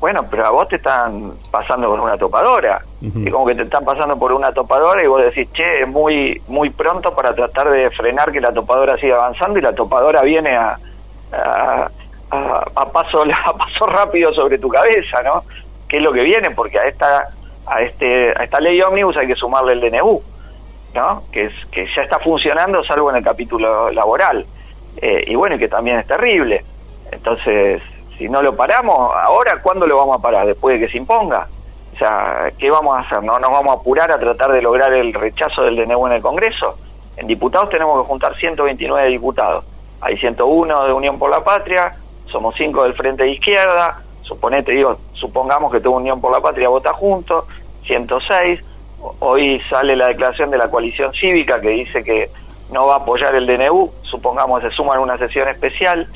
Bueno, 0.00 0.24
pero 0.30 0.46
a 0.46 0.50
vos 0.50 0.66
te 0.68 0.76
están 0.76 1.32
pasando 1.50 1.88
por 1.90 2.00
una 2.00 2.16
topadora. 2.16 2.82
Y 3.26 3.30
como 3.30 3.44
que 3.46 3.54
te 3.54 3.62
están 3.62 3.84
pasando 3.84 4.18
por 4.18 4.32
una 4.32 4.50
topadora 4.52 5.02
y 5.04 5.06
vos 5.06 5.22
decís, 5.22 5.48
che, 5.52 5.82
es 5.82 5.88
muy, 5.88 6.40
muy 6.48 6.70
pronto 6.70 7.14
para 7.14 7.34
tratar 7.34 7.70
de 7.70 7.90
frenar 7.90 8.32
que 8.32 8.40
la 8.40 8.52
topadora 8.52 8.96
siga 8.96 9.16
avanzando 9.16 9.58
y 9.58 9.62
la 9.62 9.74
topadora 9.74 10.22
viene 10.22 10.56
a, 10.56 10.78
a, 11.32 11.90
a- 12.30 12.64
a 12.74 12.92
paso, 12.92 13.24
a 13.46 13.52
paso 13.56 13.86
rápido 13.86 14.32
sobre 14.32 14.58
tu 14.58 14.68
cabeza, 14.70 15.22
¿no? 15.22 15.44
¿Qué 15.88 15.98
es 15.98 16.02
lo 16.02 16.12
que 16.12 16.22
viene? 16.22 16.50
Porque 16.52 16.78
a 16.78 16.86
esta, 16.86 17.28
a 17.66 17.82
este, 17.82 18.30
a 18.30 18.44
esta 18.44 18.58
ley 18.60 18.80
ómnibus 18.80 19.16
hay 19.18 19.26
que 19.26 19.34
sumarle 19.34 19.72
el 19.74 19.80
DNU, 19.82 20.22
¿no? 20.94 21.22
Que, 21.30 21.44
es, 21.44 21.52
que 21.72 21.86
ya 21.94 22.02
está 22.02 22.18
funcionando 22.20 22.82
salvo 22.84 23.10
en 23.10 23.16
el 23.16 23.24
capítulo 23.24 23.90
laboral. 23.90 24.46
Eh, 25.02 25.24
y 25.26 25.34
bueno, 25.34 25.56
y 25.56 25.58
que 25.58 25.68
también 25.68 25.98
es 25.98 26.06
terrible. 26.06 26.64
Entonces, 27.12 27.82
si 28.20 28.28
no 28.28 28.42
lo 28.42 28.54
paramos, 28.54 29.14
ahora, 29.24 29.62
¿cuándo 29.62 29.86
lo 29.86 29.96
vamos 29.96 30.18
a 30.18 30.20
parar? 30.20 30.46
Después 30.46 30.78
de 30.78 30.84
que 30.84 30.92
se 30.92 30.98
imponga. 30.98 31.48
O 31.94 31.96
sea, 31.96 32.52
¿qué 32.58 32.70
vamos 32.70 32.94
a 32.94 33.00
hacer? 33.00 33.22
¿No 33.22 33.38
nos 33.38 33.50
vamos 33.50 33.74
a 33.74 33.80
apurar 33.80 34.12
a 34.12 34.18
tratar 34.18 34.52
de 34.52 34.60
lograr 34.60 34.92
el 34.92 35.14
rechazo 35.14 35.62
del 35.62 35.74
DNU 35.76 36.06
en 36.06 36.12
el 36.12 36.20
Congreso? 36.20 36.76
En 37.16 37.26
diputados 37.26 37.70
tenemos 37.70 37.98
que 38.02 38.06
juntar 38.06 38.36
129 38.36 39.08
diputados. 39.08 39.64
Hay 40.02 40.18
101 40.18 40.84
de 40.84 40.92
Unión 40.92 41.18
por 41.18 41.30
la 41.30 41.42
Patria, 41.42 41.96
somos 42.26 42.54
5 42.56 42.82
del 42.82 42.92
Frente 42.92 43.22
de 43.22 43.30
Izquierda, 43.30 44.02
suponete, 44.20 44.72
digo, 44.72 44.98
supongamos 45.14 45.72
que 45.72 45.80
toda 45.80 45.96
Unión 45.96 46.20
por 46.20 46.30
la 46.30 46.42
Patria 46.42 46.68
vota 46.68 46.92
junto, 46.92 47.46
106. 47.86 48.62
Hoy 49.20 49.62
sale 49.70 49.96
la 49.96 50.08
declaración 50.08 50.50
de 50.50 50.58
la 50.58 50.68
coalición 50.68 51.10
cívica 51.14 51.58
que 51.58 51.70
dice 51.70 52.04
que 52.04 52.28
no 52.70 52.86
va 52.86 52.96
a 52.96 52.98
apoyar 52.98 53.34
el 53.34 53.46
DNU, 53.46 53.90
supongamos 54.02 54.60
se 54.60 54.70
suman 54.72 54.98
una 54.98 55.16
sesión 55.16 55.48
especial, 55.48 56.06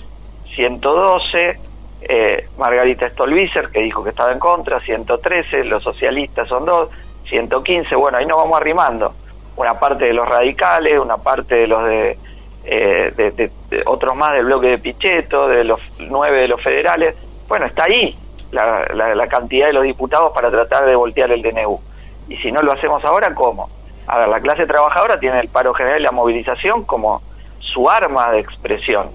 112, 0.55 1.73
eh, 2.09 2.49
Margarita 2.59 3.09
Stolbizer, 3.11 3.69
que 3.71 3.81
dijo 3.81 4.03
que 4.03 4.11
estaba 4.11 4.33
en 4.33 4.39
contra, 4.39 4.81
113, 4.81 5.65
los 5.65 5.83
socialistas 5.83 6.49
son 6.49 6.65
dos, 6.65 6.91
115, 7.29 7.95
bueno, 7.97 8.19
ahí 8.19 8.27
nos 8.27 8.37
vamos 8.37 8.61
arrimando. 8.61 9.15
Una 9.57 9.79
parte 9.79 10.05
de 10.07 10.13
los 10.13 10.29
radicales, 10.29 10.99
una 10.99 11.17
parte 11.19 11.55
de 11.55 11.67
los 11.67 11.85
de, 11.85 12.19
eh, 12.65 13.13
de- 13.17 13.51
otros 13.87 14.17
más 14.17 14.33
del 14.33 14.47
bloque 14.47 14.69
de 14.69 14.79
Pichetto, 14.79 15.49
de 15.49 15.65
los 15.65 15.81
nueve 16.01 16.41
de 16.41 16.49
los 16.49 16.61
federales. 16.63 17.15
Bueno, 17.49 17.67
está 17.67 17.85
ahí 17.85 18.17
la, 18.51 18.85
la- 18.95 19.15
la 19.15 19.27
cantidad 19.29 19.67
de 19.69 19.73
los 19.73 19.85
diputados 19.85 20.33
para 20.33 20.51
tratar 20.51 20.87
de 20.87 20.95
voltear 20.97 21.31
el 21.31 21.43
DNU. 21.43 21.81
Y 22.29 22.37
si 22.39 22.51
no 22.51 22.63
lo 22.63 22.73
hacemos 22.73 23.05
ahora, 23.05 23.35
¿cómo? 23.35 23.69
A 24.07 24.19
ver, 24.19 24.29
la 24.29 24.41
clase 24.41 24.67
trabajadora 24.67 25.19
tiene 25.21 25.41
el 25.41 25.49
paro 25.49 25.73
general 25.75 26.01
y 26.01 26.05
la 26.05 26.13
movilización 26.13 26.85
como 26.85 27.23
su 27.59 27.89
arma 27.89 28.31
de 28.33 28.41
expresión. 28.41 29.11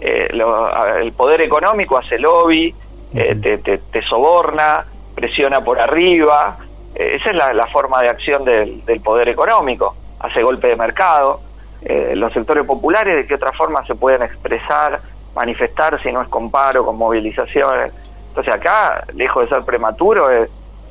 Eh, 0.00 0.28
lo- 0.32 0.96
el 0.98 1.12
poder 1.12 1.40
económico 1.40 1.96
hace 1.98 2.18
lobby, 2.18 2.74
eh, 3.14 3.34
te, 3.40 3.58
te- 3.58 3.78
te 3.78 4.02
soborna, 4.02 4.84
presiona 5.14 5.62
por 5.62 5.80
arriba. 5.80 6.58
Eh, 6.94 7.16
esa 7.20 7.30
es 7.30 7.36
la, 7.36 7.52
la 7.52 7.66
forma 7.68 8.00
de 8.02 8.08
acción 8.10 8.44
del, 8.44 8.84
del 8.84 9.00
poder 9.00 9.28
económico. 9.28 9.94
Hace 10.20 10.42
golpe 10.42 10.68
de 10.68 10.76
mercado. 10.76 11.40
Eh, 11.82 12.12
los 12.16 12.32
sectores 12.32 12.66
populares, 12.66 13.16
¿de 13.16 13.26
qué 13.26 13.34
otra 13.34 13.52
forma 13.52 13.84
se 13.86 13.94
pueden 13.94 14.22
expresar, 14.22 15.00
manifestar 15.34 16.00
si 16.02 16.10
no 16.10 16.22
es 16.22 16.28
con 16.28 16.50
paro, 16.50 16.84
con 16.84 16.96
movilizaciones? 16.96 17.92
Entonces 18.28 18.52
acá, 18.54 19.04
lejos 19.14 19.48
de 19.48 19.54
ser 19.54 19.64
prematuro, 19.64 20.28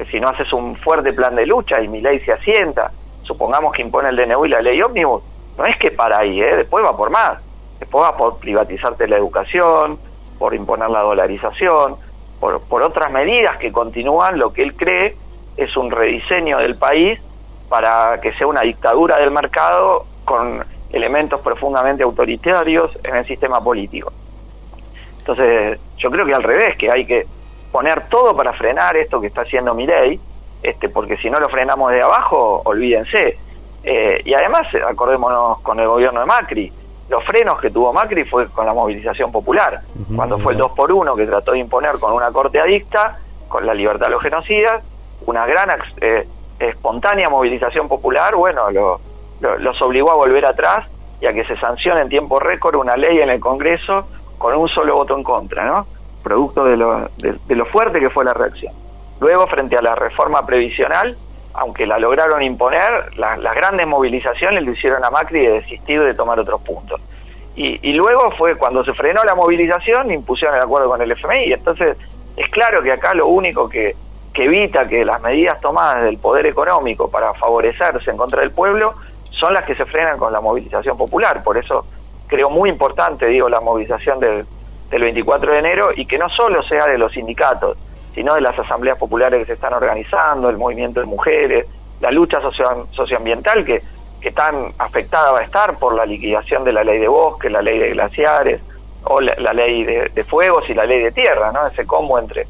si 0.09 0.19
no 0.19 0.29
haces 0.29 0.51
un 0.53 0.75
fuerte 0.77 1.13
plan 1.13 1.35
de 1.35 1.45
lucha 1.45 1.81
y 1.81 1.87
mi 1.87 2.01
ley 2.01 2.19
se 2.21 2.31
asienta, 2.33 2.91
supongamos 3.23 3.73
que 3.73 3.81
impone 3.81 4.09
el 4.09 4.15
DNU 4.15 4.45
y 4.45 4.49
la 4.49 4.61
ley 4.61 4.81
ómnibus, 4.81 5.21
no 5.57 5.65
es 5.65 5.77
que 5.77 5.91
para 5.91 6.19
ahí, 6.19 6.41
¿eh? 6.41 6.55
después 6.57 6.83
va 6.83 6.95
por 6.97 7.09
más. 7.09 7.33
Después 7.79 8.05
va 8.05 8.17
por 8.17 8.37
privatizarte 8.37 9.07
la 9.07 9.17
educación, 9.17 9.99
por 10.39 10.53
imponer 10.53 10.89
la 10.89 11.01
dolarización, 11.01 11.97
por, 12.39 12.61
por 12.61 12.83
otras 12.83 13.11
medidas 13.11 13.57
que 13.57 13.71
continúan 13.71 14.37
lo 14.37 14.51
que 14.53 14.63
él 14.63 14.75
cree 14.75 15.15
es 15.57 15.75
un 15.77 15.91
rediseño 15.91 16.57
del 16.59 16.75
país 16.75 17.19
para 17.69 18.19
que 18.21 18.33
sea 18.33 18.47
una 18.47 18.61
dictadura 18.61 19.17
del 19.17 19.31
mercado 19.31 20.05
con 20.23 20.63
elementos 20.91 21.41
profundamente 21.41 22.03
autoritarios 22.03 22.91
en 23.03 23.15
el 23.15 23.25
sistema 23.25 23.61
político. 23.61 24.11
Entonces, 25.19 25.79
yo 25.97 26.11
creo 26.11 26.25
que 26.25 26.33
al 26.33 26.43
revés, 26.43 26.77
que 26.77 26.89
hay 26.91 27.05
que 27.05 27.25
poner 27.71 28.07
todo 28.09 28.35
para 28.35 28.53
frenar 28.53 28.95
esto 28.95 29.19
que 29.19 29.27
está 29.27 29.41
haciendo 29.41 29.73
Milei, 29.73 30.19
este, 30.61 30.89
porque 30.89 31.17
si 31.17 31.29
no 31.29 31.39
lo 31.39 31.49
frenamos 31.49 31.91
de 31.91 32.01
abajo, 32.01 32.61
olvídense. 32.65 33.37
Eh, 33.83 34.21
y 34.23 34.33
además, 34.33 34.67
acordémonos 34.87 35.59
con 35.61 35.79
el 35.79 35.87
gobierno 35.87 36.19
de 36.21 36.25
Macri, 36.25 36.71
los 37.09 37.23
frenos 37.23 37.59
que 37.61 37.69
tuvo 37.69 37.93
Macri 37.93 38.23
fue 38.25 38.47
con 38.49 38.65
la 38.65 38.73
movilización 38.73 39.31
popular, 39.31 39.81
cuando 40.15 40.39
fue 40.39 40.53
el 40.53 40.59
2 40.59 40.71
por 40.71 40.91
1 40.91 41.15
que 41.15 41.25
trató 41.27 41.51
de 41.51 41.59
imponer 41.59 41.99
con 41.99 42.13
una 42.13 42.31
corte 42.31 42.59
adicta, 42.59 43.19
con 43.47 43.65
la 43.65 43.73
libertad 43.73 44.07
de 44.07 44.11
los 44.13 44.23
genocidas, 44.23 44.83
una 45.25 45.45
gran 45.45 45.69
eh, 46.01 46.27
espontánea 46.59 47.29
movilización 47.29 47.87
popular, 47.87 48.35
bueno, 48.35 48.71
lo- 48.71 48.99
lo- 49.39 49.57
los 49.57 49.81
obligó 49.81 50.11
a 50.11 50.15
volver 50.15 50.45
atrás 50.45 50.87
y 51.21 51.27
a 51.27 51.33
que 51.33 51.43
se 51.45 51.55
sancione 51.57 52.01
en 52.01 52.09
tiempo 52.09 52.39
récord 52.39 52.75
una 52.75 52.95
ley 52.97 53.19
en 53.19 53.29
el 53.29 53.39
Congreso 53.39 54.07
con 54.37 54.55
un 54.55 54.67
solo 54.69 54.95
voto 54.95 55.15
en 55.15 55.23
contra, 55.23 55.63
¿no? 55.65 55.87
Producto 56.23 56.63
de 56.65 56.75
lo, 56.77 57.07
de- 57.17 57.37
de 57.45 57.55
lo 57.55 57.65
fuerte 57.67 57.99
que 57.99 58.09
fue 58.09 58.25
la 58.25 58.33
reacción. 58.33 58.73
Luego, 59.19 59.45
frente 59.47 59.77
a 59.77 59.81
la 59.81 59.95
reforma 59.95 60.45
previsional, 60.45 61.15
aunque 61.57 61.85
la 61.85 61.97
lograron 61.99 62.41
imponer, 62.43 63.17
la- 63.17 63.37
las 63.37 63.55
grandes 63.55 63.87
movilizaciones 63.87 64.63
le 64.63 64.71
hicieron 64.71 65.03
a 65.03 65.09
Macri 65.09 65.39
de 65.45 65.53
desistir 65.53 66.01
de 66.03 66.13
tomar 66.13 66.39
otros 66.39 66.61
puntos. 66.61 66.99
Y, 67.55 67.79
y 67.89 67.93
luego 67.93 68.31
fue 68.31 68.55
cuando 68.57 68.83
se 68.83 68.93
frenó 68.93 69.23
la 69.23 69.33
movilización, 69.35 70.11
impusieron 70.11 70.57
el 70.57 70.63
acuerdo 70.63 70.89
con 70.89 71.01
el 71.01 71.11
FMI. 71.11 71.53
Entonces, 71.53 71.97
es 72.35 72.49
claro 72.49 72.81
que 72.83 72.91
acá 72.91 73.13
lo 73.13 73.27
único 73.27 73.69
que, 73.69 73.95
evita 74.33 74.85
que 74.85 75.05
las 75.05 75.21
medidas 75.21 75.61
tomadas 75.61 76.03
del 76.03 76.17
poder 76.17 76.45
económico 76.47 77.09
para 77.09 77.33
favorecerse 77.35 78.11
en 78.11 78.17
contra 78.17 78.41
del 78.41 78.51
pueblo 78.51 78.93
son 79.31 79.53
las 79.53 79.63
que 79.63 79.75
se 79.75 79.85
frenan 79.85 80.17
con 80.17 80.33
la 80.33 80.41
movilización 80.41 80.97
popular. 80.97 81.41
Por 81.41 81.57
eso 81.57 81.85
creo 82.27 82.49
muy 82.49 82.69
importante, 82.69 83.27
digo, 83.27 83.47
la 83.47 83.61
movilización 83.61 84.19
del, 84.19 84.45
del 84.89 85.01
24 85.03 85.53
de 85.53 85.59
enero 85.59 85.89
y 85.95 86.05
que 86.05 86.17
no 86.17 86.27
solo 86.27 86.61
sea 86.63 86.85
de 86.87 86.97
los 86.97 87.13
sindicatos, 87.13 87.77
sino 88.15 88.33
de 88.33 88.41
las 88.41 88.57
asambleas 88.57 88.97
populares 88.97 89.41
que 89.41 89.45
se 89.45 89.53
están 89.53 89.73
organizando, 89.73 90.49
el 90.49 90.57
movimiento 90.57 91.01
de 91.01 91.05
mujeres, 91.05 91.67
la 91.99 92.09
lucha 92.09 92.41
socio- 92.41 92.87
socioambiental 92.91 93.63
que, 93.63 93.81
que 94.21 94.31
tan 94.31 94.73
afectada 94.79 95.31
va 95.31 95.39
a 95.39 95.43
estar 95.43 95.77
por 95.77 95.93
la 95.93 96.05
liquidación 96.05 96.63
de 96.63 96.73
la 96.73 96.83
ley 96.83 96.99
de 96.99 97.07
bosque, 97.07 97.49
la 97.49 97.61
ley 97.61 97.77
de 97.77 97.89
glaciares, 97.91 98.61
o 99.03 99.21
la, 99.21 99.53
ley 99.53 99.83
de, 99.83 100.23
fuegos 100.23 100.67
y 100.69 100.73
la 100.73 100.85
ley 100.85 101.03
de 101.03 101.11
tierra, 101.11 101.51
¿no? 101.51 101.67
Ese 101.67 101.85
combo 101.85 102.17
entre 102.17 102.47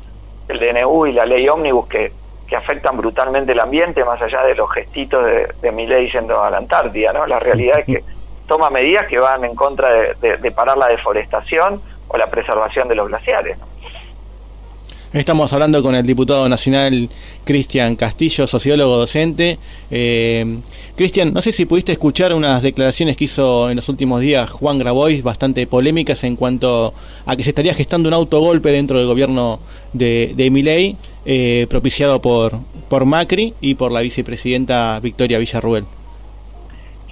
el 0.47 0.59
DNU 0.59 1.07
y 1.07 1.11
la 1.11 1.25
ley 1.25 1.49
ómnibus 1.49 1.87
que, 1.89 2.13
que 2.47 2.55
afectan 2.55 2.95
brutalmente 2.95 3.51
el 3.51 3.59
ambiente, 3.59 4.05
más 4.05 4.21
allá 4.21 4.41
de 4.43 4.55
los 4.55 4.71
gestitos 4.71 5.25
de, 5.25 5.49
de 5.61 5.71
mi 5.71 5.85
ley 5.85 6.09
yendo 6.11 6.41
a 6.41 6.49
la 6.49 6.57
Antártida, 6.57 7.11
¿no? 7.11 7.25
La 7.25 7.39
realidad 7.39 7.79
es 7.79 7.85
que 7.85 8.03
toma 8.47 8.69
medidas 8.69 9.07
que 9.07 9.17
van 9.19 9.43
en 9.43 9.55
contra 9.55 9.89
de, 10.21 10.51
parar 10.51 10.77
la 10.77 10.87
deforestación 10.87 11.81
o 12.07 12.17
la 12.17 12.27
preservación 12.27 12.87
de 12.87 12.95
los 12.95 13.07
glaciares. 13.09 13.57
Estamos 15.15 15.53
hablando 15.53 15.81
con 15.81 15.95
el 15.95 16.05
diputado 16.05 16.49
nacional 16.49 17.07
Cristian 17.45 17.95
Castillo, 17.95 18.47
sociólogo 18.47 18.97
docente. 18.97 19.57
Eh, 19.89 20.57
Cristian, 20.97 21.33
no 21.33 21.41
sé 21.41 21.53
si 21.53 21.65
pudiste 21.65 21.93
escuchar 21.93 22.33
unas 22.33 22.61
declaraciones 22.61 23.15
que 23.15 23.23
hizo 23.23 23.69
en 23.69 23.77
los 23.77 23.87
últimos 23.87 24.19
días 24.19 24.49
Juan 24.49 24.77
Grabois, 24.77 25.23
bastante 25.23 25.67
polémicas 25.67 26.25
en 26.25 26.35
cuanto 26.35 26.93
a 27.25 27.37
que 27.37 27.45
se 27.45 27.51
estaría 27.51 27.73
gestando 27.73 28.09
un 28.09 28.13
autogolpe 28.13 28.71
dentro 28.71 28.97
del 28.97 29.07
gobierno 29.07 29.61
de, 29.93 30.33
de 30.35 30.51
Milei, 30.51 30.97
eh, 31.25 31.65
propiciado 31.69 32.21
por, 32.21 32.51
por 32.89 33.05
Macri 33.05 33.53
y 33.61 33.75
por 33.75 33.93
la 33.93 34.01
vicepresidenta 34.01 34.99
Victoria 34.99 35.37
Villarruel. 35.37 35.85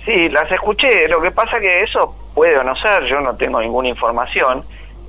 Sí, 0.04 0.28
las 0.28 0.52
escuché. 0.52 1.08
Lo 1.08 1.22
que 1.22 1.32
pasa 1.32 1.58
que 1.58 1.84
eso 1.84 2.14
puede 2.36 2.58
o 2.58 2.66
no 2.66 2.76
ser, 2.76 3.06
yo 3.06 3.22
no 3.22 3.34
tengo 3.38 3.62
ninguna 3.62 3.88
información. 3.88 4.62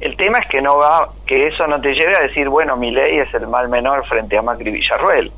El 0.05 0.19
tema 0.19 0.39
es 0.39 0.47
que 0.49 0.61
no 0.61 0.77
va, 0.77 1.09
que 1.27 1.47
eso 1.47 1.67
no 1.67 1.81
te 1.81 1.95
lleve 1.95 2.15
a 2.15 2.21
decir, 2.21 2.51
bueno, 2.51 2.77
mi 2.77 2.91
ley 2.91 3.21
es 3.21 3.33
el 3.33 3.47
mal 3.47 3.71
menor 3.71 4.07
frente 4.07 4.37
a 4.37 4.43
Macri 4.43 4.71
Villarruel. 4.71 5.33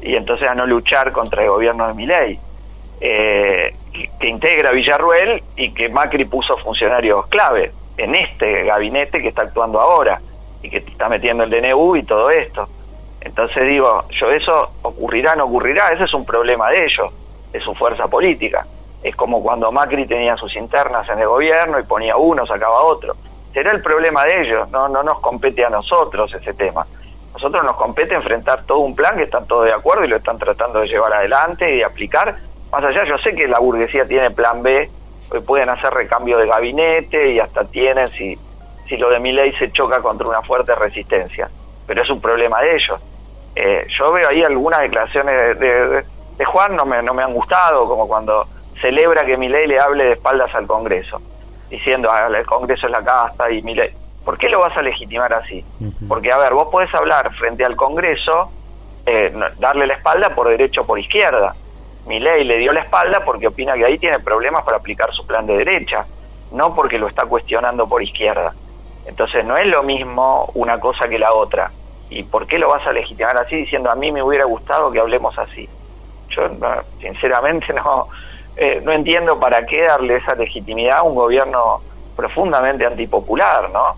Y 0.00 0.14
entonces 0.14 0.48
a 0.48 0.54
no 0.54 0.64
luchar 0.64 1.10
contra 1.10 1.42
el 1.42 1.50
gobierno 1.50 1.88
de 1.88 1.94
mi 1.94 2.06
ley. 2.06 2.38
que, 3.00 3.74
que 4.20 4.28
integra 4.28 4.70
Villarruel 4.70 5.42
y 5.56 5.74
que 5.74 5.88
Macri 5.88 6.24
puso 6.24 6.56
funcionarios 6.58 7.26
clave 7.26 7.72
en 7.96 8.14
este 8.14 8.62
gabinete 8.62 9.20
que 9.20 9.28
está 9.28 9.42
actuando 9.42 9.80
ahora 9.80 10.20
y 10.62 10.70
que 10.70 10.76
está 10.76 11.08
metiendo 11.08 11.42
el 11.42 11.50
DNU 11.50 11.96
y 11.96 12.04
todo 12.04 12.30
esto. 12.30 12.68
Entonces 13.20 13.66
digo, 13.66 14.04
yo 14.20 14.30
eso 14.30 14.70
ocurrirá, 14.82 15.34
no 15.34 15.46
ocurrirá, 15.46 15.88
ese 15.88 16.04
es 16.04 16.14
un 16.14 16.24
problema 16.24 16.70
de 16.70 16.84
ellos, 16.84 17.12
de 17.50 17.58
su 17.58 17.74
fuerza 17.74 18.06
política. 18.06 18.68
Es 19.02 19.16
como 19.16 19.42
cuando 19.42 19.72
Macri 19.72 20.06
tenía 20.06 20.36
sus 20.36 20.54
internas 20.54 21.08
en 21.08 21.18
el 21.18 21.26
gobierno 21.26 21.80
y 21.80 21.82
ponía 21.82 22.16
uno, 22.16 22.46
sacaba 22.46 22.82
otro. 22.82 23.16
Será 23.56 23.70
el 23.72 23.80
problema 23.80 24.22
de 24.26 24.42
ellos, 24.42 24.68
no, 24.70 24.86
no 24.86 25.02
nos 25.02 25.18
compete 25.20 25.64
a 25.64 25.70
nosotros 25.70 26.30
ese 26.34 26.52
tema. 26.52 26.86
Nosotros 27.32 27.64
nos 27.64 27.76
compete 27.76 28.14
enfrentar 28.14 28.64
todo 28.66 28.80
un 28.80 28.94
plan 28.94 29.16
que 29.16 29.22
están 29.22 29.46
todos 29.46 29.64
de 29.64 29.72
acuerdo 29.72 30.04
y 30.04 30.08
lo 30.08 30.16
están 30.16 30.36
tratando 30.36 30.80
de 30.80 30.88
llevar 30.88 31.14
adelante 31.14 31.74
y 31.74 31.78
de 31.78 31.84
aplicar. 31.86 32.36
Más 32.70 32.84
allá, 32.84 33.04
yo 33.08 33.16
sé 33.16 33.34
que 33.34 33.48
la 33.48 33.58
burguesía 33.58 34.04
tiene 34.04 34.30
plan 34.30 34.62
B, 34.62 34.90
que 35.32 35.40
pueden 35.40 35.70
hacer 35.70 35.90
recambio 35.94 36.36
de 36.36 36.46
gabinete 36.46 37.32
y 37.32 37.40
hasta 37.40 37.64
tienen 37.64 38.08
si, 38.08 38.38
si 38.90 38.98
lo 38.98 39.08
de 39.08 39.20
mi 39.20 39.32
ley 39.32 39.52
se 39.52 39.72
choca 39.72 40.00
contra 40.02 40.28
una 40.28 40.42
fuerte 40.42 40.74
resistencia. 40.74 41.48
pero 41.86 42.02
es 42.02 42.10
un 42.10 42.20
problema 42.20 42.60
de 42.60 42.74
ellos. 42.76 43.00
Eh, 43.54 43.86
yo 43.98 44.12
veo 44.12 44.28
ahí 44.28 44.42
algunas 44.42 44.82
declaraciones 44.82 45.58
de, 45.58 45.88
de- 45.88 46.04
de 46.36 46.44
Juan, 46.44 46.76
no 46.76 46.84
me, 46.84 47.02
no 47.02 47.14
me 47.14 47.22
han 47.22 47.32
gustado, 47.32 47.88
como 47.88 48.06
cuando 48.06 48.46
celebra 48.82 49.24
que 49.24 49.38
Milei 49.38 49.66
le 49.66 49.80
hable 49.80 50.04
de 50.04 50.12
espaldas 50.12 50.54
al 50.54 50.66
Congreso, 50.66 51.22
diciendo, 51.68 52.08
ah, 52.10 52.26
el 52.26 52.46
Congreso 52.46 52.86
es 52.86 52.92
la 52.92 53.02
casta 53.04 53.50
y 53.50 53.62
Milei... 53.62 53.92
¿Por 54.24 54.38
qué 54.38 54.48
lo 54.48 54.58
vas 54.58 54.76
a 54.76 54.82
legitimar 54.82 55.32
así? 55.32 55.64
Porque, 56.08 56.32
a 56.32 56.38
ver, 56.38 56.52
vos 56.52 56.66
podés 56.70 56.92
hablar 56.94 57.32
frente 57.34 57.64
al 57.64 57.76
Congreso, 57.76 58.50
eh, 59.04 59.32
darle 59.58 59.86
la 59.86 59.94
espalda 59.94 60.34
por 60.34 60.48
derecho 60.48 60.80
o 60.80 60.86
por 60.86 60.98
izquierda. 60.98 61.54
Milei 62.06 62.44
le 62.44 62.58
dio 62.58 62.72
la 62.72 62.80
espalda 62.80 63.24
porque 63.24 63.46
opina 63.46 63.74
que 63.74 63.84
ahí 63.84 63.98
tiene 63.98 64.18
problemas 64.20 64.64
para 64.64 64.78
aplicar 64.78 65.12
su 65.12 65.24
plan 65.26 65.46
de 65.46 65.56
derecha, 65.56 66.06
no 66.50 66.74
porque 66.74 66.98
lo 66.98 67.06
está 67.06 67.26
cuestionando 67.26 67.88
por 67.88 68.02
izquierda. 68.02 68.52
Entonces 69.04 69.44
no 69.44 69.56
es 69.56 69.66
lo 69.66 69.84
mismo 69.84 70.50
una 70.54 70.80
cosa 70.80 71.08
que 71.08 71.18
la 71.18 71.32
otra. 71.32 71.70
¿Y 72.08 72.24
por 72.24 72.46
qué 72.48 72.58
lo 72.58 72.68
vas 72.68 72.84
a 72.86 72.92
legitimar 72.92 73.36
así 73.40 73.56
diciendo 73.56 73.90
a 73.90 73.94
mí 73.94 74.10
me 74.10 74.22
hubiera 74.22 74.44
gustado 74.44 74.90
que 74.90 75.00
hablemos 75.00 75.36
así? 75.38 75.68
Yo 76.30 76.48
no- 76.48 76.82
sinceramente 77.00 77.72
no, 77.74 78.08
eh, 78.56 78.80
no 78.82 78.92
entiendo 78.92 79.38
para 79.38 79.64
qué 79.66 79.82
darle 79.82 80.16
esa 80.16 80.34
legitimidad 80.34 80.98
a 80.98 81.02
un 81.02 81.14
gobierno 81.14 81.80
profundamente 82.16 82.86
antipopular, 82.86 83.70
¿no? 83.70 83.96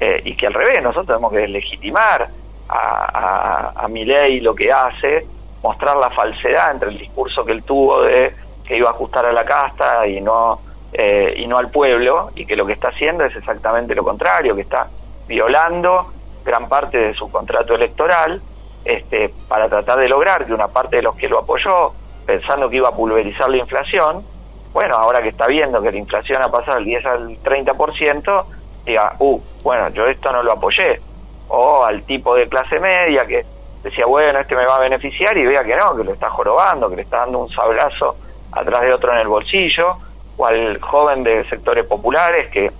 Eh, 0.00 0.22
y 0.24 0.36
que 0.36 0.46
al 0.46 0.54
revés, 0.54 0.82
nosotros 0.82 1.06
tenemos 1.06 1.32
que 1.32 1.46
legitimar 1.46 2.28
a, 2.68 3.74
a, 3.76 3.84
a 3.84 3.88
Milei 3.88 4.40
lo 4.40 4.54
que 4.54 4.70
hace, 4.70 5.26
mostrar 5.62 5.96
la 5.96 6.10
falsedad 6.10 6.72
entre 6.72 6.88
el 6.88 6.98
discurso 6.98 7.44
que 7.44 7.52
él 7.52 7.62
tuvo 7.62 8.02
de 8.02 8.34
que 8.64 8.76
iba 8.76 8.88
a 8.88 8.92
ajustar 8.92 9.26
a 9.26 9.32
la 9.32 9.44
casta 9.44 10.06
y 10.06 10.20
no 10.20 10.60
eh, 10.92 11.34
y 11.36 11.46
no 11.46 11.56
al 11.56 11.70
pueblo 11.70 12.30
y 12.34 12.46
que 12.46 12.56
lo 12.56 12.66
que 12.66 12.72
está 12.72 12.88
haciendo 12.88 13.24
es 13.24 13.34
exactamente 13.36 13.94
lo 13.94 14.02
contrario, 14.02 14.56
que 14.56 14.62
está 14.62 14.88
violando 15.28 16.12
gran 16.44 16.68
parte 16.68 16.98
de 16.98 17.14
su 17.14 17.30
contrato 17.30 17.74
electoral 17.74 18.40
este, 18.84 19.32
para 19.46 19.68
tratar 19.68 19.98
de 19.98 20.08
lograr 20.08 20.46
que 20.46 20.52
una 20.52 20.68
parte 20.68 20.96
de 20.96 21.02
los 21.02 21.14
que 21.14 21.28
lo 21.28 21.38
apoyó, 21.38 21.92
pensando 22.30 22.70
que 22.70 22.76
iba 22.76 22.88
a 22.88 22.92
pulverizar 22.92 23.50
la 23.50 23.56
inflación, 23.56 24.24
bueno, 24.72 24.94
ahora 24.94 25.20
que 25.20 25.30
está 25.30 25.48
viendo 25.48 25.82
que 25.82 25.90
la 25.90 25.98
inflación 25.98 26.40
ha 26.40 26.48
pasado 26.48 26.76
del 26.76 26.84
10 26.84 27.06
al 27.06 27.42
30%, 27.42 28.44
diga, 28.84 29.16
uh, 29.18 29.40
bueno, 29.64 29.88
yo 29.88 30.06
esto 30.06 30.30
no 30.30 30.44
lo 30.44 30.52
apoyé. 30.52 31.00
O 31.48 31.82
al 31.82 32.04
tipo 32.04 32.36
de 32.36 32.48
clase 32.48 32.78
media 32.78 33.26
que 33.26 33.44
decía, 33.82 34.04
bueno, 34.06 34.38
este 34.38 34.54
me 34.54 34.64
va 34.64 34.76
a 34.76 34.80
beneficiar 34.80 35.36
y 35.36 35.44
vea 35.44 35.64
que 35.64 35.74
no, 35.74 35.96
que 35.96 36.04
lo 36.04 36.12
está 36.12 36.30
jorobando, 36.30 36.88
que 36.88 36.96
le 36.96 37.02
está 37.02 37.18
dando 37.18 37.40
un 37.40 37.50
sablazo 37.50 38.14
atrás 38.52 38.82
de 38.82 38.94
otro 38.94 39.12
en 39.12 39.18
el 39.18 39.28
bolsillo, 39.28 39.96
o 40.36 40.46
al 40.46 40.80
joven 40.80 41.24
de 41.24 41.42
sectores 41.48 41.84
populares 41.86 42.48
que 42.52 42.70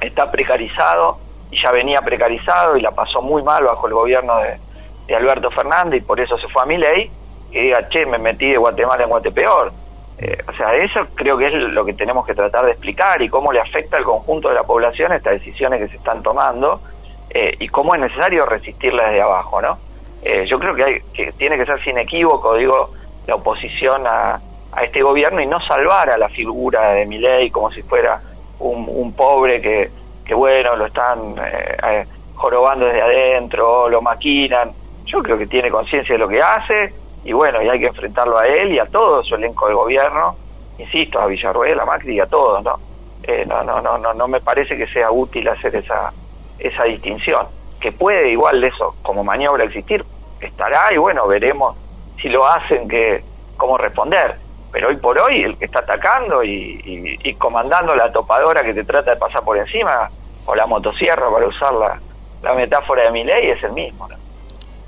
está 0.00 0.28
precarizado 0.28 1.18
y 1.52 1.62
ya 1.62 1.70
venía 1.70 2.00
precarizado 2.00 2.76
y 2.76 2.80
la 2.80 2.90
pasó 2.90 3.22
muy 3.22 3.44
mal 3.44 3.62
bajo 3.62 3.86
el 3.86 3.94
gobierno 3.94 4.38
de, 4.38 4.58
de 5.06 5.14
Alberto 5.14 5.52
Fernández 5.52 6.02
y 6.02 6.04
por 6.04 6.18
eso 6.18 6.36
se 6.36 6.48
fue 6.48 6.62
a 6.62 6.66
mi 6.66 6.78
ley, 6.78 7.12
que 7.52 7.60
diga, 7.60 7.88
che, 7.88 8.06
me 8.06 8.18
metí 8.18 8.50
de 8.50 8.56
Guatemala 8.56 9.04
en 9.04 9.10
Guatepeor. 9.10 9.72
Eh, 10.18 10.38
o 10.48 10.52
sea, 10.52 10.74
eso 10.76 11.00
creo 11.14 11.36
que 11.36 11.46
es 11.46 11.54
lo 11.54 11.84
que 11.84 11.94
tenemos 11.94 12.26
que 12.26 12.34
tratar 12.34 12.64
de 12.64 12.72
explicar 12.72 13.20
y 13.22 13.28
cómo 13.28 13.52
le 13.52 13.60
afecta 13.60 13.96
al 13.96 14.04
conjunto 14.04 14.48
de 14.48 14.54
la 14.54 14.62
población 14.62 15.12
estas 15.12 15.34
decisiones 15.34 15.80
que 15.80 15.88
se 15.88 15.96
están 15.96 16.22
tomando 16.22 16.80
eh, 17.30 17.56
y 17.58 17.68
cómo 17.68 17.94
es 17.94 18.00
necesario 18.00 18.46
resistirlas 18.46 19.06
desde 19.06 19.22
abajo, 19.22 19.60
¿no? 19.60 19.78
Eh, 20.22 20.46
yo 20.46 20.58
creo 20.58 20.74
que, 20.74 20.84
hay, 20.84 21.00
que 21.12 21.32
tiene 21.32 21.56
que 21.56 21.66
ser 21.66 21.82
sin 21.82 21.98
equívoco, 21.98 22.54
digo, 22.54 22.90
la 23.26 23.34
oposición 23.34 24.06
a, 24.06 24.40
a 24.72 24.84
este 24.84 25.02
gobierno 25.02 25.40
y 25.40 25.46
no 25.46 25.60
salvar 25.60 26.10
a 26.10 26.18
la 26.18 26.28
figura 26.28 26.92
de 26.92 27.06
Milei 27.06 27.50
como 27.50 27.72
si 27.72 27.82
fuera 27.82 28.20
un, 28.60 28.88
un 28.88 29.12
pobre 29.14 29.60
que, 29.60 29.90
que, 30.24 30.34
bueno, 30.34 30.76
lo 30.76 30.86
están 30.86 31.34
eh, 31.38 31.76
eh, 31.84 32.06
jorobando 32.34 32.86
desde 32.86 33.02
adentro, 33.02 33.88
lo 33.88 34.00
maquinan. 34.00 34.70
Yo 35.04 35.22
creo 35.22 35.36
que 35.36 35.46
tiene 35.46 35.70
conciencia 35.70 36.14
de 36.14 36.18
lo 36.18 36.28
que 36.28 36.38
hace 36.38 37.01
y 37.24 37.32
bueno, 37.32 37.62
y 37.62 37.68
hay 37.68 37.78
que 37.78 37.86
enfrentarlo 37.86 38.38
a 38.38 38.46
él 38.46 38.72
y 38.72 38.78
a 38.78 38.86
todo 38.86 39.22
su 39.22 39.34
elenco 39.34 39.68
de 39.68 39.74
gobierno, 39.74 40.36
insisto, 40.78 41.20
a 41.20 41.26
Villarruel, 41.26 41.78
a 41.78 41.84
Macri 41.84 42.16
y 42.16 42.20
a 42.20 42.26
todos, 42.26 42.62
¿no? 42.64 42.78
Eh, 43.22 43.44
no, 43.46 43.62
no, 43.62 43.80
no, 43.80 43.98
no, 43.98 44.12
no 44.12 44.28
me 44.28 44.40
parece 44.40 44.76
que 44.76 44.86
sea 44.88 45.10
útil 45.10 45.46
hacer 45.48 45.76
esa, 45.76 46.12
esa 46.58 46.84
distinción, 46.84 47.46
que 47.80 47.92
puede 47.92 48.30
igual 48.30 48.62
eso 48.64 48.96
como 49.02 49.22
maniobra 49.22 49.64
existir, 49.64 50.04
estará 50.40 50.92
y 50.92 50.96
bueno, 50.96 51.26
veremos 51.28 51.76
si 52.20 52.28
lo 52.28 52.46
hacen, 52.46 52.88
que 52.88 53.22
cómo 53.56 53.78
responder. 53.78 54.36
Pero 54.72 54.88
hoy 54.88 54.96
por 54.96 55.20
hoy 55.20 55.42
el 55.42 55.58
que 55.58 55.66
está 55.66 55.80
atacando 55.80 56.42
y, 56.42 56.80
y, 56.84 57.28
y 57.28 57.34
comandando 57.34 57.94
la 57.94 58.10
topadora 58.10 58.62
que 58.62 58.74
te 58.74 58.84
trata 58.84 59.12
de 59.12 59.16
pasar 59.18 59.44
por 59.44 59.56
encima, 59.56 60.10
o 60.46 60.54
la 60.54 60.66
motosierra 60.66 61.30
para 61.30 61.46
usar 61.46 61.72
la, 61.74 62.00
la 62.42 62.54
metáfora 62.54 63.04
de 63.04 63.10
mi 63.12 63.22
ley, 63.22 63.50
es 63.50 63.62
el 63.62 63.72
mismo. 63.72 64.08
¿no? 64.08 64.16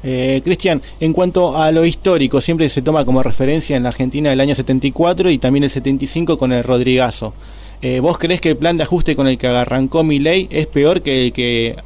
Eh, 0.06 0.42
Cristian, 0.44 0.82
en 1.00 1.12
cuanto 1.14 1.56
a 1.56 1.72
lo 1.72 1.84
histórico, 1.84 2.40
siempre 2.42 2.68
se 2.68 2.82
toma 2.82 3.04
como 3.06 3.22
referencia 3.22 3.76
en 3.76 3.84
la 3.84 3.88
Argentina 3.88 4.30
el 4.32 4.40
año 4.40 4.54
74 4.54 5.30
y 5.30 5.38
también 5.38 5.64
el 5.64 5.70
75 5.70 6.36
con 6.38 6.52
el 6.52 6.62
Rodrigazo. 6.62 7.32
Eh, 7.80 8.00
¿Vos 8.00 8.18
creés 8.18 8.40
que 8.40 8.50
el 8.50 8.56
plan 8.56 8.76
de 8.76 8.82
ajuste 8.84 9.16
con 9.16 9.28
el 9.28 9.38
que 9.38 9.46
arrancó 9.46 10.04
mi 10.04 10.18
ley 10.18 10.46
es 10.50 10.66
peor 10.66 11.00
que 11.02 11.26
el 11.26 11.32
que 11.32 11.76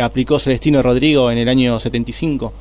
aplicó 0.00 0.38
Celestino 0.38 0.82
Rodrigo 0.82 1.30
en 1.30 1.38
el 1.38 1.48
año 1.48 1.78
75? 1.80 2.52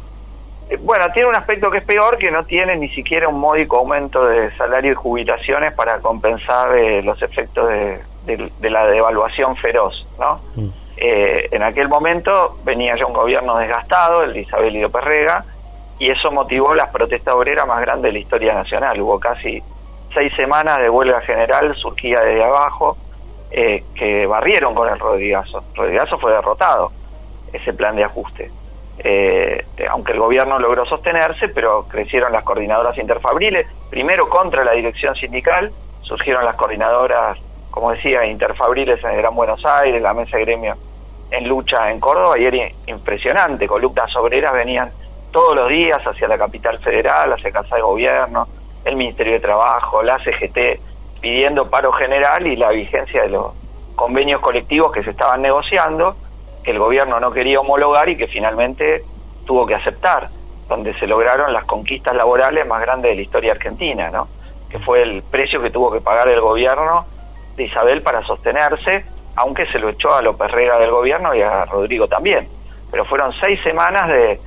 Eh, 0.69 0.77
Bueno, 0.81 1.05
tiene 1.13 1.29
un 1.29 1.35
aspecto 1.35 1.69
que 1.69 1.77
es 1.79 1.83
peor, 1.83 2.17
que 2.17 2.31
no 2.31 2.43
tiene 2.45 2.75
ni 2.77 2.89
siquiera 2.89 3.27
un 3.29 3.39
módico 3.39 3.77
aumento 3.77 4.25
de 4.25 4.51
salario 4.57 4.91
y 4.91 4.95
jubilaciones 4.95 5.73
para 5.73 5.99
compensar 5.99 6.75
eh, 6.77 7.01
los 7.03 7.21
efectos 7.21 7.69
de, 7.69 7.99
de- 8.25 8.51
de 8.59 8.69
la 8.69 8.85
devaluación 8.87 9.55
feroz, 9.57 10.05
¿no? 10.19 10.39
Eh, 10.97 11.49
en 11.51 11.63
aquel 11.63 11.87
momento 11.87 12.57
venía 12.63 12.95
ya 12.95 13.05
un 13.05 13.13
gobierno 13.13 13.57
desgastado, 13.57 14.23
el 14.23 14.33
de 14.33 14.41
Isabel 14.41 14.75
Ido 14.75 14.89
Perrega, 14.89 15.43
y 15.99 16.09
eso 16.09 16.31
motivó 16.31 16.75
las 16.75 16.91
protestas 16.91 17.33
obreras 17.33 17.67
más 17.67 17.79
grandes 17.81 18.09
de 18.09 18.13
la 18.13 18.19
historia 18.19 18.53
nacional. 18.53 18.99
Hubo 19.01 19.19
casi 19.19 19.61
seis 20.13 20.33
semanas 20.35 20.77
de 20.77 20.89
huelga 20.89 21.21
general, 21.21 21.75
surgía 21.75 22.19
desde 22.21 22.43
abajo, 22.43 22.97
eh, 23.51 23.83
que 23.95 24.25
barrieron 24.25 24.73
con 24.75 24.89
el 24.89 24.99
Rodrigazo. 24.99 25.63
Rodrigazo 25.75 26.17
fue 26.17 26.31
derrotado, 26.31 26.91
ese 27.51 27.73
plan 27.73 27.95
de 27.95 28.03
ajuste. 28.03 28.51
Eh, 28.99 29.65
aunque 29.89 30.11
el 30.11 30.19
gobierno 30.19 30.59
logró 30.59 30.85
sostenerse, 30.85 31.49
pero 31.49 31.87
crecieron 31.87 32.31
las 32.31 32.43
coordinadoras 32.43 32.97
interfabriles, 32.97 33.67
primero 33.89 34.29
contra 34.29 34.63
la 34.63 34.73
dirección 34.73 35.15
sindical, 35.15 35.71
surgieron 36.01 36.45
las 36.45 36.55
coordinadoras, 36.55 37.39
como 37.73 37.89
decía, 37.89 38.23
interfabriles 38.27 39.03
en 39.03 39.09
el 39.09 39.17
Gran 39.17 39.33
Buenos 39.33 39.65
Aires, 39.65 39.99
la 39.99 40.13
mesa 40.13 40.37
de 40.37 40.45
gremio 40.45 40.75
en 41.31 41.47
lucha 41.47 41.89
en 41.89 41.99
Córdoba, 41.99 42.37
y 42.37 42.45
era 42.45 42.69
impresionante, 42.85 43.65
columnas 43.65 44.15
obreras 44.15 44.53
venían 44.53 44.91
todos 45.31 45.55
los 45.55 45.69
días 45.69 45.99
hacia 46.05 46.27
la 46.27 46.37
capital 46.37 46.77
federal, 46.77 47.33
hacia 47.33 47.51
Casa 47.51 47.77
de 47.77 47.81
Gobierno, 47.81 48.47
el 48.85 48.95
Ministerio 48.95 49.33
de 49.33 49.39
Trabajo, 49.39 50.03
la 50.03 50.19
CGT, 50.19 50.79
pidiendo 51.19 51.67
paro 51.67 51.91
general 51.93 52.45
y 52.45 52.55
la 52.55 52.69
vigencia 52.69 53.23
de 53.23 53.29
los 53.29 53.53
convenios 53.95 54.39
colectivos 54.39 54.91
que 54.91 55.03
se 55.03 55.09
estaban 55.09 55.41
negociando, 55.41 56.15
que 56.63 56.69
el 56.69 56.77
gobierno 56.77 57.19
no 57.19 57.31
quería 57.31 57.59
homologar 57.59 58.07
y 58.07 58.17
que 58.17 58.27
finalmente 58.27 59.03
tuvo 59.47 59.65
que 59.65 59.73
aceptar, 59.73 60.29
donde 60.69 60.93
se 60.99 61.07
lograron 61.07 61.51
las 61.51 61.65
conquistas 61.65 62.15
laborales 62.15 62.67
más 62.67 62.81
grandes 62.81 63.09
de 63.09 63.15
la 63.15 63.21
historia 63.23 63.53
argentina, 63.53 64.11
¿no? 64.11 64.27
que 64.69 64.77
fue 64.77 65.01
el 65.01 65.23
precio 65.23 65.59
que 65.59 65.71
tuvo 65.71 65.91
que 65.91 66.01
pagar 66.01 66.27
el 66.27 66.39
gobierno 66.39 67.07
de 67.55 67.63
Isabel 67.63 68.01
para 68.01 68.23
sostenerse, 68.23 69.05
aunque 69.35 69.65
se 69.67 69.79
lo 69.79 69.89
echó 69.89 70.13
a 70.13 70.21
López 70.21 70.51
Rega 70.51 70.77
del 70.79 70.91
gobierno 70.91 71.33
y 71.33 71.41
a 71.41 71.65
Rodrigo 71.65 72.07
también. 72.07 72.47
Pero 72.91 73.05
fueron 73.05 73.33
seis 73.41 73.59
semanas 73.63 74.07
de 74.07 74.39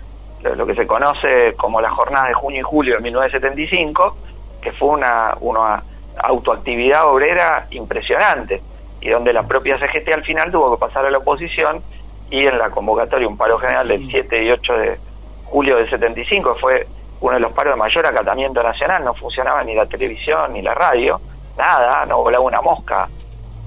lo 0.54 0.66
que 0.66 0.74
se 0.74 0.86
conoce 0.86 1.54
como 1.56 1.80
las 1.80 1.92
jornadas 1.92 2.28
de 2.28 2.34
junio 2.34 2.60
y 2.60 2.62
julio 2.62 2.96
de 2.96 3.02
1975, 3.02 4.16
que 4.62 4.72
fue 4.72 4.90
una, 4.90 5.36
una 5.40 5.82
autoactividad 6.22 7.06
obrera 7.06 7.66
impresionante 7.70 8.62
y 9.00 9.10
donde 9.10 9.32
la 9.32 9.42
propia 9.42 9.78
CGT 9.78 10.12
al 10.12 10.24
final 10.24 10.50
tuvo 10.50 10.74
que 10.74 10.80
pasar 10.80 11.04
a 11.04 11.10
la 11.10 11.18
oposición 11.18 11.82
y 12.30 12.46
en 12.46 12.58
la 12.58 12.70
convocatoria 12.70 13.28
un 13.28 13.36
paro 13.36 13.58
general 13.58 13.86
del 13.88 14.08
7 14.10 14.44
y 14.44 14.50
8 14.50 14.72
de 14.74 14.98
julio 15.44 15.76
del 15.76 15.88
75 15.88 16.54
que 16.54 16.60
fue 16.60 16.86
uno 17.20 17.34
de 17.34 17.40
los 17.40 17.52
paros 17.52 17.74
de 17.74 17.78
mayor 17.78 18.06
acatamiento 18.06 18.62
nacional, 18.62 19.04
no 19.04 19.14
funcionaba 19.14 19.62
ni 19.64 19.74
la 19.74 19.86
televisión 19.86 20.52
ni 20.52 20.62
la 20.62 20.74
radio, 20.74 21.20
nada, 21.56 22.04
no 22.06 22.18
volaba 22.18 22.44
una 22.44 22.60
mosca 22.60 23.08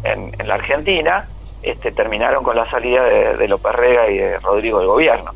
en, 0.04 0.32
la 0.48 0.56
Argentina, 0.56 1.28
este, 1.62 1.92
terminaron 1.92 2.44
con 2.44 2.56
la 2.56 2.70
salida 2.70 3.04
de, 3.04 3.48
López 3.48 3.74
Rega 3.74 4.10
y 4.10 4.18
de 4.18 4.40
Rodrigo 4.40 4.80
del 4.80 4.88
gobierno. 4.88 5.32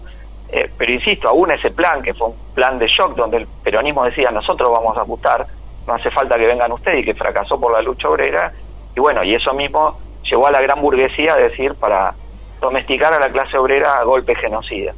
Eh, 0.49 0.69
pero 0.77 0.91
insisto, 0.91 1.27
aún 1.27 1.51
ese 1.51 1.71
plan, 1.71 2.01
que 2.01 2.13
fue 2.13 2.27
un 2.27 2.35
plan 2.53 2.77
de 2.77 2.87
shock 2.87 3.15
donde 3.15 3.37
el 3.37 3.47
peronismo 3.63 4.05
decía 4.05 4.29
nosotros 4.29 4.69
vamos 4.71 4.95
a 4.97 5.01
ajustar, 5.01 5.47
no 5.87 5.93
hace 5.93 6.11
falta 6.11 6.35
que 6.35 6.45
vengan 6.45 6.71
ustedes 6.71 7.01
y 7.01 7.05
que 7.05 7.15
fracasó 7.15 7.59
por 7.59 7.73
la 7.73 7.81
lucha 7.81 8.07
obrera, 8.07 8.53
y 8.95 8.99
bueno, 8.99 9.23
y 9.23 9.33
eso 9.33 9.53
mismo 9.53 9.97
llevó 10.23 10.47
a 10.47 10.51
la 10.51 10.61
gran 10.61 10.79
burguesía 10.79 11.33
a 11.33 11.37
decir 11.37 11.73
para 11.75 12.13
domesticar 12.61 13.13
a 13.13 13.19
la 13.19 13.29
clase 13.29 13.57
obrera 13.57 13.97
a 13.97 14.03
golpe 14.03 14.35
genocida. 14.35 14.93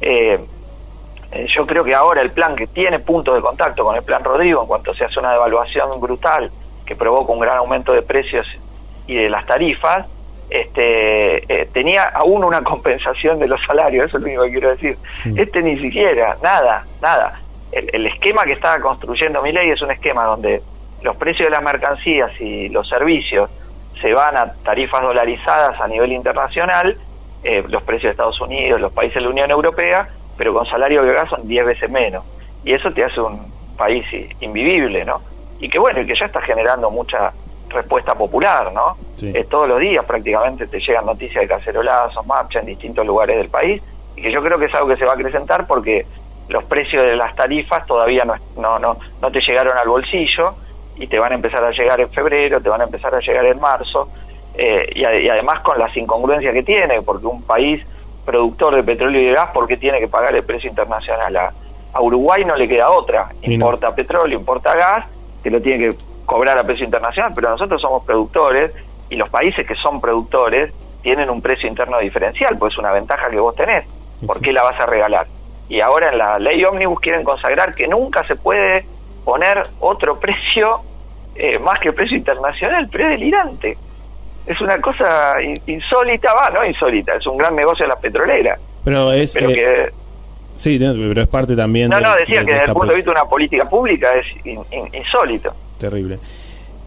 Eh, 0.00 0.38
eh, 1.32 1.46
yo 1.54 1.66
creo 1.66 1.84
que 1.84 1.94
ahora 1.94 2.22
el 2.22 2.30
plan 2.30 2.54
que 2.54 2.66
tiene 2.66 2.98
puntos 3.00 3.34
de 3.34 3.40
contacto 3.40 3.84
con 3.84 3.96
el 3.96 4.02
plan 4.02 4.22
Rodrigo 4.22 4.62
en 4.62 4.68
cuanto 4.68 4.94
se 4.94 5.04
hace 5.04 5.18
una 5.18 5.32
devaluación 5.32 6.00
brutal 6.00 6.50
que 6.86 6.96
provoca 6.96 7.32
un 7.32 7.40
gran 7.40 7.58
aumento 7.58 7.92
de 7.92 8.02
precios 8.02 8.46
y 9.06 9.14
de 9.14 9.30
las 9.30 9.46
tarifas, 9.46 10.06
este, 10.50 11.38
eh, 11.52 11.68
tenía 11.72 12.04
aún 12.14 12.44
una 12.44 12.62
compensación 12.64 13.38
de 13.38 13.48
los 13.48 13.60
salarios, 13.66 14.08
eso 14.08 14.18
es 14.18 14.22
lo 14.22 14.28
único 14.28 14.42
que 14.44 14.50
quiero 14.50 14.70
decir. 14.70 14.96
Este 15.36 15.62
ni 15.62 15.78
siquiera, 15.78 16.36
nada, 16.42 16.84
nada. 17.00 17.40
El, 17.70 17.88
el 17.92 18.06
esquema 18.06 18.44
que 18.44 18.52
estaba 18.52 18.78
construyendo 18.80 19.42
mi 19.42 19.52
ley 19.52 19.70
es 19.70 19.80
un 19.80 19.90
esquema 19.90 20.24
donde 20.24 20.62
los 21.02 21.16
precios 21.16 21.48
de 21.48 21.50
las 21.50 21.62
mercancías 21.62 22.30
y 22.40 22.68
los 22.68 22.88
servicios 22.88 23.50
se 24.00 24.12
van 24.12 24.36
a 24.36 24.52
tarifas 24.64 25.00
dolarizadas 25.02 25.80
a 25.80 25.88
nivel 25.88 26.12
internacional, 26.12 26.96
eh, 27.44 27.64
los 27.68 27.82
precios 27.82 28.04
de 28.04 28.10
Estados 28.10 28.40
Unidos, 28.40 28.80
los 28.80 28.92
países 28.92 29.16
de 29.16 29.22
la 29.22 29.30
Unión 29.30 29.50
Europea, 29.50 30.08
pero 30.36 30.54
con 30.54 30.66
salario 30.66 31.02
de 31.02 31.12
gas 31.12 31.28
son 31.28 31.46
10 31.46 31.66
veces 31.66 31.90
menos. 31.90 32.24
Y 32.64 32.72
eso 32.72 32.92
te 32.92 33.04
hace 33.04 33.20
un 33.20 33.52
país 33.76 34.04
invivible, 34.40 35.04
¿no? 35.04 35.20
Y 35.62 35.68
que 35.70 35.78
bueno, 35.78 36.00
y 36.00 36.06
que 36.06 36.14
ya 36.18 36.26
está 36.26 36.40
generando 36.42 36.90
mucha 36.90 37.32
respuesta 37.70 38.14
popular, 38.14 38.70
¿no? 38.72 38.96
Eh, 39.34 39.44
todos 39.48 39.66
los 39.68 39.80
días 39.80 40.04
prácticamente 40.04 40.66
te 40.66 40.78
llegan 40.80 41.06
noticias 41.06 41.40
de 41.42 41.48
cacerolazos, 41.48 42.26
marcha 42.26 42.58
en 42.60 42.66
distintos 42.66 43.06
lugares 43.06 43.36
del 43.38 43.48
país, 43.48 43.80
y 44.16 44.20
que 44.22 44.30
yo 44.30 44.42
creo 44.42 44.58
que 44.58 44.66
es 44.66 44.74
algo 44.74 44.88
que 44.88 44.96
se 44.96 45.04
va 45.06 45.12
a 45.12 45.14
acrecentar 45.14 45.66
porque 45.66 46.04
los 46.48 46.64
precios 46.64 47.04
de 47.06 47.16
las 47.16 47.34
tarifas 47.34 47.86
todavía 47.86 48.24
no, 48.24 48.34
no, 48.56 48.78
no, 48.78 48.98
no 49.22 49.30
te 49.30 49.40
llegaron 49.40 49.78
al 49.78 49.88
bolsillo 49.88 50.54
y 50.96 51.06
te 51.06 51.18
van 51.18 51.32
a 51.32 51.36
empezar 51.36 51.64
a 51.64 51.70
llegar 51.70 51.98
en 52.00 52.10
febrero, 52.10 52.60
te 52.60 52.68
van 52.68 52.82
a 52.82 52.84
empezar 52.84 53.14
a 53.14 53.20
llegar 53.20 53.46
en 53.46 53.58
marzo, 53.60 54.08
eh, 54.54 54.90
y, 54.94 55.04
a- 55.04 55.18
y 55.18 55.28
además 55.28 55.60
con 55.60 55.78
las 55.78 55.96
incongruencias 55.96 56.52
que 56.52 56.62
tiene, 56.64 57.00
porque 57.00 57.26
un 57.26 57.42
país 57.44 57.80
productor 58.26 58.74
de 58.76 58.82
petróleo 58.82 59.20
y 59.22 59.26
de 59.26 59.32
gas, 59.32 59.50
¿por 59.52 59.66
qué 59.66 59.76
tiene 59.78 59.98
que 60.00 60.08
pagar 60.08 60.34
el 60.34 60.44
precio 60.44 60.68
internacional? 60.68 61.34
A, 61.36 61.52
a 61.94 62.00
Uruguay 62.02 62.44
no 62.44 62.54
le 62.56 62.68
queda 62.68 62.90
otra, 62.90 63.28
importa 63.54 63.94
petróleo, 63.94 64.38
importa 64.38 64.74
gas, 64.74 65.06
que 65.42 65.50
lo 65.50 65.60
tiene 65.60 65.90
que 65.90 65.96
cobrar 66.24 66.56
a 66.58 66.64
precio 66.64 66.84
internacional, 66.84 67.32
pero 67.34 67.50
nosotros 67.50 67.80
somos 67.80 68.04
productores 68.04 68.72
y 69.10 69.16
los 69.16 69.28
países 69.28 69.66
que 69.66 69.74
son 69.76 70.00
productores 70.00 70.72
tienen 71.02 71.28
un 71.30 71.42
precio 71.42 71.68
interno 71.68 71.98
diferencial, 71.98 72.56
pues 72.58 72.72
es 72.74 72.78
una 72.78 72.92
ventaja 72.92 73.28
que 73.28 73.38
vos 73.38 73.54
tenés. 73.56 73.84
¿Por 74.26 74.40
qué 74.40 74.52
la 74.52 74.62
vas 74.62 74.80
a 74.80 74.86
regalar? 74.86 75.26
Y 75.68 75.80
ahora 75.80 76.10
en 76.12 76.18
la 76.18 76.38
ley 76.38 76.64
ómnibus 76.64 77.00
quieren 77.00 77.24
consagrar 77.24 77.74
que 77.74 77.88
nunca 77.88 78.24
se 78.26 78.36
puede 78.36 78.84
poner 79.24 79.66
otro 79.80 80.18
precio 80.20 80.80
eh, 81.34 81.58
más 81.58 81.80
que 81.80 81.88
el 81.88 81.94
precio 81.94 82.16
internacional, 82.16 82.88
pero 82.90 83.04
es 83.04 83.10
delirante. 83.18 83.76
Es 84.46 84.60
una 84.60 84.80
cosa 84.80 85.40
in- 85.42 85.60
insólita, 85.66 86.32
va, 86.34 86.50
no 86.50 86.64
insólita, 86.64 87.14
es 87.16 87.26
un 87.26 87.36
gran 87.36 87.54
negocio 87.56 87.84
de 87.84 87.88
las 87.88 88.00
petroleras. 88.00 88.60
Pero 88.84 89.12
es. 89.12 89.32
Pero 89.34 89.50
eh, 89.50 89.54
que, 89.54 89.92
Sí, 90.62 90.78
pero 90.78 91.20
es 91.22 91.28
parte 91.28 91.56
también. 91.56 91.90
no, 91.90 91.96
de- 91.96 92.02
no, 92.02 92.14
decía 92.14 92.40
de- 92.40 92.46
que 92.46 92.52
de 92.52 92.58
desde 92.60 92.68
el 92.70 92.74
punto 92.74 92.88
de 92.90 92.94
vista 92.96 93.10
de 93.10 93.20
una 93.20 93.28
política 93.28 93.68
pública 93.68 94.08
es 94.18 94.46
in- 94.46 94.60
in- 94.70 94.94
insólito. 94.94 95.52
Terrible. 95.78 96.18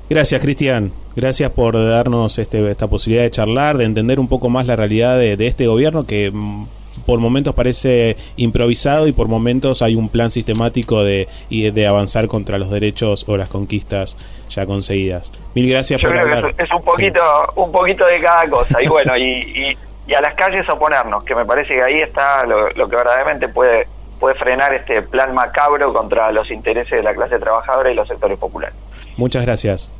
Gracias, 0.09 0.39
Cristian. 0.41 0.91
Gracias 1.15 1.49
por 1.51 1.73
darnos 1.73 2.38
este, 2.39 2.69
esta 2.69 2.88
posibilidad 2.88 3.23
de 3.23 3.32
charlar, 3.32 3.78
de 3.78 3.86
entender 3.86 4.19
un 4.19 4.28
poco 4.28 4.49
más 4.49 4.67
la 4.67 4.76
realidad 4.76 5.17
de, 5.17 5.36
de 5.36 5.47
este 5.47 5.65
gobierno 5.67 6.05
que 6.05 6.30
mm, 6.32 6.67
por 7.05 7.19
momentos 7.19 7.53
parece 7.55 8.15
improvisado 8.38 9.07
y 9.07 9.11
por 9.13 9.28
momentos 9.28 9.82
hay 9.82 9.95
un 9.95 10.09
plan 10.09 10.30
sistemático 10.32 11.03
de, 11.03 11.28
y 11.49 11.69
de 11.71 11.88
avanzar 11.88 12.28
contra 12.28 12.57
los 12.57 12.69
derechos 12.69 13.26
o 13.28 13.36
las 13.38 13.49
conquistas 13.49 14.15
ya 14.49 14.65
conseguidas. 14.65 15.32
Mil 15.55 15.69
gracias 15.69 15.99
Yo 16.01 16.07
por 16.07 16.17
creo 16.17 16.41
que 16.43 16.49
es, 16.63 16.69
es 16.69 16.69
un 16.76 16.84
poquito 16.84 17.21
un 17.55 17.71
poquito 17.71 18.05
de 18.05 18.21
cada 18.21 18.47
cosa. 18.49 18.82
Y 18.84 18.88
bueno, 18.88 19.17
y, 19.17 19.23
y, 19.23 19.78
y 20.08 20.14
a 20.14 20.22
las 20.22 20.36
calles 20.36 20.68
oponernos, 20.70 21.24
que 21.24 21.36
me 21.36 21.45
parece 21.45 21.74
que 21.74 21.82
ahí 21.82 22.01
está 22.01 22.45
lo, 22.45 22.70
lo 22.70 22.88
que 22.88 22.95
verdaderamente 22.95 23.47
puede, 23.49 23.88
puede 24.20 24.36
frenar 24.36 24.74
este 24.74 25.01
plan 25.01 25.34
macabro 25.34 25.91
contra 25.93 26.32
los 26.32 26.49
intereses 26.51 26.91
de 26.91 27.03
la 27.03 27.14
clase 27.14 27.39
trabajadora 27.39 27.91
y 27.91 27.95
los 27.95 28.08
sectores 28.08 28.38
populares. 28.38 28.76
Muchas 29.18 29.43
gracias. 29.45 29.91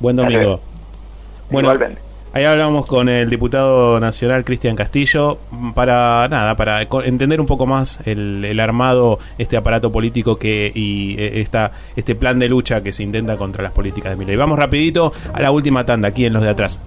Buen 0.00 0.16
domingo. 0.16 0.60
Bueno, 1.50 1.72
Igualmente. 1.72 2.00
ahí 2.32 2.44
hablamos 2.44 2.86
con 2.86 3.08
el 3.08 3.30
diputado 3.30 4.00
nacional 4.00 4.44
Cristian 4.44 4.74
Castillo 4.74 5.38
mm, 5.50 5.72
para 5.72 6.26
nada, 6.28 6.56
para 6.56 6.82
entender 6.82 7.40
un 7.40 7.46
poco 7.46 7.66
más 7.66 8.00
el, 8.06 8.44
el 8.44 8.58
armado, 8.60 9.18
este 9.38 9.56
aparato 9.56 9.92
político 9.92 10.36
que 10.36 10.72
y 10.74 11.14
eh, 11.20 11.40
esta, 11.40 11.72
este 11.94 12.14
plan 12.14 12.38
de 12.38 12.48
lucha 12.48 12.82
que 12.82 12.92
se 12.92 13.02
intenta 13.02 13.36
contra 13.36 13.62
las 13.62 13.72
políticas 13.72 14.10
de 14.10 14.16
Milei. 14.16 14.36
Vamos 14.36 14.58
rapidito 14.58 15.12
a 15.32 15.40
la 15.40 15.50
última 15.50 15.86
tanda 15.86 16.08
aquí 16.08 16.24
en 16.26 16.32
los 16.32 16.42
de 16.42 16.50
atrás. 16.50 16.80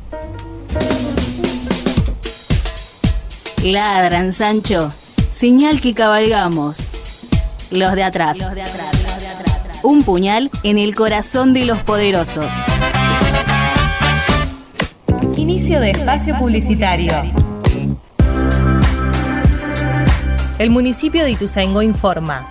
Ladran, 3.71 4.31
Sancho. 4.31 4.93
Señal 5.29 5.81
que 5.81 5.93
cabalgamos. 5.93 6.77
Los 7.69 7.95
de 7.95 8.03
atrás. 8.03 8.39
Un 9.83 10.03
puñal 10.03 10.49
en 10.63 10.77
el 10.77 10.95
corazón 10.95 11.53
de 11.53 11.65
los 11.65 11.79
poderosos. 11.79 12.45
Inicio 15.35 15.81
de 15.81 15.91
espacio 15.91 16.37
publicitario. 16.37 17.11
El 20.59 20.69
municipio 20.69 21.23
de 21.23 21.31
Ituzaingó 21.31 21.81
informa. 21.81 22.49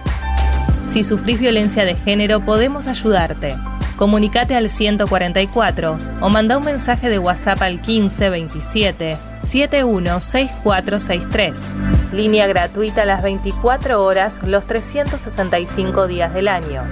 Si 0.87 1.03
sufrís 1.03 1.41
violencia 1.41 1.87
de 1.87 1.97
género, 1.97 2.41
podemos 2.41 2.87
ayudarte. 2.87 3.57
Comunicate 3.97 4.55
al 4.55 4.69
144 4.69 5.97
o 6.21 6.29
manda 6.29 6.59
un 6.59 6.65
mensaje 6.65 7.09
de 7.09 7.19
WhatsApp 7.19 7.63
al 7.63 7.81
15 7.81 8.29
27 8.29 9.17
716463. 9.53 12.13
Línea 12.13 12.47
gratuita 12.47 13.05
las 13.05 13.23
24 13.23 14.03
horas, 14.03 14.39
los 14.43 14.67
365 14.67 16.07
días 16.07 16.33
del 16.35 16.49
año. 16.49 16.83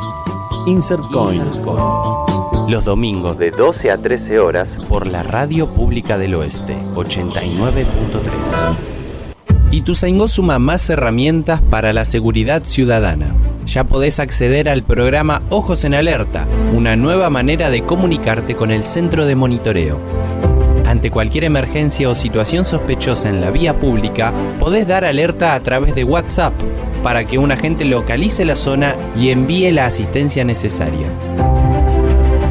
Insert 0.66 1.04
Coin. 1.10 1.40
Los 2.72 2.86
domingos 2.86 3.36
de 3.36 3.50
12 3.50 3.90
a 3.90 3.98
13 3.98 4.38
horas 4.38 4.78
por 4.88 5.06
la 5.06 5.22
Radio 5.22 5.68
Pública 5.68 6.16
del 6.16 6.34
Oeste, 6.36 6.74
89.3. 6.94 7.76
Ituzaingó 9.72 10.26
suma 10.26 10.58
más 10.58 10.88
herramientas 10.88 11.60
para 11.60 11.92
la 11.92 12.06
seguridad 12.06 12.64
ciudadana. 12.64 13.36
Ya 13.66 13.84
podés 13.84 14.18
acceder 14.18 14.70
al 14.70 14.84
programa 14.84 15.42
Ojos 15.50 15.84
en 15.84 15.92
Alerta, 15.92 16.48
una 16.72 16.96
nueva 16.96 17.28
manera 17.28 17.68
de 17.68 17.84
comunicarte 17.84 18.54
con 18.54 18.70
el 18.70 18.84
centro 18.84 19.26
de 19.26 19.34
monitoreo. 19.34 19.98
Ante 20.86 21.10
cualquier 21.10 21.44
emergencia 21.44 22.08
o 22.08 22.14
situación 22.14 22.64
sospechosa 22.64 23.28
en 23.28 23.42
la 23.42 23.50
vía 23.50 23.78
pública, 23.78 24.32
podés 24.58 24.88
dar 24.88 25.04
alerta 25.04 25.54
a 25.54 25.62
través 25.62 25.94
de 25.94 26.04
WhatsApp 26.04 26.54
para 27.02 27.26
que 27.26 27.36
un 27.36 27.52
agente 27.52 27.84
localice 27.84 28.46
la 28.46 28.56
zona 28.56 28.96
y 29.14 29.28
envíe 29.28 29.70
la 29.72 29.84
asistencia 29.84 30.42
necesaria. 30.42 31.51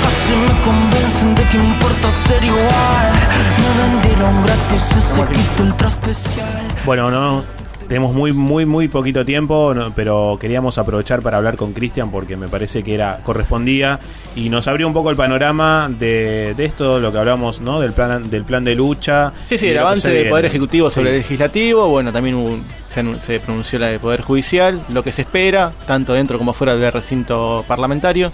Casi 0.03 0.35
me 0.35 0.61
convencen 0.61 1.35
de 1.35 1.49
que 1.49 1.57
importa 1.57 2.11
ser 2.27 2.45
igual. 2.45 3.13
Me 3.59 3.83
vendieron 3.83 4.43
gratis 4.45 4.83
ese 4.99 5.25
quito 5.33 5.63
ultra 5.63 5.89
especial. 5.89 6.63
Bueno, 6.85 7.11
no 7.11 7.64
tenemos 7.95 8.13
muy 8.13 8.33
muy 8.33 8.67
muy 8.67 8.89
poquito 8.89 9.25
tiempo, 9.25 9.73
no, 9.73 9.93
pero 9.95 10.37
queríamos 10.41 10.79
aprovechar 10.79 11.23
para 11.23 11.37
hablar 11.37 11.55
con 11.57 11.73
Cristian 11.73 12.11
porque 12.11 12.37
me 12.37 12.49
parece 12.49 12.83
que 12.83 12.93
era 12.93 13.21
correspondía 13.23 14.01
y 14.35 14.51
nos 14.51 14.67
abrió 14.67 14.89
un 14.89 14.93
poco 14.93 15.11
el 15.11 15.17
panorama 15.17 15.89
de, 15.97 16.55
de 16.57 16.65
esto, 16.65 16.99
lo 16.99 17.13
que 17.13 17.19
hablamos, 17.19 17.61
¿no? 17.61 17.79
Del 17.79 17.93
plan 17.93 18.29
del 18.29 18.43
plan 18.43 18.65
de 18.65 18.75
lucha. 18.75 19.33
Sí, 19.47 19.59
sí, 19.59 19.69
el 19.69 19.79
avance 19.79 20.11
del. 20.11 20.29
Poder 20.29 20.47
Ejecutivo 20.47 20.91
sobre 20.91 21.11
Sí. 21.11 21.15
el 21.15 21.21
Legislativo, 21.23 21.89
bueno, 21.89 22.13
también 22.13 22.35
un- 22.35 22.65
se, 22.93 23.21
se 23.25 23.39
pronunció 23.39 23.79
la 23.79 23.87
del 23.87 24.01
Poder 24.01 24.23
Judicial, 24.23 24.81
lo 24.93 25.05
que 25.05 25.13
se 25.13 25.23
espera, 25.23 25.71
tanto 25.87 26.15
dentro 26.15 26.37
como 26.37 26.53
fuera 26.53 26.75
del 26.75 26.91
recinto 26.93 27.65
parlamentario. 27.69 28.33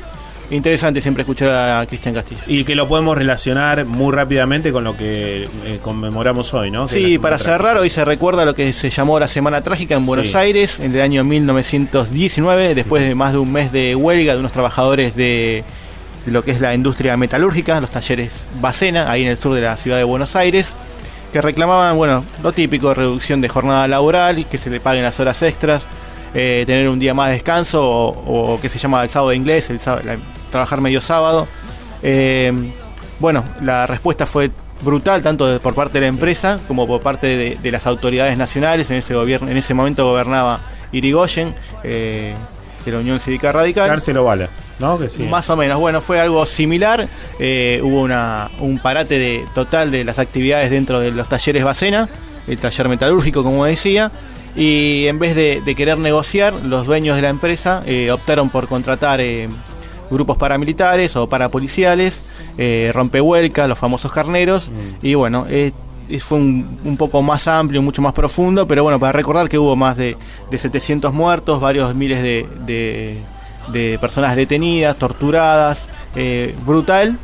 Interesante 0.50 1.00
siempre 1.00 1.22
escuchar 1.22 1.48
a 1.50 1.86
Cristian 1.86 2.12
Castillo. 2.14 2.40
Y 2.46 2.64
que 2.64 2.74
lo 2.74 2.88
podemos 2.88 3.16
relacionar 3.16 3.84
muy 3.84 4.12
rápidamente 4.12 4.72
con 4.72 4.82
lo 4.82 4.96
que 4.96 5.44
eh, 5.64 5.78
conmemoramos 5.80 6.52
hoy, 6.54 6.70
¿no? 6.72 6.86
Que 6.88 6.94
Sí, 6.94 7.18
para 7.18 7.36
Trágica. 7.36 7.56
cerrar, 7.56 7.76
hoy 7.78 7.88
se 7.88 8.04
recuerda 8.04 8.44
lo 8.44 8.54
que 8.54 8.72
se 8.72 8.90
llamó 8.90 9.20
la 9.20 9.28
Semana 9.28 9.60
Trágica 9.62 9.94
en 9.94 10.04
Buenos 10.06 10.28
Sí. 10.30 10.36
Aires 10.36 10.80
en 10.80 10.92
el 10.94 11.00
año 11.02 11.22
1919, 11.24 12.74
después 12.74 13.02
de 13.06 13.14
más 13.14 13.32
de 13.32 13.38
un 13.38 13.52
mes 13.52 13.70
de 13.70 13.94
huelga 13.94 14.34
de 14.34 14.40
unos 14.40 14.50
trabajadores 14.52 15.14
de 15.14 15.62
lo 16.26 16.42
que 16.42 16.50
es 16.50 16.60
la 16.60 16.74
industria 16.74 17.16
metalúrgica, 17.16 17.80
los 17.80 17.90
talleres 17.90 18.32
Bacena, 18.60 19.10
ahí 19.10 19.22
en 19.22 19.28
el 19.30 19.36
sur 19.38 19.54
de 19.54 19.60
la 19.60 19.76
ciudad 19.76 19.96
de 19.98 20.04
Buenos 20.04 20.34
Aires, 20.36 20.72
que 21.32 21.40
reclamaban, 21.40 21.96
bueno, 21.96 22.24
lo 22.42 22.50
típico, 22.52 22.92
reducción 22.92 23.40
de 23.40 23.48
jornada 23.48 23.86
laboral, 23.86 24.46
que 24.50 24.58
se 24.58 24.68
le 24.68 24.80
paguen 24.80 25.04
las 25.04 25.18
horas 25.20 25.40
extras, 25.42 25.86
eh, 26.34 26.64
tener 26.66 26.88
un 26.88 26.98
día 26.98 27.14
más 27.14 27.28
de 27.28 27.34
descanso 27.34 27.88
o, 27.88 28.54
o 28.54 28.60
que 28.60 28.68
se 28.68 28.78
llama 28.78 29.02
el 29.02 29.10
sábado 29.10 29.32
inglés, 29.32 29.70
el 29.70 29.78
sábado- 29.80 30.02
la- 30.04 30.18
trabajar 30.50 30.80
medio 30.80 31.00
sábado. 31.00 31.46
Eh, 32.02 32.52
bueno, 33.18 33.44
la 33.60 33.86
respuesta 33.86 34.26
fue 34.26 34.50
brutal 34.82 35.20
tanto 35.22 35.60
por 35.60 35.74
parte 35.74 35.94
de 35.94 36.02
la 36.02 36.06
empresa 36.06 36.58
como 36.66 36.86
por 36.86 37.02
parte 37.02 37.26
de, 37.26 37.58
de 37.62 37.70
las 37.72 37.86
autoridades 37.86 38.38
nacionales. 38.38 38.90
En 38.90 38.96
ese 38.96 39.14
gobierno, 39.14 39.50
en 39.50 39.56
ese 39.56 39.74
momento 39.74 40.04
gobernaba 40.06 40.60
Irigoyen 40.92 41.54
eh, 41.84 42.34
de 42.84 42.90
la 42.92 42.98
Unión 42.98 43.20
Cívica 43.20 43.52
Radical. 43.52 43.88
Cárcel 43.88 44.16
o 44.16 44.24
bala, 44.24 44.48
¿no? 44.78 44.98
Que 44.98 45.10
sí. 45.10 45.22
Más 45.24 45.50
o 45.50 45.56
menos, 45.56 45.78
bueno, 45.78 46.00
fue 46.00 46.18
algo 46.18 46.46
similar. 46.46 47.06
eh, 47.38 47.80
hubo 47.82 48.00
una, 48.00 48.50
un 48.58 48.78
parate 48.78 49.18
de, 49.18 49.44
total 49.54 49.90
de 49.90 50.02
las 50.04 50.18
actividades 50.18 50.70
dentro 50.70 50.98
de 50.98 51.10
los 51.10 51.28
talleres 51.28 51.62
Bacena, 51.62 52.08
el 52.48 52.56
taller 52.56 52.88
metalúrgico, 52.88 53.42
como 53.42 53.66
decía. 53.66 54.10
Y 54.56 55.06
en 55.06 55.18
vez 55.18 55.36
de, 55.36 55.60
de 55.64 55.74
querer 55.74 55.98
negociar, 55.98 56.54
los 56.54 56.86
dueños 56.86 57.16
de 57.16 57.22
la 57.22 57.28
empresa 57.28 57.82
eh, 57.86 58.10
optaron 58.10 58.48
por 58.48 58.66
contratar 58.66 59.20
eh, 59.20 59.48
grupos 60.10 60.36
paramilitares 60.36 61.14
o 61.16 61.28
parapoliciales, 61.28 62.22
eh, 62.58 62.90
rompehuelcas, 62.92 63.68
los 63.68 63.78
famosos 63.78 64.12
carneros. 64.12 64.70
Y 65.02 65.14
bueno, 65.14 65.46
eh, 65.48 65.72
eh, 66.08 66.18
fue 66.20 66.38
un, 66.38 66.78
un 66.84 66.96
poco 66.96 67.22
más 67.22 67.46
amplio, 67.48 67.80
mucho 67.82 68.02
más 68.02 68.12
profundo, 68.12 68.66
pero 68.66 68.82
bueno, 68.82 68.98
para 68.98 69.12
recordar 69.12 69.48
que 69.48 69.58
hubo 69.58 69.76
más 69.76 69.96
de, 69.96 70.16
de 70.50 70.58
700 70.58 71.12
muertos, 71.14 71.60
varios 71.60 71.94
miles 71.94 72.22
de, 72.22 72.46
de- 72.66 73.18
de 73.72 73.98
personas 74.00 74.34
detenidas, 74.34 74.96
torturadas, 74.96 75.86
eh, 76.16 76.52
brutal. 76.66 77.16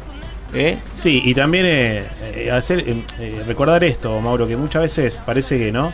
¿eh? 0.55 0.78
Sí, 0.97 1.20
y 1.24 1.34
también 1.34 1.66
eh, 1.66 2.05
eh, 2.22 2.51
hacer 2.53 2.80
eh, 2.80 3.03
eh, 3.18 3.43
recordar 3.47 3.82
esto, 3.82 4.20
Mauro, 4.20 4.47
que 4.47 4.57
muchas 4.57 4.82
veces 4.82 5.20
parece 5.26 5.59
que 5.59 5.72
no. 5.72 5.93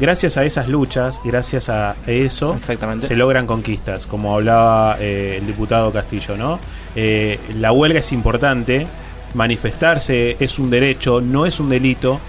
Gracias 0.00 0.36
a 0.36 0.44
esas 0.44 0.68
luchas, 0.68 1.20
gracias 1.24 1.68
a 1.68 1.96
eso, 2.06 2.54
Exactamente. 2.54 3.06
se 3.06 3.16
logran 3.16 3.46
conquistas, 3.46 4.06
como 4.06 4.34
hablaba 4.34 4.96
eh, 5.00 5.38
el 5.40 5.46
diputado 5.46 5.92
Castillo, 5.92 6.36
¿no? 6.36 6.60
Eh, 6.94 7.40
la 7.54 7.72
huelga 7.72 7.98
es 7.98 8.12
importante, 8.12 8.86
manifestarse 9.34 10.36
es 10.38 10.60
un 10.60 10.70
derecho, 10.70 11.20
no 11.20 11.46
es 11.46 11.58
un 11.58 11.68
delito, 11.68 12.20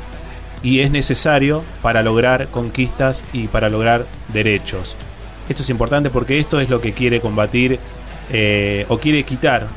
y 0.64 0.80
es 0.82 0.92
necesario 0.92 1.64
para 1.82 2.02
lograr 2.02 2.48
conquistas 2.48 3.24
y 3.34 3.48
para 3.48 3.70
lograr 3.70 4.06
derechos. 4.34 4.98
Esto 5.48 5.64
es 5.64 5.70
importante 5.70 6.10
porque 6.10 6.40
esto 6.40 6.60
es 6.60 6.70
lo 6.70 6.82
que 6.82 6.94
quiere 6.94 7.22
combatir 7.22 7.80
eh, 8.32 8.86
o 8.90 8.98
quiere 8.98 9.24
quitar 9.24 9.68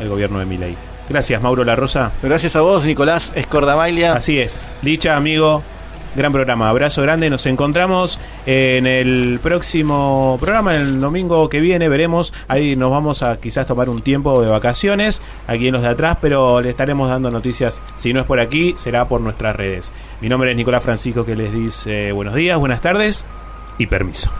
el 0.00 0.08
gobierno 0.08 0.38
de 0.38 0.46
Milei. 0.46 0.76
Gracias, 1.08 1.42
Mauro 1.42 1.64
La 1.64 1.76
Rosa. 1.76 2.12
Gracias 2.22 2.56
a 2.56 2.60
vos, 2.60 2.84
Nicolás 2.84 3.32
Escordamaglia. 3.34 4.14
Así 4.14 4.38
es. 4.38 4.56
Licha, 4.82 5.16
amigo, 5.16 5.62
gran 6.14 6.32
programa. 6.32 6.68
Abrazo 6.68 7.02
grande. 7.02 7.30
Nos 7.30 7.46
encontramos 7.46 8.18
en 8.46 8.86
el 8.86 9.40
próximo 9.42 10.36
programa, 10.40 10.74
el 10.74 11.00
domingo 11.00 11.48
que 11.48 11.60
viene. 11.60 11.88
Veremos. 11.88 12.32
Ahí 12.48 12.76
nos 12.76 12.90
vamos 12.90 13.22
a 13.22 13.38
quizás 13.40 13.66
tomar 13.66 13.88
un 13.88 14.00
tiempo 14.00 14.42
de 14.42 14.48
vacaciones 14.48 15.22
aquí 15.46 15.68
en 15.68 15.74
los 15.74 15.82
de 15.82 15.88
atrás, 15.88 16.18
pero 16.20 16.60
le 16.60 16.70
estaremos 16.70 17.08
dando 17.08 17.30
noticias. 17.30 17.80
Si 17.96 18.12
no 18.12 18.20
es 18.20 18.26
por 18.26 18.40
aquí, 18.40 18.74
será 18.76 19.08
por 19.08 19.20
nuestras 19.20 19.56
redes. 19.56 19.92
Mi 20.20 20.28
nombre 20.28 20.50
es 20.50 20.56
Nicolás 20.56 20.82
Francisco, 20.82 21.24
que 21.24 21.36
les 21.36 21.52
dice 21.52 22.12
buenos 22.12 22.34
días, 22.34 22.58
buenas 22.58 22.80
tardes 22.80 23.26
y 23.78 23.86
permiso. 23.86 24.30